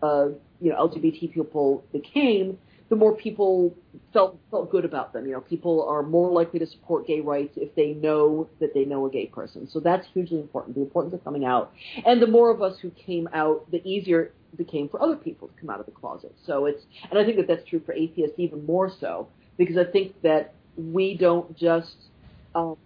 uh, 0.03 0.29
you 0.61 0.71
know, 0.71 0.89
LGBT 0.89 1.33
people 1.33 1.85
became, 1.93 2.59
the 2.89 2.97
more 2.97 3.15
people 3.17 3.75
felt 4.13 4.39
felt 4.51 4.71
good 4.71 4.85
about 4.85 5.13
them. 5.13 5.27
You 5.27 5.33
know, 5.33 5.41
people 5.41 5.87
are 5.89 6.03
more 6.03 6.31
likely 6.31 6.59
to 6.59 6.67
support 6.67 7.07
gay 7.07 7.21
rights 7.21 7.55
if 7.57 7.75
they 7.75 7.93
know 7.93 8.49
that 8.61 8.75
they 8.75 8.85
know 8.85 9.07
a 9.07 9.11
gay 9.11 9.27
person. 9.27 9.69
So 9.71 9.81
that's 9.81 10.07
hugely 10.13 10.41
important. 10.41 10.75
The 10.75 10.83
importance 10.83 11.15
of 11.15 11.25
coming 11.25 11.45
out, 11.45 11.73
and 12.07 12.21
the 12.21 12.27
more 12.27 12.51
of 12.51 12.63
us 12.63 12.79
who 12.81 12.91
came 12.91 13.29
out, 13.33 13.71
the 13.71 13.87
easier 13.87 14.33
it 14.53 14.57
became 14.57 14.89
for 14.89 15.03
other 15.03 15.17
people 15.17 15.49
to 15.49 15.55
come 15.61 15.69
out 15.69 15.81
of 15.81 15.87
the 15.87 15.93
closet. 15.93 16.35
So 16.47 16.65
it's, 16.65 16.83
and 17.11 17.19
I 17.19 17.25
think 17.25 17.37
that 17.37 17.47
that's 17.47 17.69
true 17.69 17.83
for 17.85 17.93
atheists 17.93 18.39
even 18.39 18.65
more 18.65 18.91
so 18.99 19.29
because 19.59 19.77
I 19.77 19.85
think 19.85 20.21
that 20.23 20.55
we 20.77 21.17
don't 21.17 21.57
just. 21.57 21.97
Um, 22.55 22.77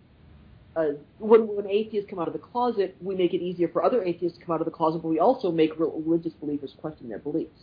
uh, 0.77 0.85
when, 1.18 1.47
when 1.49 1.68
atheists 1.68 2.09
come 2.09 2.18
out 2.18 2.27
of 2.27 2.33
the 2.33 2.39
closet, 2.39 2.97
we 3.01 3.14
make 3.14 3.35
it 3.35 3.43
easier 3.43 3.68
for 3.68 3.85
other 3.85 4.03
atheists 4.03 4.39
to 4.39 4.45
come 4.45 4.55
out 4.55 4.61
of 4.61 4.64
the 4.64 4.70
closet, 4.70 5.03
but 5.03 5.09
we 5.09 5.18
also 5.18 5.51
make 5.51 5.79
religious 5.79 6.33
believers 6.35 6.75
question 6.79 7.09
their 7.09 7.18
beliefs. 7.18 7.61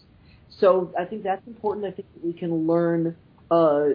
So 0.49 0.93
I 0.97 1.05
think 1.05 1.23
that's 1.23 1.45
important. 1.47 1.85
I 1.85 1.91
think 1.91 2.07
that 2.13 2.23
we 2.23 2.33
can 2.33 2.67
learn 2.67 3.15
uh, 3.49 3.89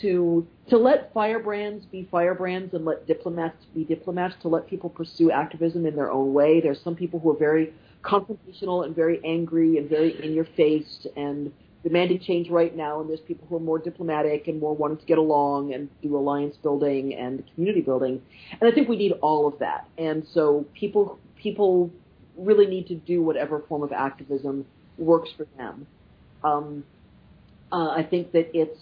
to 0.00 0.46
to 0.68 0.78
let 0.78 1.12
firebrands 1.12 1.84
be 1.86 2.08
firebrands 2.10 2.74
and 2.74 2.84
let 2.84 3.06
diplomats 3.06 3.64
be 3.74 3.84
diplomats. 3.84 4.34
To 4.42 4.48
let 4.48 4.68
people 4.68 4.88
pursue 4.90 5.30
activism 5.30 5.86
in 5.86 5.96
their 5.96 6.10
own 6.10 6.32
way. 6.32 6.60
There's 6.60 6.80
some 6.82 6.96
people 6.96 7.18
who 7.20 7.30
are 7.30 7.38
very 7.38 7.72
confrontational 8.02 8.84
and 8.84 8.94
very 8.94 9.20
angry 9.24 9.78
and 9.78 9.88
very 9.88 10.24
in 10.24 10.32
your 10.32 10.46
face 10.56 11.06
and 11.16 11.52
demanding 11.82 12.20
change 12.20 12.50
right 12.50 12.76
now, 12.76 13.00
and 13.00 13.08
there's 13.08 13.20
people 13.20 13.46
who 13.48 13.56
are 13.56 13.60
more 13.60 13.78
diplomatic 13.78 14.48
and 14.48 14.60
more 14.60 14.74
wanting 14.74 14.98
to 14.98 15.06
get 15.06 15.18
along 15.18 15.72
and 15.72 15.88
do 16.02 16.16
alliance 16.16 16.56
building 16.62 17.14
and 17.14 17.42
community 17.54 17.80
building. 17.80 18.20
And 18.60 18.70
I 18.70 18.74
think 18.74 18.88
we 18.88 18.96
need 18.96 19.12
all 19.22 19.46
of 19.46 19.58
that. 19.60 19.88
And 19.96 20.26
so 20.32 20.66
people 20.74 21.18
people 21.36 21.90
really 22.36 22.66
need 22.66 22.86
to 22.88 22.94
do 22.94 23.22
whatever 23.22 23.62
form 23.68 23.82
of 23.82 23.92
activism 23.92 24.66
works 24.98 25.30
for 25.36 25.46
them. 25.56 25.86
Um, 26.44 26.84
uh, 27.72 27.88
I 27.88 28.02
think 28.02 28.32
that 28.32 28.50
it's 28.54 28.78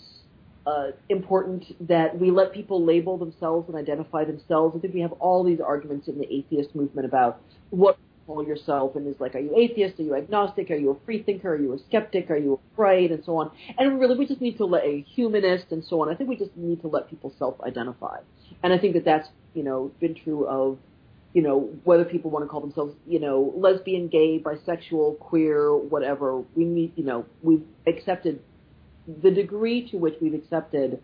uh, 0.66 0.90
important 1.09 1.64
that 1.88 2.18
we 2.18 2.30
let 2.30 2.53
people 2.53 2.84
label 2.84 3.16
themselves 3.16 3.68
and 3.68 3.76
identify 3.76 4.24
themselves. 4.24 4.76
I 4.76 4.80
think 4.80 4.94
we 4.94 5.01
have 5.01 5.12
all 5.12 5.44
these 5.44 5.61
arguments 5.61 6.09
in 6.09 6.18
the 6.18 6.26
atheist 6.32 6.74
movement 6.74 7.07
about 7.07 7.40
what 7.70 7.99
call 8.28 8.46
yourself 8.46 8.94
and 8.94 9.06
is 9.08 9.18
like, 9.18 9.34
are 9.34 9.40
you 9.40 9.56
atheist? 9.56 9.98
Are 9.98 10.02
you 10.02 10.14
agnostic? 10.14 10.70
Are 10.70 10.76
you 10.76 10.90
a 10.90 11.04
free 11.06 11.22
thinker? 11.22 11.54
Are 11.54 11.56
you 11.58 11.72
a 11.72 11.78
skeptic? 11.88 12.30
Are 12.30 12.36
you 12.36 12.54
a 12.54 12.80
right? 12.80 13.10
And 13.10 13.24
so 13.24 13.38
on. 13.38 13.50
And 13.78 13.98
really, 13.98 14.16
we 14.16 14.26
just 14.26 14.42
need 14.42 14.58
to 14.58 14.66
let 14.66 14.84
a 14.84 15.00
humanist 15.00 15.66
and 15.70 15.82
so 15.82 16.02
on. 16.02 16.10
I 16.10 16.14
think 16.14 16.28
we 16.28 16.36
just 16.36 16.54
need 16.56 16.82
to 16.82 16.88
let 16.88 17.08
people 17.08 17.32
self-identify. 17.38 18.18
And 18.62 18.72
I 18.72 18.78
think 18.78 18.94
that 18.94 19.04
that's 19.04 19.28
you 19.54 19.62
know 19.64 19.90
been 19.98 20.14
true 20.14 20.46
of 20.46 20.78
you 21.32 21.42
know 21.42 21.70
whether 21.84 22.04
people 22.04 22.30
want 22.30 22.44
to 22.44 22.48
call 22.48 22.60
themselves 22.60 22.94
you 23.06 23.18
know 23.18 23.52
lesbian, 23.56 24.08
gay, 24.08 24.38
bisexual, 24.38 25.18
queer, 25.18 25.74
whatever. 25.74 26.42
We 26.54 26.64
need 26.64 26.92
you 26.96 27.04
know 27.04 27.24
we've 27.42 27.64
accepted 27.86 28.40
the 29.22 29.30
degree 29.30 29.88
to 29.90 29.96
which 29.96 30.14
we've 30.20 30.34
accepted 30.34 31.02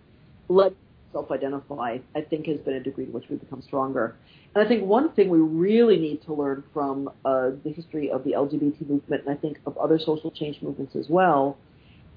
let 0.48 0.74
self-identify, 1.14 1.98
I 2.14 2.20
think, 2.20 2.46
has 2.46 2.58
been 2.58 2.74
a 2.74 2.80
degree 2.80 3.06
to 3.06 3.12
which 3.12 3.24
we've 3.30 3.40
become 3.40 3.62
stronger. 3.62 4.16
And 4.54 4.62
I 4.62 4.68
think 4.68 4.84
one 4.84 5.12
thing 5.12 5.30
we 5.30 5.38
really 5.38 5.96
need 5.96 6.22
to 6.26 6.34
learn 6.34 6.64
from 6.74 7.08
uh, 7.24 7.52
the 7.64 7.72
history 7.72 8.10
of 8.10 8.24
the 8.24 8.32
LGBT 8.32 8.86
movement, 8.88 9.22
and 9.24 9.30
I 9.30 9.40
think 9.40 9.58
of 9.66 9.78
other 9.78 9.98
social 9.98 10.30
change 10.30 10.60
movements 10.60 10.94
as 10.94 11.06
well, 11.08 11.56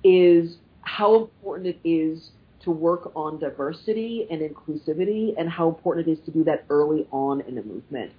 is 0.03 0.57
how 0.81 1.15
important 1.15 1.67
it 1.67 1.79
is 1.87 2.31
to 2.63 2.71
work 2.71 3.11
on 3.15 3.39
diversity 3.39 4.27
and 4.29 4.41
inclusivity, 4.41 5.33
and 5.37 5.49
how 5.49 5.69
important 5.69 6.07
it 6.07 6.11
is 6.11 6.19
to 6.25 6.31
do 6.31 6.43
that 6.43 6.65
early 6.69 7.07
on 7.11 7.41
in 7.41 7.57
a 7.57 7.63
movement. 7.63 8.11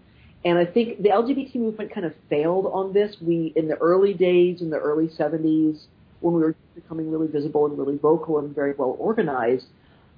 And 0.45 0.57
I 0.57 0.65
think 0.65 1.03
the 1.03 1.09
LGBT 1.09 1.57
movement 1.57 1.93
kind 1.93 2.07
of 2.07 2.15
failed 2.31 2.67
on 2.73 2.93
this. 2.93 3.17
We, 3.21 3.53
in 3.57 3.67
the 3.67 3.77
early 3.77 4.15
days, 4.15 4.63
in 4.63 4.71
the 4.71 4.79
early 4.79 5.09
70s, 5.09 5.81
when 6.21 6.35
we 6.35 6.41
were 6.41 6.55
becoming 6.75 7.11
really 7.11 7.27
visible 7.27 7.67
and 7.67 7.77
really 7.77 7.97
vocal 7.97 8.39
and 8.39 8.55
very 8.55 8.73
well 8.73 8.97
organized, 8.99 9.67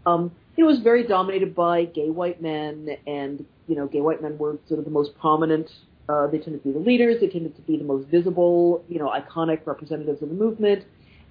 um, 0.06 0.30
it 0.60 0.64
was 0.64 0.80
very 0.80 1.06
dominated 1.06 1.54
by 1.54 1.86
gay 1.86 2.10
white 2.10 2.42
men, 2.42 2.90
and 3.06 3.44
you 3.66 3.74
know, 3.76 3.86
gay 3.86 4.00
white 4.00 4.20
men 4.20 4.36
were 4.36 4.58
sort 4.68 4.78
of 4.78 4.84
the 4.84 4.90
most 4.90 5.16
prominent. 5.18 5.70
Uh, 6.06 6.26
they 6.26 6.38
tended 6.38 6.62
to 6.62 6.68
be 6.68 6.72
the 6.72 6.84
leaders. 6.84 7.20
They 7.20 7.28
tended 7.28 7.56
to 7.56 7.62
be 7.62 7.78
the 7.78 7.84
most 7.84 8.08
visible, 8.08 8.84
you 8.88 8.98
know, 8.98 9.08
iconic 9.08 9.66
representatives 9.66 10.20
of 10.22 10.28
the 10.28 10.34
movement. 10.34 10.84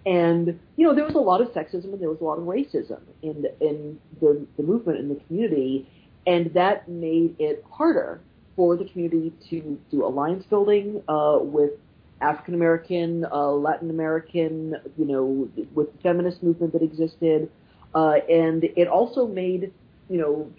And 0.06 0.60
you 0.78 0.88
know, 0.88 0.96
there 0.96 1.06
was 1.06 1.14
a 1.14 1.20
lot 1.20 1.42
of 1.42 1.50
sexism 1.50 1.94
and 1.94 2.02
there 2.02 2.10
was 2.10 2.22
a 2.22 2.24
lot 2.24 2.40
of 2.40 2.46
racism 2.46 3.02
in 3.22 3.46
in 3.62 4.00
the 4.20 4.48
the 4.58 4.64
movement 4.64 4.98
in 4.98 5.10
the 5.10 5.22
community, 5.28 5.88
and 6.26 6.52
that 6.56 6.90
made 6.90 7.36
it 7.38 7.64
harder 7.70 8.22
for 8.56 8.78
the 8.78 8.86
community 8.86 9.32
to 9.52 9.80
do 9.92 10.06
alliance 10.06 10.44
building 10.50 11.04
uh, 11.08 11.38
with 11.40 11.72
African 12.20 12.56
American, 12.56 13.26
uh, 13.32 13.52
Latin 13.52 13.92
American, 13.92 14.76
you 14.98 15.06
know, 15.06 15.48
with 15.76 15.94
the 15.94 16.02
feminist 16.02 16.42
movement 16.42 16.74
that 16.74 16.82
existed, 16.82 17.50
uh, 17.94 18.16
and 18.30 18.64
it 18.64 18.88
also 18.88 19.28
made, 19.28 19.74
you 20.10 20.18
know, 20.18 20.52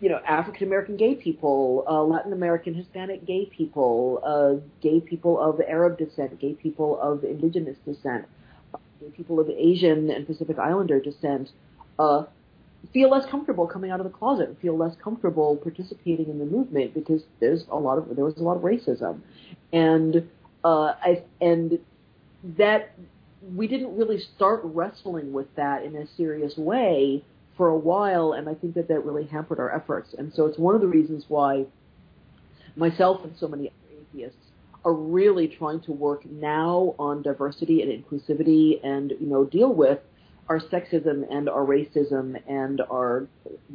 you 0.00 0.10
know, 0.10 0.20
African 0.26 0.66
American 0.66 0.96
gay 0.96 1.14
people, 1.14 1.84
uh, 1.88 2.02
Latin 2.02 2.32
American 2.32 2.74
Hispanic 2.74 3.24
gay 3.26 3.46
people, 3.46 4.20
uh, 4.24 4.60
gay 4.82 5.00
people 5.00 5.40
of 5.40 5.60
Arab 5.66 5.98
descent, 5.98 6.38
gay 6.38 6.52
people 6.52 7.00
of 7.00 7.24
indigenous 7.24 7.76
descent, 7.86 8.26
gay 9.00 9.08
people 9.16 9.40
of 9.40 9.48
Asian 9.48 10.10
and 10.10 10.26
Pacific 10.26 10.58
Islander 10.58 11.00
descent, 11.00 11.50
uh, 11.98 12.24
feel 12.92 13.10
less 13.10 13.24
comfortable 13.30 13.66
coming 13.66 13.90
out 13.90 14.00
of 14.00 14.04
the 14.04 14.12
closet 14.12 14.56
feel 14.60 14.76
less 14.76 14.94
comfortable 15.02 15.56
participating 15.56 16.28
in 16.28 16.38
the 16.38 16.44
movement 16.44 16.94
because 16.94 17.22
there's 17.40 17.64
a 17.70 17.76
lot 17.76 17.98
of 17.98 18.14
there 18.14 18.24
was 18.24 18.36
a 18.36 18.42
lot 18.42 18.56
of 18.56 18.62
racism, 18.62 19.20
and 19.72 20.28
uh, 20.64 20.94
I, 21.02 21.22
and 21.40 21.78
that 22.56 22.92
we 23.54 23.68
didn't 23.68 23.96
really 23.96 24.20
start 24.36 24.60
wrestling 24.64 25.32
with 25.32 25.54
that 25.56 25.84
in 25.84 25.96
a 25.96 26.06
serious 26.16 26.56
way 26.56 27.24
for 27.56 27.68
a 27.68 27.76
while, 27.76 28.32
and 28.32 28.48
I 28.48 28.54
think 28.54 28.74
that 28.74 28.88
that 28.88 29.04
really 29.04 29.26
hampered 29.26 29.58
our 29.58 29.74
efforts. 29.74 30.14
And 30.16 30.32
so 30.34 30.46
it's 30.46 30.58
one 30.58 30.74
of 30.74 30.80
the 30.80 30.86
reasons 30.86 31.24
why 31.28 31.66
myself 32.76 33.24
and 33.24 33.34
so 33.38 33.48
many 33.48 33.68
other 33.68 34.00
atheists 34.00 34.38
are 34.84 34.92
really 34.92 35.48
trying 35.48 35.80
to 35.80 35.92
work 35.92 36.24
now 36.26 36.94
on 36.98 37.22
diversity 37.22 37.82
and 37.82 38.04
inclusivity, 38.04 38.80
and 38.84 39.12
you 39.20 39.26
know 39.26 39.44
deal 39.44 39.72
with 39.72 39.98
our 40.48 40.60
sexism 40.60 41.24
and 41.30 41.48
our 41.48 41.64
racism 41.64 42.40
and 42.48 42.80
our 42.90 43.26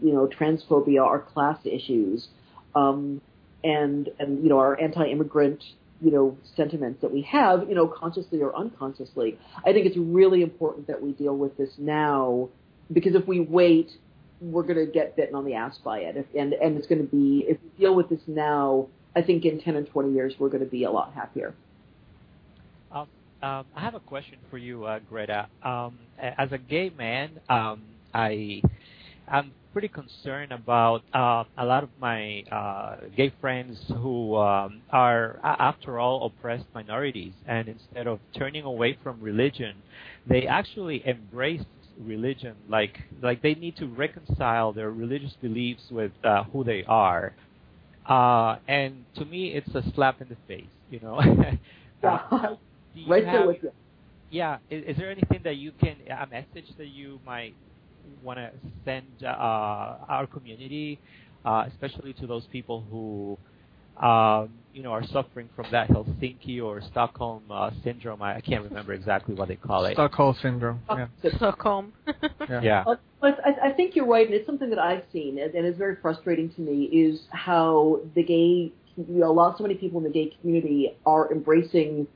you 0.01 0.13
know 0.13 0.27
transphobia, 0.27 1.03
our 1.03 1.19
class 1.19 1.57
issues, 1.65 2.27
um, 2.75 3.19
and 3.63 4.09
and 4.19 4.43
you 4.43 4.49
know 4.49 4.59
our 4.59 4.79
anti-immigrant 4.79 5.63
you 6.01 6.11
know 6.11 6.37
sentiments 6.55 7.01
that 7.01 7.11
we 7.11 7.21
have 7.21 7.69
you 7.69 7.75
know 7.75 7.87
consciously 7.87 8.41
or 8.41 8.55
unconsciously. 8.55 9.37
I 9.65 9.71
think 9.73 9.85
it's 9.85 9.97
really 9.97 10.41
important 10.41 10.87
that 10.87 11.01
we 11.01 11.11
deal 11.11 11.35
with 11.35 11.57
this 11.57 11.69
now 11.77 12.49
because 12.91 13.15
if 13.15 13.27
we 13.27 13.39
wait, 13.39 13.91
we're 14.41 14.63
going 14.63 14.85
to 14.85 14.91
get 14.91 15.15
bitten 15.15 15.35
on 15.35 15.45
the 15.45 15.53
ass 15.53 15.77
by 15.83 15.99
it, 15.99 16.17
if, 16.17 16.25
and 16.37 16.53
and 16.53 16.77
it's 16.77 16.87
going 16.87 17.01
to 17.01 17.07
be 17.07 17.45
if 17.47 17.57
we 17.61 17.69
deal 17.79 17.95
with 17.95 18.09
this 18.09 18.21
now. 18.27 18.87
I 19.13 19.21
think 19.21 19.43
in 19.43 19.59
10 19.59 19.75
and 19.75 19.85
20 19.89 20.13
years 20.13 20.35
we're 20.39 20.47
going 20.47 20.63
to 20.63 20.69
be 20.69 20.85
a 20.85 20.91
lot 20.91 21.13
happier. 21.13 21.53
Um, 22.93 23.09
um, 23.43 23.65
I 23.75 23.81
have 23.81 23.93
a 23.93 23.99
question 23.99 24.37
for 24.49 24.57
you, 24.57 24.85
uh, 24.85 24.99
Greta. 24.99 25.49
Um, 25.61 25.99
as 26.17 26.53
a 26.53 26.57
gay 26.57 26.89
man, 26.97 27.31
um, 27.49 27.81
I 28.13 28.61
I'm 29.27 29.51
pretty 29.71 29.87
concerned 29.87 30.51
about 30.51 31.01
uh, 31.13 31.43
a 31.57 31.65
lot 31.65 31.83
of 31.83 31.89
my 31.99 32.43
uh, 32.51 32.97
gay 33.15 33.33
friends 33.41 33.77
who 33.87 34.35
um, 34.37 34.81
are, 34.91 35.39
after 35.43 35.99
all, 35.99 36.25
oppressed 36.25 36.65
minorities, 36.73 37.33
and 37.47 37.67
instead 37.67 38.07
of 38.07 38.19
turning 38.37 38.63
away 38.63 38.97
from 39.03 39.19
religion, 39.21 39.75
they 40.27 40.47
actually 40.47 41.01
embrace 41.05 41.63
religion. 41.99 42.55
Like 42.69 42.99
like 43.21 43.41
they 43.41 43.53
need 43.55 43.75
to 43.77 43.87
reconcile 43.87 44.73
their 44.73 44.91
religious 44.91 45.33
beliefs 45.41 45.83
with 45.91 46.11
uh, 46.23 46.43
who 46.45 46.63
they 46.63 46.83
are. 46.87 47.33
Uh, 48.07 48.57
and 48.67 49.05
to 49.15 49.25
me, 49.25 49.53
it's 49.53 49.73
a 49.75 49.83
slap 49.93 50.21
in 50.21 50.29
the 50.29 50.37
face. 50.47 50.69
You 50.89 50.99
know. 50.99 51.21
yeah. 52.03 52.29
right 53.07 53.25
have, 53.25 53.47
with 53.47 53.57
you. 53.63 53.71
Yeah. 54.29 54.57
Is, 54.69 54.83
is 54.87 54.97
there 54.97 55.11
anything 55.11 55.41
that 55.43 55.57
you 55.57 55.71
can 55.81 55.95
a 56.09 56.27
message 56.27 56.69
that 56.77 56.87
you 56.87 57.19
might 57.25 57.53
want 58.23 58.39
to 58.39 58.51
send 58.85 59.05
uh, 59.23 59.27
our 59.27 60.27
community, 60.27 60.99
uh, 61.45 61.65
especially 61.67 62.13
to 62.13 62.27
those 62.27 62.45
people 62.51 62.83
who, 62.89 63.37
um, 64.05 64.49
you 64.73 64.83
know, 64.83 64.91
are 64.91 65.05
suffering 65.07 65.49
from 65.55 65.65
that 65.71 65.89
Helsinki 65.89 66.61
or 66.61 66.81
Stockholm 66.81 67.43
uh, 67.49 67.71
syndrome. 67.83 68.21
I, 68.21 68.37
I 68.37 68.41
can't 68.41 68.63
remember 68.63 68.93
exactly 68.93 69.35
what 69.35 69.47
they 69.47 69.55
call 69.55 69.85
it. 69.85 69.93
Stockholm 69.93 70.35
syndrome. 70.41 70.81
Yeah. 70.89 71.07
Stockholm. 71.37 71.93
Yeah. 72.49 72.61
Yeah. 72.61 72.83
Uh, 72.85 72.95
but 73.21 73.39
I, 73.45 73.69
I 73.69 73.71
think 73.73 73.95
you're 73.95 74.07
right, 74.07 74.25
and 74.25 74.33
it's 74.35 74.47
something 74.47 74.71
that 74.71 74.79
I've 74.79 75.03
seen, 75.13 75.37
and, 75.39 75.53
and 75.53 75.65
it's 75.65 75.77
very 75.77 75.95
frustrating 76.01 76.49
to 76.55 76.61
me, 76.61 76.85
is 76.85 77.21
how 77.29 78.01
the 78.15 78.23
gay, 78.23 78.73
you 78.97 79.05
know, 79.07 79.29
a 79.29 79.31
lot, 79.31 79.57
so 79.57 79.63
many 79.63 79.75
people 79.75 79.99
in 79.99 80.03
the 80.03 80.09
gay 80.09 80.35
community 80.41 80.97
are 81.05 81.31
embracing 81.31 82.07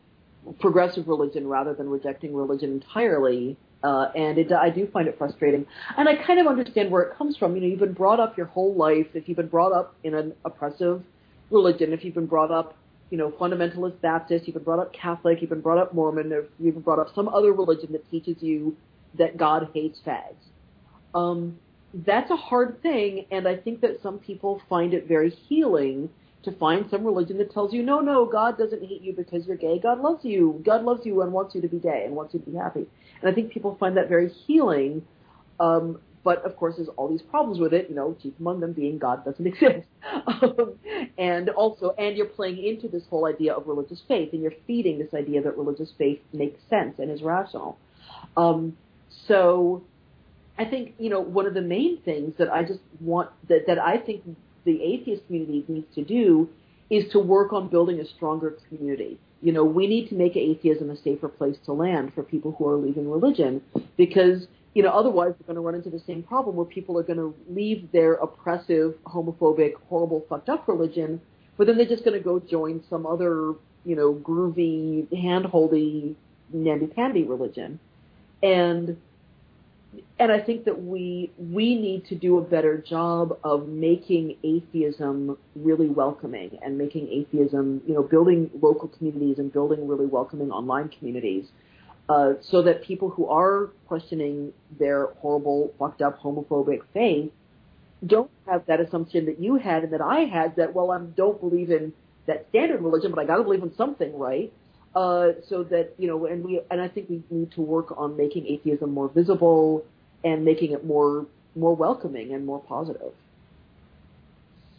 progressive 0.59 1.07
religion 1.07 1.47
rather 1.47 1.73
than 1.73 1.89
rejecting 1.89 2.35
religion 2.35 2.71
entirely. 2.71 3.57
Uh, 3.83 4.11
and 4.15 4.37
it, 4.37 4.51
I 4.51 4.69
do 4.69 4.87
find 4.87 5.07
it 5.07 5.17
frustrating. 5.17 5.65
And 5.97 6.09
I 6.09 6.15
kind 6.15 6.39
of 6.39 6.47
understand 6.47 6.89
where 6.89 7.03
it 7.03 7.17
comes 7.17 7.37
from. 7.37 7.55
You 7.55 7.61
know, 7.61 7.67
you've 7.67 7.79
been 7.79 7.93
brought 7.93 8.19
up 8.19 8.37
your 8.37 8.47
whole 8.47 8.73
life, 8.73 9.07
if 9.13 9.27
you've 9.27 9.37
been 9.37 9.47
brought 9.47 9.71
up 9.71 9.95
in 10.03 10.15
an 10.15 10.33
oppressive 10.43 11.03
religion, 11.51 11.93
if 11.93 12.03
you've 12.03 12.15
been 12.15 12.25
brought 12.25 12.51
up, 12.51 12.75
you 13.11 13.17
know, 13.17 13.29
fundamentalist 13.29 14.01
Baptist, 14.01 14.47
you've 14.47 14.55
been 14.55 14.63
brought 14.63 14.79
up 14.79 14.91
Catholic, 14.93 15.39
you've 15.41 15.51
been 15.51 15.61
brought 15.61 15.77
up 15.77 15.93
Mormon, 15.93 16.31
if 16.31 16.45
you've 16.59 16.73
been 16.73 16.83
brought 16.83 16.99
up 16.99 17.13
some 17.13 17.27
other 17.29 17.53
religion 17.53 17.91
that 17.91 18.09
teaches 18.09 18.41
you 18.41 18.75
that 19.17 19.37
God 19.37 19.69
hates 19.73 19.99
fags. 20.05 20.33
Um, 21.13 21.59
that's 21.93 22.29
a 22.31 22.35
hard 22.35 22.81
thing, 22.81 23.25
and 23.31 23.47
I 23.47 23.55
think 23.55 23.81
that 23.81 24.01
some 24.01 24.19
people 24.19 24.61
find 24.67 24.93
it 24.93 25.07
very 25.07 25.29
healing 25.29 26.09
to 26.43 26.51
find 26.51 26.85
some 26.89 27.03
religion 27.03 27.37
that 27.37 27.51
tells 27.51 27.73
you, 27.73 27.83
no, 27.83 27.99
no, 27.99 28.25
God 28.25 28.57
doesn't 28.57 28.83
hate 28.83 29.01
you 29.01 29.13
because 29.13 29.47
you're 29.47 29.57
gay. 29.57 29.79
God 29.79 29.99
loves 29.99 30.23
you. 30.23 30.61
God 30.65 30.83
loves 30.83 31.05
you 31.05 31.21
and 31.21 31.31
wants 31.31 31.55
you 31.55 31.61
to 31.61 31.67
be 31.67 31.79
gay 31.79 32.03
and 32.05 32.15
wants 32.15 32.33
you 32.33 32.39
to 32.39 32.49
be 32.49 32.57
happy. 32.57 32.85
And 33.25 33.31
I 33.31 33.35
think 33.35 33.51
people 33.51 33.75
find 33.79 33.97
that 33.97 34.07
very 34.07 34.29
healing. 34.29 35.01
Um, 35.59 35.99
but 36.23 36.45
of 36.45 36.55
course, 36.57 36.75
there's 36.77 36.89
all 36.95 37.09
these 37.09 37.23
problems 37.23 37.59
with 37.59 37.73
it. 37.73 37.87
You 37.89 37.95
know, 37.95 38.15
chief 38.21 38.33
among 38.39 38.59
them 38.59 38.73
being 38.73 38.99
God 38.99 39.25
doesn't 39.25 39.45
exist, 39.53 39.87
um, 40.27 40.73
and 41.17 41.49
also, 41.49 41.93
and 41.97 42.15
you're 42.15 42.27
playing 42.27 42.63
into 42.63 42.87
this 42.87 43.03
whole 43.09 43.25
idea 43.25 43.53
of 43.53 43.67
religious 43.67 43.99
faith, 44.07 44.29
and 44.33 44.43
you're 44.43 44.53
feeding 44.67 44.99
this 44.99 45.13
idea 45.13 45.41
that 45.41 45.57
religious 45.57 45.89
faith 45.97 46.19
makes 46.33 46.59
sense 46.69 46.99
and 46.99 47.09
is 47.09 47.21
rational. 47.23 47.77
Um, 48.37 48.77
so, 49.27 49.83
I 50.57 50.65
think 50.65 50.93
you 50.99 51.09
know 51.09 51.21
one 51.21 51.47
of 51.47 51.55
the 51.55 51.61
main 51.61 52.01
things 52.01 52.33
that 52.37 52.51
I 52.51 52.63
just 52.63 52.79
want 52.99 53.31
that 53.49 53.65
that 53.67 53.79
I 53.79 53.97
think 53.97 54.23
the 54.65 54.83
atheist 54.83 55.25
community 55.25 55.63
needs 55.67 55.93
to 55.95 56.03
do 56.03 56.49
is 56.91 57.11
to 57.11 57.19
work 57.19 57.53
on 57.53 57.69
building 57.69 57.99
a 57.99 58.05
stronger 58.05 58.57
community. 58.69 59.19
You 59.45 59.51
know, 59.51 59.63
we 59.63 59.85
need 59.85 60.09
to 60.09 60.15
make 60.15 60.35
atheism 60.35 60.89
a 60.89 60.97
safer 60.97 61.29
place 61.29 61.55
to 61.65 61.71
land 61.71 62.13
for 62.15 62.23
people 62.23 62.55
who 62.57 62.67
are 62.67 62.77
leaving 62.77 63.07
religion 63.07 63.61
because, 63.95 64.47
you 64.73 64.81
know, 64.81 64.89
otherwise 64.89 65.35
we're 65.37 65.45
going 65.45 65.55
to 65.55 65.61
run 65.61 65.75
into 65.75 65.91
the 65.91 66.01
same 66.07 66.23
problem 66.23 66.55
where 66.55 66.65
people 66.65 66.97
are 66.97 67.03
going 67.03 67.19
to 67.19 67.35
leave 67.47 67.91
their 67.91 68.13
oppressive, 68.13 68.95
homophobic, 69.05 69.73
horrible, 69.87 70.25
fucked 70.27 70.49
up 70.49 70.67
religion, 70.67 71.21
but 71.57 71.67
then 71.67 71.77
they're 71.77 71.85
just 71.85 72.03
going 72.03 72.17
to 72.17 72.23
go 72.23 72.39
join 72.39 72.83
some 72.89 73.05
other, 73.05 73.53
you 73.85 73.95
know, 73.95 74.15
groovy, 74.15 75.07
hand-holdy, 75.15 76.15
namby-pamby 76.51 77.21
religion. 77.21 77.79
And 78.41 78.97
and 80.19 80.31
I 80.31 80.39
think 80.39 80.65
that 80.65 80.81
we 80.83 81.31
we 81.37 81.75
need 81.75 82.05
to 82.07 82.15
do 82.15 82.37
a 82.37 82.41
better 82.41 82.77
job 82.77 83.37
of 83.43 83.67
making 83.67 84.37
atheism 84.43 85.37
really 85.55 85.87
welcoming 85.87 86.57
and 86.61 86.77
making 86.77 87.07
atheism, 87.09 87.81
you 87.87 87.93
know, 87.93 88.03
building 88.03 88.49
local 88.61 88.87
communities 88.87 89.39
and 89.39 89.51
building 89.51 89.87
really 89.87 90.05
welcoming 90.05 90.51
online 90.51 90.89
communities, 90.89 91.45
uh, 92.09 92.33
so 92.41 92.61
that 92.63 92.83
people 92.83 93.09
who 93.09 93.27
are 93.27 93.71
questioning 93.87 94.53
their 94.79 95.07
horrible, 95.19 95.73
fucked 95.79 96.01
up, 96.01 96.21
homophobic 96.21 96.81
faith 96.93 97.31
don't 98.05 98.29
have 98.45 98.65
that 98.67 98.79
assumption 98.79 99.25
that 99.25 99.39
you 99.39 99.55
had 99.55 99.83
and 99.83 99.93
that 99.93 100.01
I 100.01 100.21
had 100.21 100.55
that 100.57 100.73
well 100.73 100.91
I 100.91 100.99
don't 100.99 101.39
believe 101.39 101.71
in 101.71 101.93
that 102.27 102.47
standard 102.49 102.81
religion, 102.81 103.11
but 103.11 103.19
I 103.19 103.25
got 103.25 103.37
to 103.37 103.43
believe 103.43 103.63
in 103.63 103.75
something, 103.75 104.17
right? 104.17 104.51
Uh, 104.95 105.33
so 105.49 105.61
that 105.63 105.93
you 105.97 106.07
know, 106.07 106.25
and 106.25 106.43
we 106.45 106.61
and 106.71 106.79
I 106.79 106.87
think 106.87 107.09
we 107.09 107.21
need 107.29 107.51
to 107.51 107.61
work 107.61 107.93
on 107.97 108.15
making 108.15 108.47
atheism 108.47 108.91
more 108.91 109.09
visible 109.09 109.83
and 110.23 110.45
making 110.45 110.71
it 110.71 110.85
more 110.85 111.25
more 111.53 111.75
welcoming 111.75 112.33
and 112.33 112.45
more 112.45 112.61
positive. 112.61 113.11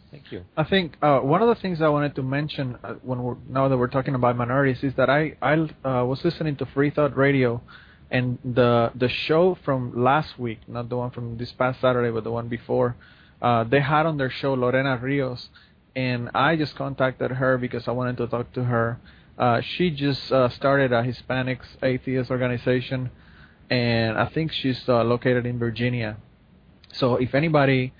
Thank 0.09 0.31
you. 0.31 0.45
I 0.55 0.63
think 0.63 0.97
uh, 1.03 1.19
one 1.19 1.41
of 1.43 1.49
the 1.49 1.61
things 1.61 1.81
I 1.81 1.89
wanted 1.89 2.15
to 2.15 2.23
mention 2.23 2.77
uh, 2.83 2.93
when 3.03 3.21
we're 3.21 3.35
now 3.47 3.67
that 3.67 3.77
we're 3.77 3.89
talking 3.89 4.15
about 4.15 4.35
minorities 4.35 4.83
is 4.83 4.95
that 4.95 5.09
I 5.09 5.35
I 5.39 5.53
uh, 5.53 6.05
was 6.05 6.23
listening 6.23 6.55
to 6.57 6.65
Free 6.65 6.89
Thought 6.89 7.15
Radio, 7.15 7.61
and 8.09 8.39
the 8.43 8.91
the 8.95 9.09
show 9.09 9.57
from 9.65 10.03
last 10.03 10.39
week, 10.39 10.59
not 10.67 10.89
the 10.89 10.97
one 10.97 11.11
from 11.11 11.37
this 11.37 11.51
past 11.51 11.79
Saturday, 11.81 12.09
but 12.09 12.23
the 12.23 12.31
one 12.31 12.47
before, 12.47 12.95
uh, 13.41 13.65
they 13.65 13.81
had 13.81 14.07
on 14.07 14.17
their 14.17 14.31
show 14.31 14.53
Lorena 14.53 14.97
Rios, 14.97 15.49
and 15.95 16.31
I 16.33 16.55
just 16.55 16.75
contacted 16.75 17.31
her 17.31 17.57
because 17.57 17.87
I 17.87 17.91
wanted 17.91 18.17
to 18.17 18.27
talk 18.27 18.51
to 18.53 18.63
her 18.63 18.99
uh, 19.37 19.61
she 19.61 19.91
just 19.91 20.31
uh, 20.31 20.49
started 20.49 20.91
a 20.91 21.03
Hispanics 21.03 21.67
atheist 21.83 22.31
organization, 22.31 23.11
and 23.69 24.17
I 24.17 24.25
think 24.27 24.51
she's 24.51 24.81
uh, 24.89 25.03
located 25.03 25.45
in 25.45 25.59
Virginia. 25.59 26.17
So 26.93 27.17
if 27.17 27.35
anybody 27.35 27.93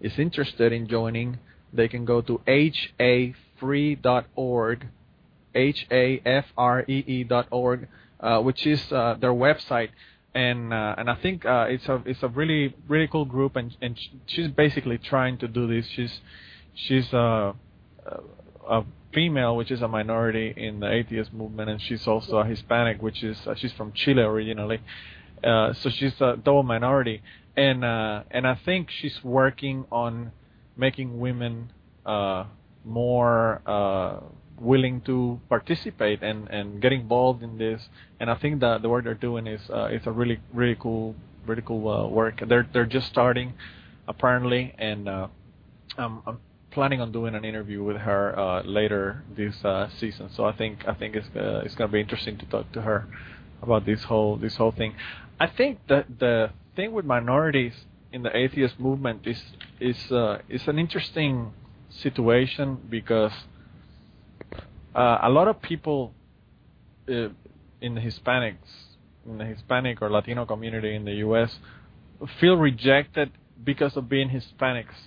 is 0.00 0.18
interested 0.18 0.72
in 0.72 0.88
joining, 0.88 1.38
they 1.72 1.88
can 1.88 2.06
go 2.06 2.22
to 2.22 2.40
hafree.org, 3.60 4.86
h-a-f-r-e-e.org, 5.54 6.18
uh, 8.20 8.40
which 8.40 8.66
is 8.66 8.92
uh, 8.92 9.14
their 9.20 9.32
website. 9.32 9.90
And 10.34 10.72
uh, 10.72 10.94
and 10.98 11.10
I 11.10 11.14
think 11.16 11.44
uh, 11.44 11.66
it's 11.68 11.88
a 11.88 12.02
it's 12.04 12.22
a 12.22 12.28
really 12.28 12.74
really 12.86 13.08
cool 13.08 13.24
group, 13.24 13.56
and 13.56 13.74
and 13.80 13.98
she's 14.26 14.48
basically 14.48 14.98
trying 14.98 15.38
to 15.38 15.48
do 15.48 15.66
this. 15.66 15.86
She's 15.88 16.20
she's 16.74 17.12
uh, 17.12 17.54
a 18.68 18.84
female, 19.12 19.56
which 19.56 19.70
is 19.70 19.82
a 19.82 19.88
minority 19.88 20.52
in 20.56 20.80
the 20.80 20.90
atheist 20.90 21.32
movement, 21.32 21.70
and 21.70 21.80
she's 21.80 22.06
also 22.06 22.38
a 22.38 22.44
Hispanic, 22.44 23.02
which 23.02 23.22
is 23.22 23.46
uh, 23.46 23.54
she's 23.54 23.72
from 23.72 23.92
Chile 23.92 24.22
originally. 24.22 24.80
Uh, 25.42 25.72
so 25.72 25.88
she's 25.88 26.20
a 26.20 26.36
double 26.36 26.62
minority, 26.62 27.22
and 27.56 27.84
uh, 27.84 28.22
and 28.30 28.46
I 28.46 28.54
think 28.54 28.90
she's 28.90 29.22
working 29.22 29.86
on 29.90 30.32
making 30.76 31.18
women 31.18 31.72
uh, 32.04 32.44
more 32.84 33.62
uh, 33.66 34.20
willing 34.60 35.00
to 35.02 35.40
participate 35.48 36.22
and 36.22 36.48
and 36.48 36.80
get 36.82 36.92
involved 36.92 37.42
in 37.42 37.58
this. 37.58 37.88
And 38.20 38.30
I 38.30 38.34
think 38.34 38.60
that 38.60 38.82
the 38.82 38.88
work 38.88 39.04
they're 39.04 39.14
doing 39.14 39.46
is 39.46 39.62
uh, 39.70 39.86
is 39.86 40.06
a 40.06 40.12
really 40.12 40.40
really 40.52 40.76
cool 40.78 41.14
really 41.46 41.62
cool 41.62 41.88
uh, 41.88 42.08
work. 42.08 42.42
They're 42.46 42.68
they're 42.72 42.86
just 42.86 43.06
starting 43.08 43.54
apparently, 44.06 44.74
and 44.78 45.08
uh, 45.08 45.28
I'm, 45.96 46.22
I'm 46.26 46.38
planning 46.78 47.00
on 47.00 47.10
doing 47.10 47.34
an 47.34 47.44
interview 47.44 47.82
with 47.82 47.96
her 47.96 48.38
uh, 48.38 48.62
later 48.62 49.24
this 49.36 49.64
uh, 49.64 49.88
season. 49.98 50.30
So 50.36 50.44
I 50.44 50.52
think 50.52 50.86
I 50.86 50.94
think 50.94 51.16
it's 51.16 51.26
uh, 51.34 51.62
it's 51.64 51.74
gonna 51.74 51.90
be 51.90 52.00
interesting 52.00 52.38
to 52.38 52.46
talk 52.46 52.70
to 52.76 52.82
her 52.82 53.08
about 53.60 53.84
this 53.84 54.04
whole 54.04 54.36
this 54.36 54.54
whole 54.54 54.70
thing. 54.70 54.94
I 55.40 55.48
think 55.48 55.80
that 55.88 56.06
the 56.20 56.50
thing 56.76 56.92
with 56.92 57.04
minorities 57.04 57.74
in 58.12 58.22
the 58.22 58.32
atheist 58.44 58.78
movement 58.78 59.26
is 59.26 59.42
is 59.80 59.98
uh, 60.12 60.38
is 60.48 60.68
an 60.68 60.78
interesting 60.78 61.52
situation 61.90 62.78
because 62.88 63.36
uh, 64.94 65.18
a 65.22 65.30
lot 65.30 65.48
of 65.48 65.60
people 65.60 66.12
uh, 67.08 67.30
in 67.80 67.96
the 67.96 68.00
Hispanics 68.00 68.70
in 69.26 69.38
the 69.38 69.46
Hispanic 69.46 70.00
or 70.00 70.08
Latino 70.10 70.46
community 70.46 70.94
in 70.94 71.04
the 71.04 71.16
U.S. 71.26 71.58
feel 72.38 72.56
rejected 72.56 73.32
because 73.64 73.96
of 73.96 74.08
being 74.08 74.28
Hispanics 74.30 74.98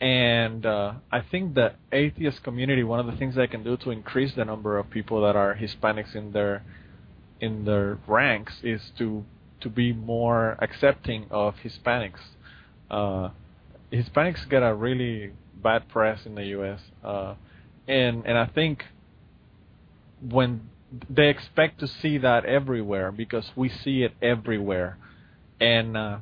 and 0.00 0.66
uh, 0.66 0.92
I 1.10 1.20
think 1.22 1.54
the 1.54 1.72
atheist 1.90 2.42
community, 2.42 2.84
one 2.84 3.00
of 3.00 3.06
the 3.06 3.16
things 3.16 3.34
they 3.34 3.46
can 3.46 3.64
do 3.64 3.76
to 3.78 3.90
increase 3.90 4.34
the 4.34 4.44
number 4.44 4.78
of 4.78 4.90
people 4.90 5.22
that 5.22 5.36
are 5.36 5.54
Hispanics 5.54 6.14
in 6.14 6.32
their 6.32 6.62
in 7.40 7.64
their 7.64 7.98
ranks 8.06 8.54
is 8.62 8.80
to 8.98 9.24
to 9.60 9.68
be 9.70 9.92
more 9.92 10.58
accepting 10.60 11.26
of 11.30 11.54
Hispanics. 11.64 12.20
Uh, 12.90 13.30
Hispanics 13.92 14.48
get 14.48 14.62
a 14.62 14.74
really 14.74 15.32
bad 15.62 15.88
press 15.88 16.26
in 16.26 16.34
the 16.34 16.44
U.S. 16.44 16.80
Uh, 17.02 17.34
and 17.88 18.26
and 18.26 18.36
I 18.36 18.46
think 18.46 18.84
when 20.20 20.68
they 21.08 21.28
expect 21.28 21.80
to 21.80 21.88
see 21.88 22.18
that 22.18 22.44
everywhere 22.44 23.10
because 23.12 23.50
we 23.56 23.70
see 23.70 24.02
it 24.02 24.12
everywhere, 24.20 24.98
and 25.58 25.96
uh, 25.96 26.18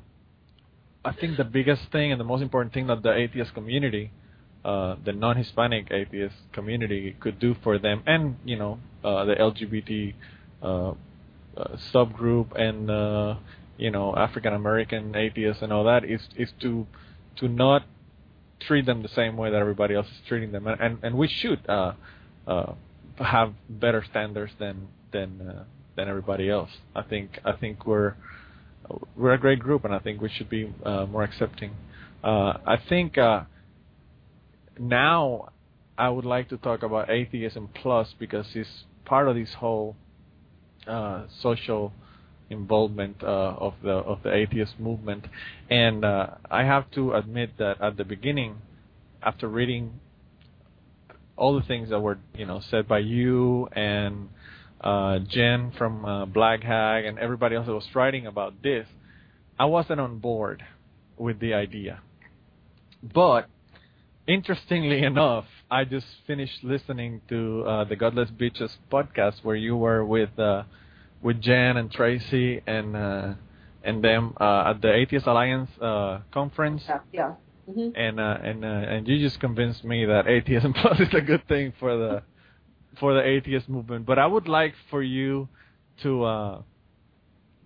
I 1.04 1.12
think 1.12 1.36
the 1.36 1.44
biggest 1.44 1.92
thing 1.92 2.12
and 2.12 2.20
the 2.20 2.24
most 2.24 2.42
important 2.42 2.72
thing 2.72 2.86
that 2.86 3.02
the 3.02 3.12
atheist 3.14 3.52
community, 3.52 4.10
uh, 4.64 4.96
the 5.04 5.12
non-Hispanic 5.12 5.90
atheist 5.90 6.36
community, 6.52 7.14
could 7.20 7.38
do 7.38 7.54
for 7.62 7.78
them, 7.78 8.02
and 8.06 8.36
you 8.44 8.56
know, 8.56 8.78
uh, 9.04 9.24
the 9.26 9.34
LGBT 9.34 10.14
uh, 10.62 10.66
uh, 10.66 10.94
subgroup 11.92 12.58
and 12.58 12.90
uh, 12.90 13.36
you 13.76 13.90
know 13.90 14.16
African 14.16 14.54
American 14.54 15.14
atheists 15.14 15.62
and 15.62 15.72
all 15.72 15.84
that, 15.84 16.04
is 16.04 16.22
is 16.36 16.50
to 16.60 16.86
to 17.36 17.48
not 17.48 17.84
treat 18.60 18.86
them 18.86 19.02
the 19.02 19.08
same 19.08 19.36
way 19.36 19.50
that 19.50 19.60
everybody 19.60 19.94
else 19.94 20.06
is 20.06 20.20
treating 20.26 20.52
them, 20.52 20.66
and 20.66 20.80
and, 20.80 20.98
and 21.02 21.18
we 21.18 21.28
should 21.28 21.60
uh, 21.68 21.92
have 23.16 23.52
better 23.68 24.02
standards 24.10 24.52
than 24.58 24.88
than 25.12 25.66
than 25.96 26.08
everybody 26.08 26.48
else. 26.48 26.70
I 26.96 27.02
think 27.02 27.38
I 27.44 27.52
think 27.52 27.86
we're 27.86 28.14
we're 29.16 29.32
a 29.34 29.38
great 29.38 29.58
group, 29.58 29.84
and 29.84 29.94
I 29.94 29.98
think 29.98 30.20
we 30.20 30.28
should 30.28 30.50
be 30.50 30.72
uh, 30.84 31.06
more 31.06 31.22
accepting. 31.22 31.72
Uh, 32.22 32.58
I 32.66 32.76
think 32.88 33.18
uh, 33.18 33.42
now 34.78 35.50
I 35.96 36.08
would 36.08 36.24
like 36.24 36.48
to 36.48 36.56
talk 36.56 36.82
about 36.82 37.10
atheism 37.10 37.68
plus 37.74 38.14
because 38.18 38.46
it's 38.54 38.84
part 39.04 39.28
of 39.28 39.36
this 39.36 39.54
whole 39.58 39.96
uh, 40.86 41.26
social 41.40 41.92
involvement 42.50 43.22
uh, 43.22 43.26
of 43.26 43.74
the 43.82 43.92
of 43.92 44.22
the 44.22 44.34
atheist 44.34 44.78
movement, 44.78 45.26
and 45.70 46.04
uh, 46.04 46.26
I 46.50 46.64
have 46.64 46.90
to 46.92 47.14
admit 47.14 47.58
that 47.58 47.80
at 47.80 47.96
the 47.96 48.04
beginning, 48.04 48.56
after 49.22 49.48
reading 49.48 50.00
all 51.36 51.58
the 51.58 51.66
things 51.66 51.90
that 51.90 52.00
were 52.00 52.18
you 52.34 52.46
know 52.46 52.60
said 52.70 52.86
by 52.86 52.98
you 52.98 53.66
and 53.72 54.28
uh, 54.84 55.18
Jen 55.20 55.72
from 55.76 56.04
uh, 56.04 56.26
Blag 56.26 56.62
Hag 56.62 57.06
and 57.06 57.18
everybody 57.18 57.56
else 57.56 57.66
that 57.66 57.74
was 57.74 57.88
writing 57.94 58.26
about 58.26 58.62
this, 58.62 58.86
I 59.58 59.64
wasn't 59.64 59.98
on 59.98 60.18
board 60.18 60.62
with 61.16 61.40
the 61.40 61.54
idea. 61.54 62.00
But 63.02 63.48
interestingly 64.26 65.02
enough, 65.02 65.46
I 65.70 65.84
just 65.84 66.06
finished 66.26 66.62
listening 66.62 67.22
to 67.30 67.64
uh, 67.66 67.84
the 67.84 67.96
Godless 67.96 68.30
Bitches 68.30 68.76
podcast 68.92 69.42
where 69.42 69.56
you 69.56 69.76
were 69.76 70.04
with 70.04 70.38
uh, 70.38 70.64
with 71.22 71.40
Jen 71.40 71.78
and 71.78 71.90
Tracy 71.90 72.60
and 72.66 72.94
uh, 72.94 73.34
and 73.82 74.04
them 74.04 74.34
uh, 74.38 74.70
at 74.70 74.82
the 74.82 74.92
Atheist 74.92 75.26
Alliance 75.26 75.70
uh, 75.80 76.20
conference. 76.30 76.82
Yeah. 76.86 76.98
yeah. 77.12 77.34
Mm-hmm. 77.70 77.96
And 77.96 78.20
uh, 78.20 78.38
and 78.42 78.64
uh, 78.64 78.68
and 78.68 79.08
you 79.08 79.18
just 79.18 79.40
convinced 79.40 79.84
me 79.84 80.04
that 80.04 80.26
atheism 80.26 80.74
plus 80.82 81.00
is 81.00 81.14
a 81.14 81.22
good 81.22 81.48
thing 81.48 81.72
for 81.80 81.96
the 81.96 82.22
for 82.98 83.14
the 83.14 83.22
atheist 83.22 83.68
movement. 83.68 84.06
But 84.06 84.18
I 84.18 84.26
would 84.26 84.48
like 84.48 84.74
for 84.90 85.02
you 85.02 85.48
to 86.02 86.24
uh, 86.24 86.62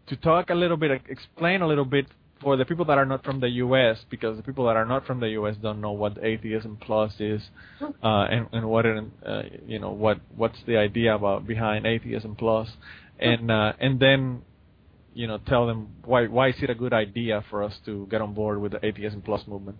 to 0.09 0.17
talk 0.17 0.51
a 0.51 0.55
little 0.55 0.77
bit, 0.77 1.03
explain 1.09 1.63
a 1.63 1.67
little 1.67 1.85
bit 1.85 2.07
for 2.41 2.57
the 2.57 2.65
people 2.65 2.85
that 2.85 2.99
are 2.99 3.07
not 3.07 3.25
from 3.25 3.41
the 3.41 3.49
U.S. 3.49 3.99
because 4.11 4.37
the 4.37 4.43
people 4.43 4.67
that 4.67 4.77
are 4.77 4.85
not 4.85 5.07
from 5.07 5.21
the 5.21 5.31
U.S. 5.31 5.57
don't 5.61 5.81
know 5.81 5.93
what 5.93 6.19
atheism 6.23 6.79
plus 6.81 7.13
is, 7.19 7.43
uh, 7.81 8.27
and 8.31 8.47
and 8.53 8.69
what 8.69 8.87
it, 8.87 9.05
uh, 9.27 9.43
you 9.67 9.79
know 9.79 9.91
what 9.91 10.21
what's 10.37 10.59
the 10.67 10.77
idea 10.77 11.15
about 11.15 11.47
behind 11.47 11.87
atheism 11.87 12.37
plus, 12.37 12.69
and 13.19 13.51
uh, 13.51 13.73
and 13.81 13.99
then 13.99 14.43
you 15.15 15.27
know 15.27 15.39
tell 15.47 15.67
them 15.67 15.89
why 16.05 16.27
why 16.27 16.49
is 16.49 16.57
it 16.63 16.71
a 16.71 16.75
good 16.75 16.93
idea 16.93 17.45
for 17.51 17.63
us 17.63 17.75
to 17.85 18.07
get 18.11 18.21
on 18.21 18.35
board 18.35 18.61
with 18.61 18.73
the 18.73 18.85
atheism 18.85 19.23
plus 19.23 19.47
movement. 19.47 19.77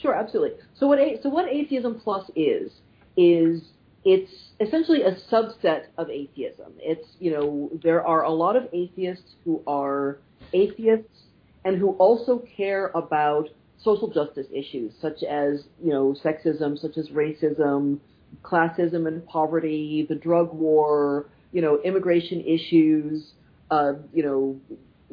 Sure, 0.00 0.14
absolutely. 0.14 0.58
So 0.78 0.86
what 0.86 0.98
so 1.22 1.28
what 1.28 1.48
atheism 1.48 2.00
plus 2.02 2.30
is 2.34 2.72
is 3.16 3.60
it's 4.04 4.32
essentially 4.60 5.02
a 5.02 5.14
subset 5.30 5.86
of 5.98 6.08
atheism. 6.08 6.72
It's, 6.78 7.06
you 7.18 7.30
know, 7.32 7.70
there 7.82 8.06
are 8.06 8.24
a 8.24 8.30
lot 8.30 8.56
of 8.56 8.68
atheists 8.72 9.34
who 9.44 9.62
are 9.66 10.18
atheists 10.52 11.24
and 11.64 11.76
who 11.76 11.90
also 11.92 12.42
care 12.56 12.88
about 12.94 13.48
social 13.82 14.08
justice 14.08 14.46
issues 14.52 14.92
such 15.00 15.22
as, 15.22 15.64
you 15.82 15.90
know, 15.90 16.14
sexism, 16.24 16.78
such 16.78 16.96
as 16.96 17.08
racism, 17.08 17.98
classism 18.42 19.06
and 19.06 19.26
poverty, 19.26 20.06
the 20.08 20.14
drug 20.14 20.52
war, 20.54 21.26
you 21.52 21.60
know, 21.60 21.80
immigration 21.82 22.40
issues, 22.42 23.32
uh, 23.70 23.92
you 24.12 24.22
know, 24.22 24.60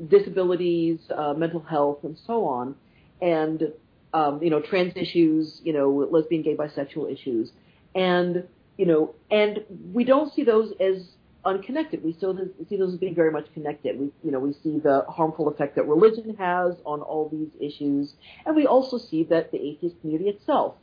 disabilities, 0.07 0.99
uh, 1.15 1.33
mental 1.33 1.61
health, 1.61 1.99
and 2.03 2.17
so 2.25 2.45
on, 2.45 2.75
and 3.21 3.73
um, 4.13 4.41
you 4.41 4.49
know, 4.49 4.61
trans 4.61 4.93
issues, 4.95 5.59
you 5.63 5.73
know, 5.73 6.07
lesbian, 6.11 6.43
gay, 6.43 6.55
bisexual 6.55 7.11
issues, 7.11 7.51
and 7.95 8.43
you 8.77 8.85
know, 8.85 9.15
and 9.31 9.63
we 9.93 10.03
don't 10.03 10.33
see 10.33 10.43
those 10.43 10.73
as 10.79 11.09
unconnected. 11.45 12.03
We 12.03 12.13
still 12.13 12.37
see 12.69 12.77
those 12.77 12.93
as 12.93 12.99
being 12.99 13.15
very 13.15 13.31
much 13.31 13.51
connected. 13.53 13.99
We, 13.99 14.11
you 14.23 14.31
know, 14.31 14.39
we 14.39 14.53
see 14.53 14.79
the 14.79 15.05
harmful 15.09 15.47
effect 15.47 15.75
that 15.75 15.87
religion 15.87 16.35
has 16.37 16.75
on 16.85 17.01
all 17.01 17.29
these 17.29 17.49
issues, 17.59 18.13
and 18.45 18.55
we 18.55 18.65
also 18.65 18.97
see 18.97 19.23
that 19.25 19.51
the 19.51 19.57
atheist 19.57 19.99
community 20.01 20.29
itself 20.29 20.75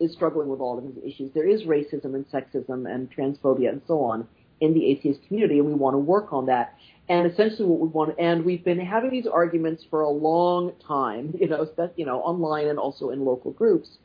is 0.00 0.12
struggling 0.12 0.48
with 0.48 0.60
all 0.60 0.78
of 0.78 0.84
these 0.84 1.04
issues. 1.04 1.30
There 1.32 1.48
is 1.48 1.62
racism 1.62 2.14
and 2.14 2.26
sexism 2.30 2.92
and 2.92 3.10
transphobia 3.14 3.68
and 3.68 3.82
so 3.86 4.02
on 4.04 4.26
in 4.60 4.74
the 4.74 4.86
atheist 4.86 5.20
community, 5.26 5.58
and 5.58 5.66
we 5.66 5.74
want 5.74 5.94
to 5.94 5.98
work 5.98 6.32
on 6.32 6.46
that. 6.46 6.74
And 7.08 7.30
essentially, 7.30 7.68
what 7.68 7.80
we 7.80 7.88
want, 7.88 8.14
and 8.18 8.44
we've 8.44 8.64
been 8.64 8.80
having 8.80 9.10
these 9.10 9.26
arguments 9.26 9.84
for 9.90 10.02
a 10.02 10.08
long 10.08 10.72
time, 10.86 11.34
you 11.40 11.48
know, 11.48 11.68
you 11.96 12.06
know, 12.06 12.20
online 12.20 12.68
and 12.68 12.78
also 12.78 13.10
in 13.10 13.24
local 13.24 13.50
groups 13.50 13.98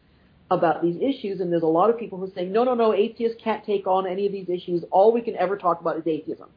about 0.50 0.82
these 0.82 0.96
issues. 0.98 1.40
And 1.40 1.52
there's 1.52 1.64
a 1.64 1.68
lot 1.68 1.90
of 1.90 2.00
people 2.00 2.18
who 2.18 2.32
saying, 2.34 2.52
no, 2.52 2.64
no, 2.64 2.74
no, 2.74 2.94
atheists 2.94 3.38
can't 3.44 3.66
take 3.66 3.88
on 3.88 4.08
any 4.08 4.26
of 4.26 4.32
these 4.32 4.50
issues. 4.50 4.84
All 4.92 5.12
we 5.12 5.22
can 5.22 5.36
ever 5.36 5.58
talk 5.58 5.82
about 5.82 5.98
is 5.98 6.04
atheism, 6.06 6.50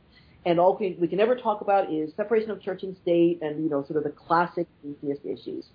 and 0.46 0.60
all 0.60 0.76
we, 0.78 0.96
we 1.00 1.08
can 1.08 1.20
ever 1.20 1.36
talk 1.36 1.60
about 1.60 1.92
is 1.92 2.12
separation 2.16 2.50
of 2.50 2.62
church 2.62 2.82
and 2.82 2.96
state, 3.02 3.40
and 3.42 3.62
you 3.62 3.70
know, 3.70 3.84
sort 3.84 3.96
of 3.96 4.04
the 4.04 4.10
classic 4.10 4.66
atheist 4.88 5.24
issues. 5.24 5.66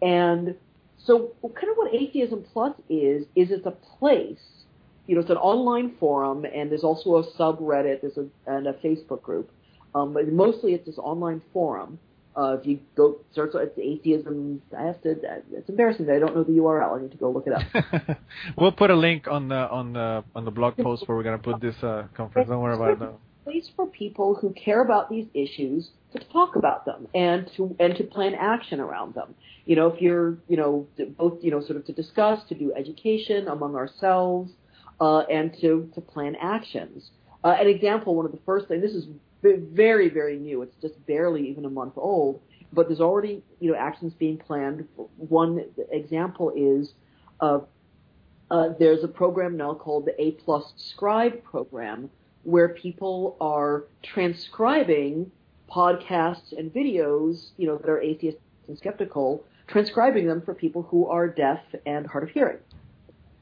And 0.00 0.54
so, 1.04 1.32
kind 1.42 1.70
of 1.70 1.76
what 1.76 1.94
Atheism 1.94 2.44
Plus 2.52 2.74
is 2.88 3.24
is 3.34 3.50
it's 3.50 3.66
a 3.66 3.70
place 3.98 4.38
you 5.08 5.14
know, 5.14 5.22
it's 5.22 5.30
an 5.30 5.38
online 5.38 5.96
forum, 5.98 6.44
and 6.44 6.70
there's 6.70 6.84
also 6.84 7.16
a 7.16 7.24
subreddit, 7.32 8.02
there's 8.02 8.18
a, 8.18 8.26
and 8.46 8.66
a 8.66 8.74
Facebook 8.74 9.22
group. 9.22 9.50
Um, 9.94 10.12
but 10.12 10.28
mostly 10.28 10.74
it's 10.74 10.84
this 10.84 10.98
online 10.98 11.40
forum. 11.52 11.98
Uh, 12.36 12.56
if 12.60 12.66
you 12.66 12.78
go 12.96 13.18
search 13.34 13.50
it's 13.54 13.78
atheism, 13.78 14.62
I 14.76 14.82
have 14.84 15.02
to. 15.02 15.16
It's 15.52 15.68
embarrassing 15.68 16.08
I 16.08 16.18
don't 16.18 16.36
know 16.36 16.44
the 16.44 16.52
URL. 16.52 16.98
I 16.98 17.02
need 17.02 17.10
to 17.10 17.16
go 17.16 17.30
look 17.30 17.46
it 17.46 17.52
up. 17.52 18.18
we'll 18.56 18.72
put 18.72 18.90
a 18.90 18.94
link 18.94 19.26
on 19.28 19.48
the 19.48 19.68
on 19.68 19.92
the 19.92 20.24
on 20.34 20.44
the 20.44 20.50
blog 20.50 20.76
post 20.76 21.08
where 21.08 21.16
we're 21.16 21.24
going 21.24 21.38
to 21.38 21.42
put 21.42 21.60
this 21.60 21.74
uh, 21.82 22.06
conference. 22.16 22.48
Don't 22.48 22.60
worry 22.60 22.74
about 22.74 23.02
it. 23.02 23.14
Place 23.44 23.68
for 23.74 23.86
people 23.86 24.36
who 24.40 24.52
care 24.52 24.82
about 24.82 25.08
these 25.10 25.26
issues 25.34 25.88
to 26.12 26.18
talk 26.32 26.54
about 26.54 26.84
them 26.84 27.08
and 27.14 27.50
to 27.56 27.74
and 27.80 27.96
to 27.96 28.04
plan 28.04 28.34
action 28.34 28.78
around 28.78 29.14
them. 29.14 29.34
You 29.64 29.76
know, 29.76 29.88
if 29.88 30.00
you're 30.00 30.36
you 30.48 30.56
know 30.56 30.86
both 31.16 31.38
you 31.42 31.50
know 31.50 31.60
sort 31.60 31.76
of 31.76 31.86
to 31.86 31.92
discuss, 31.92 32.40
to 32.48 32.54
do 32.54 32.72
education 32.76 33.48
among 33.48 33.74
ourselves 33.74 34.52
uh, 35.00 35.20
and 35.30 35.54
to, 35.60 35.90
to 35.94 36.00
plan 36.00 36.36
actions. 36.40 37.10
Uh, 37.44 37.56
an 37.58 37.68
example, 37.68 38.14
one 38.14 38.26
of 38.26 38.32
the 38.32 38.40
first 38.44 38.68
things, 38.68 38.82
this 38.82 38.92
is 38.92 39.06
very, 39.42 40.08
very 40.08 40.38
new. 40.38 40.62
It's 40.62 40.76
just 40.80 40.94
barely 41.06 41.48
even 41.48 41.64
a 41.64 41.70
month 41.70 41.94
old, 41.96 42.40
but 42.72 42.88
there's 42.88 43.00
already, 43.00 43.42
you 43.60 43.72
know, 43.72 43.78
actions 43.78 44.12
being 44.14 44.38
planned. 44.38 44.86
One 45.16 45.64
example 45.90 46.52
is 46.56 46.94
uh, 47.40 47.60
uh, 48.50 48.70
there's 48.78 49.04
a 49.04 49.08
program 49.08 49.56
now 49.56 49.74
called 49.74 50.06
the 50.06 50.20
A 50.20 50.32
Plus 50.32 50.72
Scribe 50.76 51.42
program, 51.44 52.10
where 52.44 52.70
people 52.70 53.36
are 53.40 53.84
transcribing 54.02 55.30
podcasts 55.70 56.56
and 56.56 56.72
videos, 56.72 57.50
you 57.58 57.66
know, 57.66 57.76
that 57.76 57.88
are 57.88 58.00
atheist 58.00 58.38
and 58.68 58.78
skeptical, 58.78 59.44
transcribing 59.66 60.26
them 60.26 60.40
for 60.40 60.54
people 60.54 60.82
who 60.82 61.06
are 61.06 61.28
deaf 61.28 61.60
and 61.84 62.06
hard 62.06 62.24
of 62.24 62.30
hearing 62.30 62.58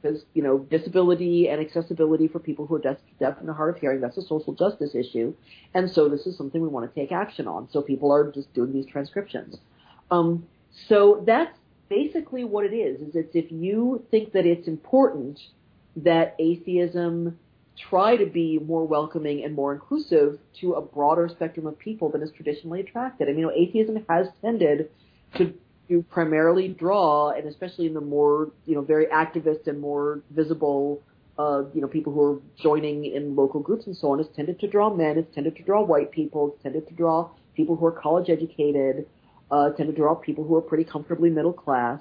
because 0.07 0.25
you 0.35 0.43
know 0.43 0.59
disability 0.59 1.49
and 1.49 1.61
accessibility 1.61 2.29
for 2.29 2.39
people 2.39 2.67
who 2.67 2.77
are 2.77 2.81
deaf, 2.81 2.99
deaf 3.19 3.37
and 3.41 3.51
hard 3.51 3.75
of 3.75 3.81
hearing 3.81 4.01
that's 4.01 4.17
a 4.17 4.23
social 4.23 4.55
justice 4.55 4.95
issue, 4.95 5.35
and 5.75 5.91
so 5.91 6.09
this 6.09 6.27
is 6.27 6.37
something 6.37 6.61
we 6.61 6.69
want 6.69 6.93
to 6.93 7.01
take 7.01 7.13
action 7.13 7.47
on. 7.47 7.69
So 7.71 7.83
people 7.83 8.13
are 8.13 8.31
just 8.31 8.53
doing 8.55 8.73
these 8.73 8.87
transcriptions. 8.87 9.57
Um, 10.11 10.47
so 10.89 11.23
that's 11.27 11.57
basically 11.89 12.45
what 12.45 12.65
it 12.65 12.75
is. 12.75 13.01
Is 13.01 13.15
it's 13.15 13.35
if 13.35 13.51
you 13.51 14.05
think 14.11 14.33
that 14.33 14.47
it's 14.47 14.69
important 14.69 15.39
that 15.97 16.37
atheism 16.39 17.39
try 17.91 18.17
to 18.17 18.27
be 18.27 18.59
more 18.59 18.87
welcoming 18.87 19.45
and 19.45 19.55
more 19.55 19.73
inclusive 19.75 20.39
to 20.61 20.75
a 20.75 20.83
broader 20.83 21.29
spectrum 21.29 21.67
of 21.67 21.79
people 21.79 22.11
than 22.11 22.23
is 22.23 22.31
traditionally 22.35 22.81
attracted. 22.81 23.29
I 23.29 23.33
mean, 23.33 23.41
you 23.41 23.47
know, 23.47 23.53
atheism 23.55 24.05
has 24.09 24.29
tended 24.41 24.91
to 25.37 25.53
to 25.89 26.03
primarily 26.11 26.69
draw, 26.69 27.31
and 27.31 27.47
especially 27.47 27.87
in 27.87 27.95
the 27.95 28.01
more, 28.01 28.51
you 28.65 28.75
know, 28.75 28.83
very 28.83 29.07
activist 29.07 29.67
and 29.67 29.81
more 29.81 30.21
visible, 30.31 31.03
uh, 31.39 31.63
you 31.75 31.81
know, 31.81 31.87
people 31.87 32.13
who 32.13 32.23
are 32.23 32.41
joining 32.61 33.05
in 33.05 33.37
local 33.37 33.61
groups 33.61 33.87
and 33.87 33.97
so 33.97 34.11
on, 34.11 34.21
it's 34.21 34.35
tended 34.35 34.59
to 34.61 34.67
draw 34.67 34.93
men, 34.95 35.19
it's 35.19 35.35
tended 35.35 35.55
to 35.57 35.63
draw 35.63 35.83
white 35.83 36.11
people, 36.11 36.53
it's 36.53 36.63
tended 36.63 36.87
to 36.89 36.95
draw 36.95 37.31
people 37.55 37.77
who 37.77 37.87
are 37.87 37.93
college 37.93 38.29
educated, 38.31 39.07
uh, 39.51 39.71
tend 39.71 39.89
to 39.89 39.95
draw 39.95 40.15
people 40.15 40.45
who 40.45 40.57
are 40.57 40.63
pretty 40.63 40.85
comfortably 40.85 41.31
middle 41.31 41.53
class. 41.53 42.01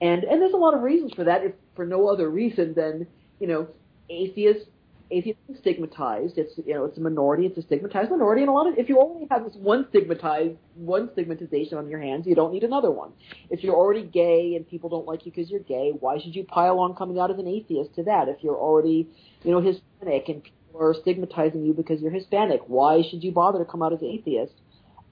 And, 0.00 0.24
and 0.24 0.42
there's 0.42 0.52
a 0.52 0.58
lot 0.58 0.74
of 0.74 0.82
reasons 0.82 1.12
for 1.14 1.24
that, 1.24 1.44
if 1.44 1.52
for 1.76 1.86
no 1.86 2.08
other 2.08 2.28
reason 2.28 2.74
than, 2.74 3.06
you 3.38 3.46
know, 3.46 3.68
atheists 4.10 4.68
atheism 5.14 5.40
is 5.48 5.58
stigmatized. 5.58 6.36
It's 6.36 6.52
you 6.64 6.74
know 6.74 6.84
it's 6.84 6.98
a 6.98 7.00
minority. 7.00 7.46
It's 7.46 7.56
a 7.58 7.62
stigmatized 7.62 8.10
minority, 8.10 8.42
and 8.42 8.48
a 8.48 8.52
lot 8.52 8.66
of 8.66 8.78
if 8.78 8.88
you 8.88 9.00
only 9.00 9.26
have 9.30 9.44
this 9.44 9.54
one 9.54 9.86
stigmatized 9.90 10.56
one 10.74 11.10
stigmatization 11.12 11.78
on 11.78 11.88
your 11.88 12.00
hands, 12.00 12.26
you 12.26 12.34
don't 12.34 12.52
need 12.52 12.64
another 12.64 12.90
one. 12.90 13.12
If 13.50 13.62
you're 13.62 13.74
already 13.74 14.02
gay 14.04 14.54
and 14.56 14.68
people 14.68 14.90
don't 14.90 15.06
like 15.06 15.24
you 15.24 15.32
because 15.32 15.50
you're 15.50 15.60
gay, 15.60 15.92
why 15.98 16.18
should 16.18 16.34
you 16.34 16.44
pile 16.44 16.78
on 16.80 16.94
coming 16.94 17.18
out 17.18 17.30
as 17.30 17.38
an 17.38 17.46
atheist 17.46 17.94
to 17.94 18.02
that? 18.04 18.28
If 18.28 18.42
you're 18.42 18.56
already 18.56 19.08
you 19.42 19.52
know 19.52 19.60
Hispanic 19.60 20.28
and 20.28 20.42
people 20.42 20.80
are 20.80 20.94
stigmatizing 20.94 21.64
you 21.64 21.72
because 21.72 22.00
you're 22.00 22.12
Hispanic, 22.12 22.62
why 22.66 23.02
should 23.08 23.22
you 23.22 23.32
bother 23.32 23.60
to 23.60 23.64
come 23.64 23.82
out 23.82 23.92
as 23.92 24.02
atheist? 24.02 24.54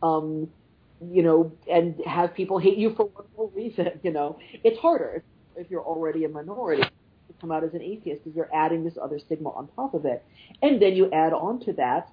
Um, 0.03 0.49
you 1.11 1.23
know, 1.23 1.53
and 1.71 1.97
have 2.07 2.35
people 2.35 2.59
hate 2.59 2.79
you 2.79 2.95
for 2.97 3.07
one 3.07 3.27
more 3.37 3.51
reason. 3.55 3.89
You 4.03 4.13
know, 4.13 4.39
it's 4.65 4.79
harder 4.79 5.23
if, 5.57 5.65
if 5.65 5.71
you're 5.71 5.83
already 5.83 6.25
a 6.25 6.29
minority 6.29 6.83
come 7.43 7.53
out 7.53 7.65
as 7.65 7.75
an 7.75 7.83
atheist 7.83 8.25
because 8.25 8.35
you're 8.35 8.55
adding 8.55 8.85
this 8.85 8.95
other 9.03 9.19
stigma 9.19 9.51
on 9.51 9.69
top 9.77 9.93
of 9.93 10.07
it. 10.07 10.25
And 10.63 10.81
then 10.81 10.95
you 10.95 11.11
add 11.13 11.35
on 11.35 11.61
to 11.67 11.75
that 11.75 12.09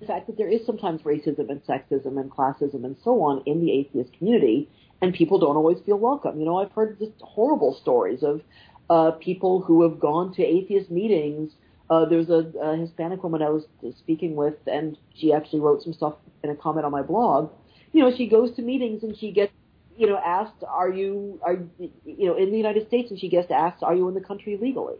the 0.00 0.06
fact 0.06 0.26
that 0.26 0.36
there 0.36 0.48
is 0.48 0.66
sometimes 0.66 1.02
racism 1.02 1.48
and 1.50 1.62
sexism 1.64 2.18
and 2.18 2.30
classism 2.30 2.84
and 2.84 2.96
so 3.04 3.22
on 3.22 3.42
in 3.46 3.60
the 3.60 3.70
atheist 3.70 4.12
community, 4.14 4.68
and 5.00 5.14
people 5.14 5.38
don't 5.38 5.56
always 5.56 5.78
feel 5.86 5.98
welcome. 5.98 6.38
You 6.38 6.46
know, 6.46 6.58
I've 6.58 6.72
heard 6.72 6.98
just 6.98 7.12
horrible 7.20 7.78
stories 7.80 8.22
of 8.22 8.40
uh, 8.88 9.12
people 9.12 9.60
who 9.60 9.82
have 9.88 10.00
gone 10.00 10.34
to 10.34 10.42
atheist 10.42 10.90
meetings. 10.90 11.52
Uh, 11.88 12.06
there's 12.06 12.30
a, 12.30 12.50
a 12.60 12.76
Hispanic 12.76 13.22
woman 13.22 13.42
I 13.42 13.50
was 13.50 13.64
speaking 13.98 14.36
with, 14.36 14.54
and 14.66 14.96
she 15.14 15.32
actually 15.32 15.60
wrote 15.60 15.82
some 15.82 15.92
stuff 15.92 16.14
in 16.42 16.50
a 16.50 16.56
comment 16.56 16.86
on 16.86 16.92
my 16.92 17.02
blog. 17.02 17.50
You 17.92 18.02
know, 18.02 18.16
she 18.16 18.26
goes 18.26 18.54
to 18.56 18.62
meetings 18.62 19.02
and 19.02 19.16
she 19.16 19.32
gets 19.32 19.52
you 20.00 20.06
know, 20.06 20.16
asked, 20.16 20.64
"Are 20.66 20.88
you 20.88 21.38
are 21.42 21.58
you 21.78 22.26
know 22.26 22.34
in 22.34 22.50
the 22.50 22.56
United 22.56 22.86
States?" 22.86 23.10
And 23.10 23.20
she 23.20 23.28
gets 23.28 23.50
asked, 23.50 23.82
"Are 23.82 23.94
you 23.94 24.08
in 24.08 24.14
the 24.14 24.22
country 24.22 24.56
legally?" 24.56 24.96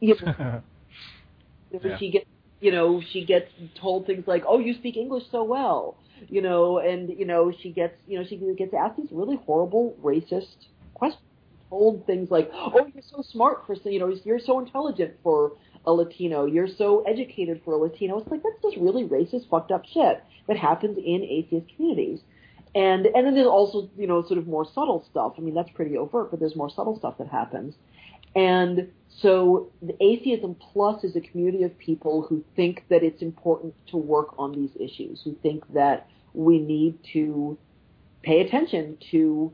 You 0.00 0.16
know, 0.20 0.62
yeah. 1.70 1.96
she 1.96 2.10
gets 2.10 2.26
you 2.60 2.72
know 2.72 3.00
she 3.12 3.24
gets 3.24 3.52
told 3.80 4.06
things 4.06 4.26
like, 4.26 4.42
"Oh, 4.48 4.58
you 4.58 4.74
speak 4.74 4.96
English 4.96 5.22
so 5.30 5.44
well," 5.44 5.96
you 6.28 6.42
know, 6.42 6.78
and 6.78 7.08
you 7.08 7.24
know 7.24 7.52
she 7.52 7.70
gets 7.70 7.94
you 8.08 8.18
know 8.18 8.24
she 8.28 8.36
gets 8.58 8.74
asked 8.74 8.96
these 8.96 9.12
really 9.12 9.36
horrible 9.46 9.96
racist 10.02 10.56
questions. 10.94 11.22
Told 11.70 12.04
things 12.04 12.32
like, 12.32 12.50
"Oh, 12.52 12.90
you're 12.92 13.04
so 13.08 13.22
smart 13.22 13.64
for 13.64 13.76
you 13.88 14.00
know 14.00 14.12
you're 14.24 14.40
so 14.40 14.58
intelligent 14.58 15.14
for 15.22 15.52
a 15.86 15.92
Latino. 15.92 16.46
You're 16.46 16.68
so 16.68 17.02
educated 17.02 17.62
for 17.64 17.74
a 17.74 17.76
Latino." 17.76 18.18
It's 18.18 18.28
like 18.28 18.42
that's 18.42 18.60
just 18.60 18.76
really 18.76 19.04
racist, 19.04 19.48
fucked 19.48 19.70
up 19.70 19.84
shit 19.86 20.20
that 20.48 20.56
happens 20.56 20.98
in 20.98 21.22
atheist 21.22 21.68
communities. 21.76 22.20
And 22.74 23.06
and 23.06 23.26
then 23.26 23.34
there's 23.34 23.46
also 23.46 23.88
you 23.96 24.06
know 24.06 24.24
sort 24.26 24.38
of 24.38 24.46
more 24.46 24.66
subtle 24.74 25.06
stuff. 25.10 25.34
I 25.38 25.40
mean 25.40 25.54
that's 25.54 25.70
pretty 25.70 25.96
overt, 25.96 26.30
but 26.30 26.40
there's 26.40 26.56
more 26.56 26.70
subtle 26.70 26.98
stuff 26.98 27.18
that 27.18 27.28
happens. 27.28 27.74
And 28.34 28.88
so 29.08 29.70
the 29.80 29.94
Atheism 30.02 30.56
Plus 30.72 31.04
is 31.04 31.14
a 31.14 31.20
community 31.20 31.62
of 31.62 31.78
people 31.78 32.26
who 32.28 32.44
think 32.56 32.84
that 32.90 33.04
it's 33.04 33.22
important 33.22 33.74
to 33.88 33.96
work 33.96 34.34
on 34.38 34.52
these 34.52 34.70
issues, 34.80 35.20
who 35.22 35.36
think 35.40 35.72
that 35.72 36.08
we 36.32 36.58
need 36.58 36.98
to 37.12 37.56
pay 38.22 38.40
attention 38.40 38.98
to 39.12 39.52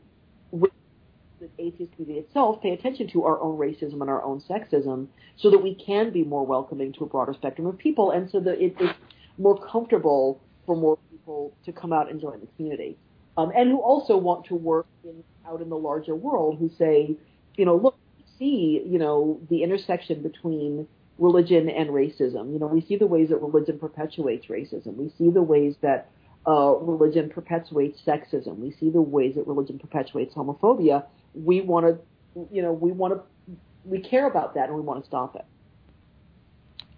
the 1.40 1.48
atheist 1.58 1.92
community 1.92 2.20
itself, 2.20 2.60
pay 2.62 2.70
attention 2.70 3.08
to 3.08 3.24
our 3.24 3.40
own 3.40 3.58
racism 3.58 4.00
and 4.00 4.10
our 4.10 4.22
own 4.22 4.42
sexism, 4.42 5.08
so 5.36 5.50
that 5.50 5.58
we 5.58 5.74
can 5.74 6.10
be 6.10 6.22
more 6.22 6.44
welcoming 6.44 6.92
to 6.92 7.04
a 7.04 7.06
broader 7.06 7.32
spectrum 7.32 7.66
of 7.66 7.78
people, 7.78 8.10
and 8.10 8.30
so 8.30 8.40
that 8.40 8.60
it 8.60 8.74
is 8.78 8.90
more 9.38 9.58
comfortable 9.66 10.40
for 10.66 10.76
more 10.76 10.98
people 11.10 11.52
to 11.64 11.72
come 11.72 11.92
out 11.92 12.10
and 12.10 12.20
join 12.20 12.40
the 12.40 12.46
community 12.56 12.98
um, 13.40 13.52
and 13.56 13.70
who 13.70 13.78
also 13.78 14.16
want 14.16 14.44
to 14.46 14.54
work 14.54 14.86
in, 15.02 15.24
out 15.46 15.62
in 15.62 15.70
the 15.70 15.76
larger 15.76 16.14
world, 16.14 16.58
who 16.58 16.70
say, 16.78 17.16
you 17.56 17.64
know, 17.64 17.76
look, 17.76 17.96
see, 18.38 18.82
you 18.84 18.98
know, 18.98 19.40
the 19.48 19.62
intersection 19.62 20.22
between 20.22 20.86
religion 21.18 21.68
and 21.70 21.90
racism. 21.90 22.52
You 22.52 22.58
know, 22.58 22.66
we 22.66 22.82
see 22.82 22.96
the 22.96 23.06
ways 23.06 23.30
that 23.30 23.38
religion 23.38 23.78
perpetuates 23.78 24.46
racism. 24.46 24.96
We 24.96 25.12
see 25.16 25.30
the 25.30 25.42
ways 25.42 25.74
that 25.80 26.10
uh, 26.46 26.74
religion 26.80 27.30
perpetuates 27.30 28.00
sexism. 28.06 28.58
We 28.58 28.74
see 28.78 28.90
the 28.90 29.00
ways 29.00 29.36
that 29.36 29.46
religion 29.46 29.78
perpetuates 29.78 30.34
homophobia. 30.34 31.04
We 31.34 31.62
want 31.62 31.86
to, 31.86 32.48
you 32.52 32.62
know, 32.62 32.72
we 32.72 32.92
want 32.92 33.14
to, 33.14 33.56
we 33.84 34.00
care 34.00 34.26
about 34.26 34.54
that 34.54 34.68
and 34.68 34.74
we 34.74 34.82
want 34.82 35.02
to 35.02 35.06
stop 35.06 35.36
it. 35.36 35.44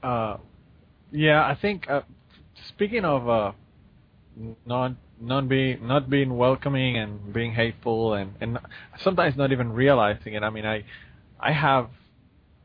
Uh, 0.03 0.39
yeah, 1.13 1.45
I 1.45 1.55
think 1.55 1.89
uh, 1.89 2.03
speaking 2.69 3.05
of 3.05 3.29
uh, 3.29 3.53
not 5.23 5.49
being 5.49 5.87
not 5.87 6.11
being 6.11 6.37
welcoming 6.37 6.99
and 6.99 7.33
being 7.33 7.53
hateful 7.53 8.15
and 8.15 8.35
and 8.41 8.59
sometimes 9.03 9.37
not 9.37 9.53
even 9.53 9.73
realizing 9.73 10.35
it. 10.35 10.43
I 10.43 10.51
mean, 10.51 10.67
I 10.67 10.85
I 11.41 11.53
have 11.53 11.91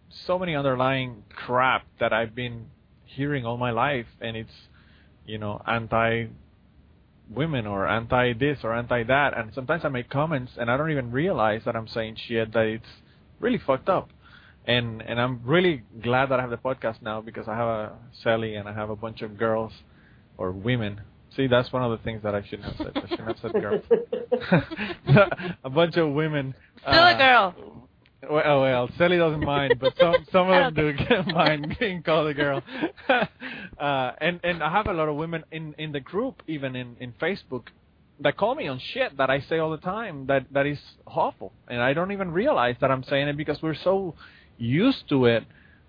so 0.09 0.39
many 0.39 0.55
underlying 0.55 1.23
crap 1.29 1.85
that 1.99 2.13
I've 2.13 2.33
been 2.33 2.67
hearing 3.05 3.45
all 3.45 3.57
my 3.57 3.71
life, 3.71 4.07
and 4.19 4.35
it's 4.35 4.53
you 5.25 5.37
know 5.37 5.61
anti 5.67 6.27
women 7.29 7.67
or 7.67 7.87
anti 7.87 8.33
this 8.33 8.59
or 8.63 8.73
anti 8.73 9.03
that, 9.03 9.37
and 9.37 9.53
sometimes 9.53 9.85
I 9.85 9.89
make 9.89 10.09
comments 10.09 10.53
and 10.57 10.71
I 10.71 10.77
don't 10.77 10.91
even 10.91 11.11
realize 11.11 11.61
that 11.65 11.75
I'm 11.75 11.87
saying 11.87 12.17
shit 12.27 12.53
that 12.53 12.65
it's 12.65 12.87
really 13.39 13.59
fucked 13.59 13.89
up. 13.89 14.09
And 14.65 15.01
and 15.01 15.19
I'm 15.21 15.41
really 15.45 15.83
glad 16.01 16.29
that 16.29 16.39
I 16.39 16.41
have 16.41 16.49
the 16.49 16.57
podcast 16.57 17.01
now 17.01 17.21
because 17.21 17.47
I 17.47 17.55
have 17.55 17.67
a 17.67 17.91
Sally 18.23 18.55
and 18.55 18.67
I 18.67 18.73
have 18.73 18.89
a 18.89 18.95
bunch 18.95 19.21
of 19.21 19.37
girls 19.37 19.71
or 20.37 20.51
women 20.51 21.01
See, 21.37 21.45
that's 21.45 21.71
one 21.71 21.83
of 21.83 21.91
the 21.91 22.03
things 22.03 22.23
that 22.23 22.33
I 22.33 22.41
shouldn't 22.41 22.63
have 22.63 22.77
said. 22.77 22.91
I 22.95 23.07
shouldn't 23.07 23.27
have 23.27 23.37
said 23.39 23.61
girl. 23.61 23.79
a 25.63 25.69
bunch 25.69 25.95
of 25.95 26.11
women. 26.11 26.55
Still 26.81 26.93
uh, 26.93 27.13
a 27.13 27.17
girl. 27.17 27.55
Well, 28.27 28.43
oh, 28.43 28.61
well, 28.63 28.89
Sally 28.97 29.17
doesn't 29.17 29.45
mind, 29.45 29.75
but 29.79 29.93
some 29.99 30.15
some 30.31 30.49
of 30.49 30.73
them 30.73 30.95
do 30.95 31.31
mind 31.31 31.77
being 31.79 32.01
called 32.01 32.27
a 32.27 32.33
girl. 32.33 32.63
uh, 33.79 34.11
and 34.19 34.39
and 34.43 34.63
I 34.63 34.71
have 34.71 34.87
a 34.87 34.93
lot 34.93 35.07
of 35.07 35.15
women 35.15 35.43
in 35.51 35.75
in 35.77 35.91
the 35.91 35.99
group, 35.99 36.41
even 36.47 36.75
in 36.75 36.97
in 36.99 37.13
Facebook, 37.21 37.67
that 38.21 38.35
call 38.35 38.55
me 38.55 38.67
on 38.67 38.79
shit 38.79 39.15
that 39.17 39.29
I 39.29 39.41
say 39.41 39.59
all 39.59 39.69
the 39.69 39.77
time 39.77 40.25
that 40.25 40.47
that 40.51 40.65
is 40.65 40.79
awful, 41.05 41.53
and 41.67 41.79
I 41.79 41.93
don't 41.93 42.11
even 42.11 42.31
realize 42.31 42.75
that 42.81 42.89
I'm 42.89 43.03
saying 43.03 43.27
it 43.27 43.37
because 43.37 43.61
we're 43.61 43.75
so 43.75 44.15
used 44.57 45.07
to 45.09 45.25
it 45.25 45.43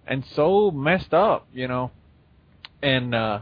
and 0.06 0.22
so 0.36 0.70
messed 0.70 1.14
up, 1.14 1.48
you 1.54 1.68
know. 1.68 1.90
And 2.82 3.14
uh 3.14 3.40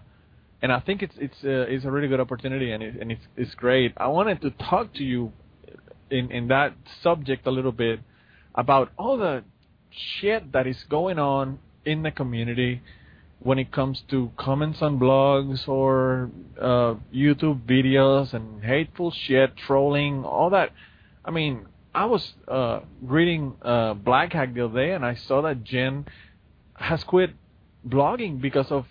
and 0.62 0.72
I 0.72 0.80
think 0.80 1.02
it's 1.02 1.14
it's 1.18 1.36
uh, 1.44 1.72
it's 1.72 1.84
a 1.84 1.90
really 1.90 2.08
good 2.08 2.20
opportunity 2.20 2.72
and 2.72 2.82
it, 2.82 2.96
and 3.00 3.12
it's 3.12 3.24
it's 3.36 3.54
great. 3.54 3.92
I 3.96 4.08
wanted 4.08 4.40
to 4.42 4.50
talk 4.50 4.94
to 4.94 5.04
you 5.04 5.32
in 6.10 6.30
in 6.30 6.48
that 6.48 6.74
subject 7.02 7.46
a 7.46 7.50
little 7.50 7.72
bit 7.72 8.00
about 8.54 8.90
all 8.98 9.16
the 9.18 9.44
shit 9.90 10.52
that 10.52 10.66
is 10.66 10.82
going 10.88 11.18
on 11.18 11.58
in 11.84 12.02
the 12.02 12.10
community 12.10 12.82
when 13.40 13.58
it 13.58 13.70
comes 13.70 14.02
to 14.10 14.30
comments 14.36 14.80
on 14.80 14.98
blogs 14.98 15.68
or 15.68 16.30
uh, 16.60 16.94
YouTube 17.14 17.60
videos 17.66 18.32
and 18.32 18.64
hateful 18.64 19.12
shit, 19.12 19.56
trolling, 19.56 20.24
all 20.24 20.50
that. 20.50 20.70
I 21.24 21.30
mean, 21.30 21.66
I 21.94 22.06
was 22.06 22.32
uh, 22.48 22.80
reading 23.02 23.54
uh, 23.62 23.94
Blag 23.94 24.32
Hag 24.32 24.54
the 24.54 24.64
other 24.64 24.86
day 24.86 24.92
and 24.92 25.04
I 25.04 25.14
saw 25.14 25.42
that 25.42 25.64
Jen 25.64 26.06
has 26.74 27.04
quit 27.04 27.30
blogging 27.86 28.40
because 28.40 28.70
of 28.70 28.86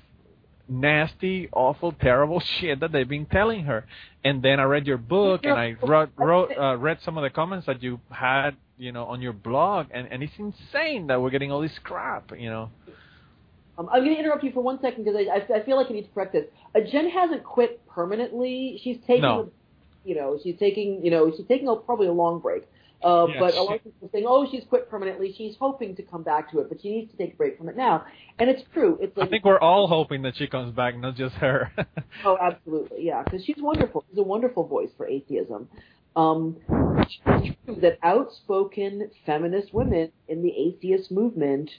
nasty, 0.67 1.49
awful, 1.51 1.91
terrible 1.91 2.39
shit 2.59 2.79
that 2.79 2.91
they've 2.91 3.07
been 3.07 3.25
telling 3.25 3.65
her. 3.65 3.85
And 4.23 4.41
then 4.41 4.59
I 4.59 4.63
read 4.63 4.87
your 4.87 4.97
book 4.97 5.41
and 5.43 5.53
I 5.53 5.75
wrote, 5.81 6.09
wrote 6.17 6.51
uh, 6.57 6.77
read 6.77 6.99
some 7.03 7.17
of 7.17 7.23
the 7.23 7.29
comments 7.29 7.67
that 7.67 7.83
you 7.83 7.99
had, 8.09 8.51
you 8.77 8.91
know, 8.91 9.05
on 9.05 9.21
your 9.21 9.33
blog, 9.33 9.87
and 9.91 10.07
and 10.11 10.21
it's 10.21 10.33
insane 10.37 11.07
that 11.07 11.21
we're 11.21 11.29
getting 11.29 11.51
all 11.51 11.61
this 11.61 11.77
crap, 11.83 12.31
you 12.37 12.49
know. 12.49 12.69
Um, 13.77 13.89
I'm 13.91 14.03
going 14.03 14.15
to 14.15 14.19
interrupt 14.19 14.43
you 14.43 14.51
for 14.51 14.61
one 14.61 14.79
second 14.81 15.03
because 15.03 15.19
I, 15.19 15.53
I, 15.53 15.63
feel 15.63 15.75
like 15.75 15.87
I 15.89 15.93
need 15.93 16.03
to 16.03 16.13
correct 16.13 16.31
this. 16.31 16.45
Uh, 16.73 16.79
Jen 16.89 17.09
hasn't 17.09 17.43
quit 17.43 17.85
permanently. 17.87 18.79
She's 18.81 18.97
taking, 19.05 19.21
no. 19.21 19.51
you 20.05 20.15
know, 20.15 20.39
she's 20.41 20.57
taking, 20.57 21.03
you 21.03 21.11
know, 21.11 21.31
she's 21.35 21.45
taking 21.47 21.67
a, 21.67 21.75
probably 21.75 22.07
a 22.07 22.13
long 22.13 22.39
break. 22.39 22.63
Uh, 23.05 23.27
yes. 23.27 23.37
But 23.39 23.53
a 23.53 23.61
lot 23.61 23.75
of 23.75 23.83
people 23.83 24.07
are 24.07 24.11
saying, 24.11 24.25
"Oh, 24.27 24.49
she's 24.49 24.63
quit 24.67 24.89
permanently. 24.89 25.31
She's 25.37 25.55
hoping 25.59 25.95
to 25.95 26.01
come 26.01 26.23
back 26.23 26.51
to 26.51 26.59
it, 26.59 26.69
but 26.69 26.81
she 26.81 26.89
needs 26.89 27.11
to 27.11 27.17
take 27.17 27.33
a 27.33 27.37
break 27.37 27.55
from 27.55 27.69
it 27.69 27.77
now." 27.77 28.03
And 28.39 28.49
it's 28.49 28.63
true. 28.73 28.97
It's 28.99 29.15
like, 29.15 29.27
I 29.27 29.29
think 29.29 29.45
we're 29.45 29.59
all 29.59 29.87
hoping 29.87 30.23
that 30.23 30.35
she 30.35 30.47
comes 30.47 30.73
back, 30.75 30.97
not 30.97 31.15
just 31.15 31.35
her. 31.35 31.71
oh, 32.25 32.35
absolutely, 32.41 33.05
yeah, 33.05 33.21
because 33.21 33.45
she's 33.45 33.57
wonderful. 33.59 34.03
She's 34.09 34.17
a 34.17 34.23
wonderful 34.23 34.67
voice 34.67 34.89
for 34.97 35.07
atheism. 35.07 35.69
Um, 36.15 36.57
it's 36.97 37.17
true 37.23 37.75
that 37.81 37.99
outspoken 38.01 39.11
feminist 39.23 39.71
women 39.71 40.11
in 40.27 40.41
the 40.41 40.51
atheist 40.51 41.11
movement 41.11 41.69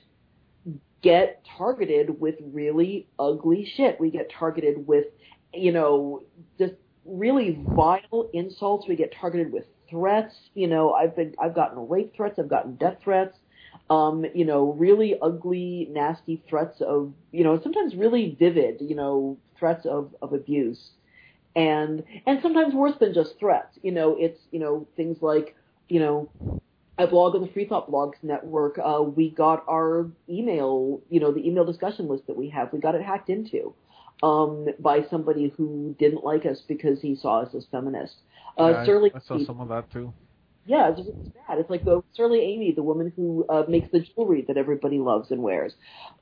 get 1.02 1.42
targeted 1.58 2.20
with 2.20 2.36
really 2.52 3.08
ugly 3.18 3.68
shit. 3.76 3.98
We 3.98 4.10
get 4.10 4.30
targeted 4.30 4.86
with, 4.86 5.06
you 5.52 5.72
know, 5.72 6.22
just 6.58 6.74
really 7.04 7.58
vile 7.74 8.30
insults. 8.32 8.86
We 8.86 8.94
get 8.94 9.12
targeted 9.18 9.52
with 9.52 9.64
threats. 9.88 10.34
You 10.54 10.68
know, 10.68 10.92
I've 10.92 11.16
been 11.16 11.34
I've 11.38 11.54
gotten 11.54 11.88
rape 11.88 12.14
threats, 12.14 12.38
I've 12.38 12.48
gotten 12.48 12.76
death 12.76 12.98
threats. 13.02 13.36
Um, 13.88 14.24
you 14.34 14.44
know, 14.44 14.72
really 14.72 15.16
ugly, 15.20 15.86
nasty 15.90 16.42
threats 16.48 16.80
of, 16.80 17.12
you 17.30 17.44
know, 17.44 17.60
sometimes 17.62 17.94
really 17.94 18.34
vivid, 18.36 18.80
you 18.80 18.96
know, 18.96 19.38
threats 19.58 19.86
of, 19.86 20.14
of 20.20 20.32
abuse. 20.32 20.90
And 21.54 22.02
and 22.26 22.40
sometimes 22.42 22.74
worse 22.74 22.96
than 22.98 23.14
just 23.14 23.38
threats. 23.38 23.78
You 23.82 23.92
know, 23.92 24.16
it's, 24.18 24.40
you 24.50 24.58
know, 24.58 24.88
things 24.96 25.18
like, 25.20 25.54
you 25.88 26.00
know, 26.00 26.30
I 26.98 27.06
blog 27.06 27.34
on 27.34 27.42
the 27.42 27.48
Free 27.48 27.66
Thought 27.66 27.90
Blogs 27.90 28.22
Network. 28.22 28.78
Uh, 28.82 29.02
we 29.02 29.30
got 29.30 29.64
our 29.68 30.10
email, 30.28 31.00
you 31.08 31.20
know, 31.20 31.30
the 31.30 31.46
email 31.46 31.64
discussion 31.64 32.08
list 32.08 32.26
that 32.26 32.36
we 32.36 32.48
have, 32.50 32.72
we 32.72 32.80
got 32.80 32.94
it 32.94 33.02
hacked 33.02 33.28
into 33.28 33.74
um, 34.22 34.66
by 34.78 35.04
somebody 35.10 35.52
who 35.56 35.94
didn't 35.98 36.24
like 36.24 36.46
us 36.46 36.62
because 36.66 37.00
he 37.00 37.16
saw 37.16 37.42
us 37.42 37.54
as 37.54 37.66
feminists. 37.70 38.16
Uh, 38.58 38.68
yeah, 38.68 38.86
Surly 38.86 39.10
I, 39.14 39.18
I 39.18 39.20
saw 39.20 39.44
some 39.44 39.60
of 39.60 39.68
that 39.68 39.90
too. 39.90 40.12
Yeah, 40.64 40.90
it's, 40.90 41.00
it's 41.00 41.28
bad. 41.46 41.58
It's 41.58 41.70
like 41.70 41.84
the 41.84 42.02
Surly 42.14 42.40
Amy, 42.40 42.72
the 42.72 42.82
woman 42.82 43.12
who 43.14 43.46
uh, 43.48 43.64
makes 43.68 43.88
the 43.92 44.00
jewelry 44.00 44.44
that 44.48 44.56
everybody 44.56 44.98
loves 44.98 45.30
and 45.30 45.42
wears. 45.42 45.74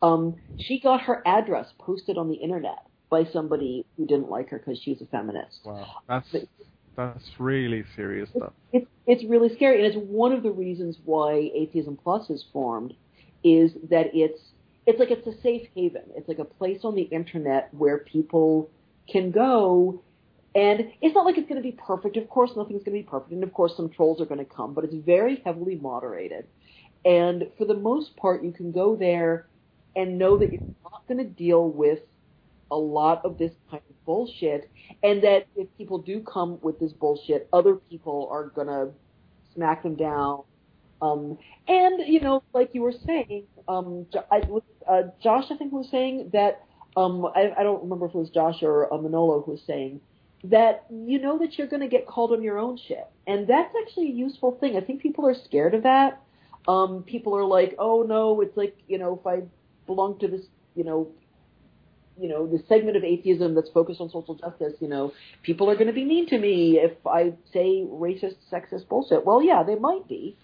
Um, 0.03 0.37
she 0.57 0.81
got 0.81 1.03
her 1.03 1.23
address 1.27 1.69
posted 1.79 2.19
on 2.19 2.29
the 2.29 2.37
internet 2.37 2.79
by 3.11 3.25
somebody 3.33 3.87
who 3.97 4.07
didn't 4.07 4.29
like 4.29 4.51
her 4.51 4.59
because 4.59 4.81
she's 4.83 5.01
a 5.01 5.07
feminist. 5.07 5.61
Wow, 5.65 5.87
that's 6.09 6.29
but, 6.31 6.43
that's 6.97 7.25
really 7.39 7.85
serious 7.97 8.29
stuff. 8.31 8.53
It's, 8.73 8.87
it's 9.07 9.21
it's 9.23 9.31
really 9.31 9.55
scary, 9.55 9.85
and 9.85 9.87
it's 9.87 10.07
one 10.09 10.33
of 10.33 10.43
the 10.43 10.51
reasons 10.51 10.99
why 11.05 11.51
Atheism 11.55 11.99
Plus 12.03 12.29
is 12.31 12.45
formed, 12.53 12.95
is 13.43 13.73
that 13.91 14.07
it's 14.13 14.41
it's 14.87 14.99
like 14.99 15.11
it's 15.11 15.27
a 15.27 15.41
safe 15.41 15.69
haven. 15.75 16.03
It's 16.17 16.29
like 16.29 16.39
a 16.39 16.45
place 16.45 16.81
on 16.85 16.95
the 16.95 17.03
internet 17.03 17.69
where 17.73 17.99
people 17.99 18.71
can 19.09 19.31
go 19.31 20.03
and 20.55 20.93
it's 21.01 21.15
not 21.15 21.25
like 21.25 21.37
it's 21.37 21.49
going 21.49 21.61
to 21.61 21.69
be 21.69 21.77
perfect. 21.77 22.17
Of 22.17 22.29
course, 22.29 22.53
nothing's 22.57 22.85
going 22.85 22.97
to 22.97 23.03
be 23.03 23.09
perfect. 23.09 23.33
And 23.33 23.43
of 23.43 23.53
course, 23.53 23.77
some 23.77 23.91
trolls 23.91 24.21
are 24.21 24.27
going 24.27 24.39
to 24.39 24.45
come, 24.45 24.73
but 24.73 24.85
it's 24.85 24.95
very 24.95 25.43
heavily 25.45 25.77
moderated. 25.77 26.47
And 27.05 27.45
for 27.59 27.65
the 27.65 27.75
most 27.75 28.17
part, 28.17 28.45
you 28.45 28.53
can 28.53 28.71
go 28.71 28.95
there 28.95 29.49
and 29.97 30.17
know 30.17 30.39
that 30.39 30.53
you're 30.53 30.61
not 30.85 31.03
going 31.09 31.19
to 31.19 31.25
deal 31.25 31.69
with 31.69 32.01
a 32.71 32.77
lot 32.77 33.25
of 33.25 33.37
this 33.37 33.53
kind 33.69 33.83
of 33.91 34.05
bullshit. 34.05 34.71
And 35.03 35.23
that 35.25 35.49
if 35.57 35.69
people 35.77 35.99
do 35.99 36.21
come 36.21 36.59
with 36.63 36.79
this 36.79 36.93
bullshit, 36.93 37.49
other 37.53 37.75
people 37.75 38.29
are 38.31 38.47
going 38.47 38.69
to 38.69 38.91
smack 39.55 39.83
them 39.83 39.97
down. 39.97 40.45
Um, 41.03 41.39
and, 41.69 42.07
you 42.07 42.21
know, 42.21 42.43
like 42.53 42.71
you 42.73 42.83
were 42.83 42.95
saying, 43.07 43.45
um, 43.69 44.07
I, 44.31 44.43
uh, 44.89 45.03
Josh, 45.23 45.45
I 45.51 45.57
think, 45.57 45.73
was 45.73 45.89
saying 45.91 46.31
that, 46.33 46.65
um, 46.97 47.27
I, 47.27 47.53
I 47.59 47.63
don't 47.63 47.83
remember 47.83 48.07
if 48.07 48.15
it 48.15 48.19
was 48.19 48.31
Josh 48.31 48.63
or 48.63 48.93
uh, 48.93 48.99
Manolo 48.99 49.43
who 49.43 49.53
was 49.53 49.61
saying 49.67 50.01
that 50.45 50.85
you 50.91 51.19
know 51.19 51.39
that 51.39 51.57
you're 51.57 51.67
going 51.67 51.81
to 51.81 51.89
get 51.89 52.07
called 52.07 52.33
on 52.33 52.43
your 52.43 52.59
own 52.59 52.79
shit. 52.87 53.07
And 53.27 53.49
that's 53.49 53.75
actually 53.83 54.09
a 54.09 54.15
useful 54.15 54.57
thing. 54.61 54.77
I 54.77 54.81
think 54.81 55.01
people 55.01 55.27
are 55.27 55.35
scared 55.45 55.75
of 55.75 55.83
that. 55.85 56.23
Um, 56.69 57.03
people 57.03 57.37
are 57.37 57.45
like, 57.45 57.75
oh 57.79 58.03
no, 58.03 58.41
it's 58.41 58.57
like, 58.57 58.77
you 58.87 58.99
know, 58.99 59.19
if 59.19 59.27
I 59.27 59.45
belong 59.87 60.19
to 60.21 60.29
this, 60.29 60.43
you 60.75 60.85
know, 60.85 61.09
you 62.19 62.29
know, 62.29 62.47
the 62.47 62.63
segment 62.69 62.97
of 62.97 63.03
atheism 63.03 63.55
that's 63.55 63.71
focused 63.71 64.01
on 64.01 64.09
social 64.11 64.35
justice, 64.35 64.75
you 64.81 64.89
know, 64.89 65.13
people 65.43 65.69
are 65.69 65.75
going 65.75 65.89
to 65.89 65.93
be 65.93 66.05
mean 66.05 66.29
to 66.29 66.39
me 66.39 66.79
if 66.79 66.93
I 67.07 67.33
say 67.53 67.85
racist, 67.91 68.37
sexist 68.53 68.89
bullshit. 68.89 69.27
Well, 69.27 69.43
yeah, 69.43 69.63
they 69.63 69.75
might 69.75 70.07
be. 70.09 70.37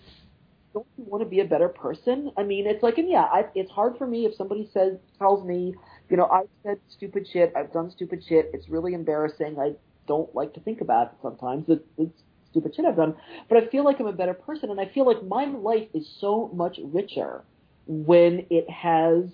Don't 0.73 0.87
you 0.97 1.05
want 1.05 1.23
to 1.23 1.29
be 1.29 1.41
a 1.41 1.45
better 1.45 1.69
person? 1.69 2.31
I 2.37 2.45
mean, 2.45 2.67
it's 2.67 2.83
like, 2.83 2.99
and 2.99 3.09
yeah, 3.09 3.25
I, 3.25 3.47
it's 3.55 3.71
hard 3.71 3.99
for 3.99 4.07
me 4.07 4.25
if 4.25 4.35
somebody 4.37 4.69
says, 4.73 4.99
tells 5.19 5.45
me, 5.45 5.75
you 6.09 6.17
know, 6.17 6.27
I've 6.27 6.49
said 6.63 6.79
stupid 6.89 7.27
shit, 7.33 7.53
I've 7.57 7.73
done 7.73 7.91
stupid 7.91 8.23
shit, 8.29 8.51
it's 8.55 8.69
really 8.69 8.95
embarrassing, 8.95 9.59
I 9.59 9.73
don't 10.07 10.33
like 10.35 10.55
to 10.55 10.61
think 10.61 10.81
about 10.81 11.09
it 11.09 11.13
sometimes. 11.23 11.69
It, 11.69 11.85
it's 11.99 12.23
stupid 12.51 12.75
shit 12.75 12.85
I've 12.85 12.97
done, 12.97 13.17
but 13.49 13.63
I 13.63 13.67
feel 13.67 13.85
like 13.85 14.01
I'm 14.01 14.07
a 14.07 14.13
better 14.13 14.35
person, 14.35 14.71
and 14.71 14.81
I 14.81 14.87
feel 14.87 15.07
like 15.07 15.25
my 15.25 15.45
life 15.45 15.89
is 15.95 16.09
so 16.21 16.51
much 16.55 16.79
richer 16.83 17.45
when 17.87 18.47
it 18.51 18.69
has 18.71 19.25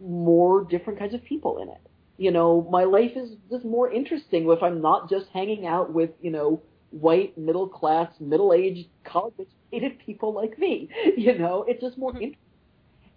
more 0.00 0.64
different 0.64 0.98
kinds 0.98 1.14
of 1.14 1.24
people 1.24 1.62
in 1.62 1.68
it. 1.68 1.80
You 2.18 2.30
know, 2.30 2.66
my 2.70 2.84
life 2.84 3.12
is 3.16 3.30
just 3.50 3.64
more 3.64 3.90
interesting 3.90 4.48
if 4.50 4.62
I'm 4.62 4.82
not 4.82 5.08
just 5.08 5.26
hanging 5.32 5.66
out 5.66 5.92
with, 5.92 6.10
you 6.20 6.30
know, 6.30 6.62
white, 6.90 7.36
middle 7.38 7.68
class, 7.68 8.12
middle 8.20 8.52
aged, 8.52 8.88
college 9.04 9.48
educated 9.72 9.98
people 10.04 10.32
like 10.32 10.58
me. 10.58 10.88
You 11.16 11.38
know, 11.38 11.64
it's 11.68 11.80
just 11.80 11.98
more 11.98 12.10
mm-hmm. 12.10 12.22
interesting 12.22 12.38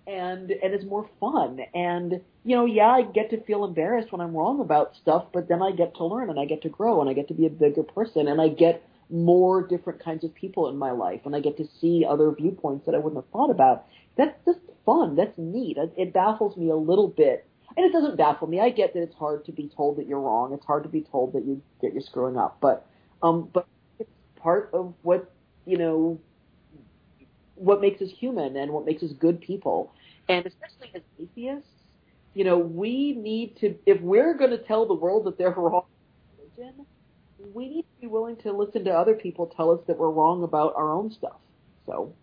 and 0.07 0.51
and 0.51 0.73
it's 0.73 0.85
more 0.85 1.09
fun. 1.19 1.59
And 1.73 2.21
you 2.43 2.55
know, 2.55 2.65
yeah, 2.65 2.89
I 2.89 3.03
get 3.03 3.29
to 3.31 3.41
feel 3.43 3.65
embarrassed 3.65 4.11
when 4.11 4.21
I'm 4.21 4.35
wrong 4.35 4.59
about 4.59 4.95
stuff, 4.95 5.25
but 5.33 5.47
then 5.47 5.61
I 5.61 5.71
get 5.71 5.95
to 5.95 6.05
learn 6.05 6.29
and 6.29 6.39
I 6.39 6.45
get 6.45 6.61
to 6.63 6.69
grow 6.69 7.01
and 7.01 7.09
I 7.09 7.13
get 7.13 7.27
to 7.29 7.33
be 7.33 7.45
a 7.45 7.49
bigger 7.49 7.83
person 7.83 8.27
and 8.27 8.39
I 8.39 8.49
get 8.49 8.87
more 9.09 9.65
different 9.65 10.03
kinds 10.03 10.23
of 10.23 10.33
people 10.33 10.67
in 10.69 10.77
my 10.77 10.91
life 10.91 11.21
and 11.25 11.35
I 11.35 11.39
get 11.39 11.57
to 11.57 11.67
see 11.79 12.05
other 12.07 12.31
viewpoints 12.31 12.85
that 12.85 12.95
I 12.95 12.97
wouldn't 12.99 13.23
have 13.23 13.31
thought 13.31 13.49
about. 13.49 13.85
That's 14.17 14.37
just 14.45 14.59
fun. 14.85 15.15
That's 15.15 15.37
neat. 15.37 15.77
It 15.97 16.13
baffles 16.13 16.55
me 16.57 16.69
a 16.69 16.75
little 16.75 17.07
bit. 17.07 17.47
and 17.77 17.85
it 17.85 17.91
doesn't 17.91 18.17
baffle 18.17 18.47
me. 18.47 18.59
I 18.59 18.69
get 18.69 18.93
that 18.93 19.01
it's 19.01 19.15
hard 19.15 19.45
to 19.45 19.51
be 19.51 19.69
told 19.75 19.97
that 19.97 20.07
you're 20.07 20.21
wrong. 20.21 20.53
It's 20.53 20.65
hard 20.65 20.83
to 20.83 20.89
be 20.89 21.01
told 21.01 21.33
that 21.33 21.45
you 21.45 21.61
that 21.81 21.93
you're 21.93 22.01
screwing 22.01 22.37
up, 22.37 22.57
but 22.61 22.85
um, 23.23 23.49
but 23.51 23.67
it's 23.99 24.09
part 24.35 24.69
of 24.73 24.93
what 25.01 25.31
you 25.65 25.77
know 25.77 26.19
what 27.55 27.81
makes 27.81 28.01
us 28.01 28.09
human 28.09 28.55
and 28.57 28.71
what 28.71 28.85
makes 28.85 29.03
us 29.03 29.11
good 29.13 29.41
people. 29.41 29.93
And 30.29 30.45
especially 30.45 30.91
as 30.93 31.01
atheists, 31.19 31.69
you 32.33 32.43
know, 32.43 32.57
we 32.57 33.13
need 33.13 33.55
to 33.57 33.75
if 33.85 34.01
we're 34.01 34.33
going 34.33 34.51
to 34.51 34.57
tell 34.57 34.85
the 34.85 34.93
world 34.93 35.25
that 35.25 35.37
they're 35.37 35.51
wrong 35.57 35.85
religion, 36.37 36.85
we 37.53 37.69
need 37.69 37.81
to 37.83 38.01
be 38.01 38.07
willing 38.07 38.35
to 38.37 38.51
listen 38.51 38.83
to 38.85 38.91
other 38.91 39.13
people 39.15 39.47
tell 39.47 39.71
us 39.71 39.79
that 39.87 39.97
we're 39.97 40.09
wrong 40.09 40.43
about 40.43 40.73
our 40.75 40.91
own 40.91 41.11
stuff. 41.11 41.37
So 41.85 42.13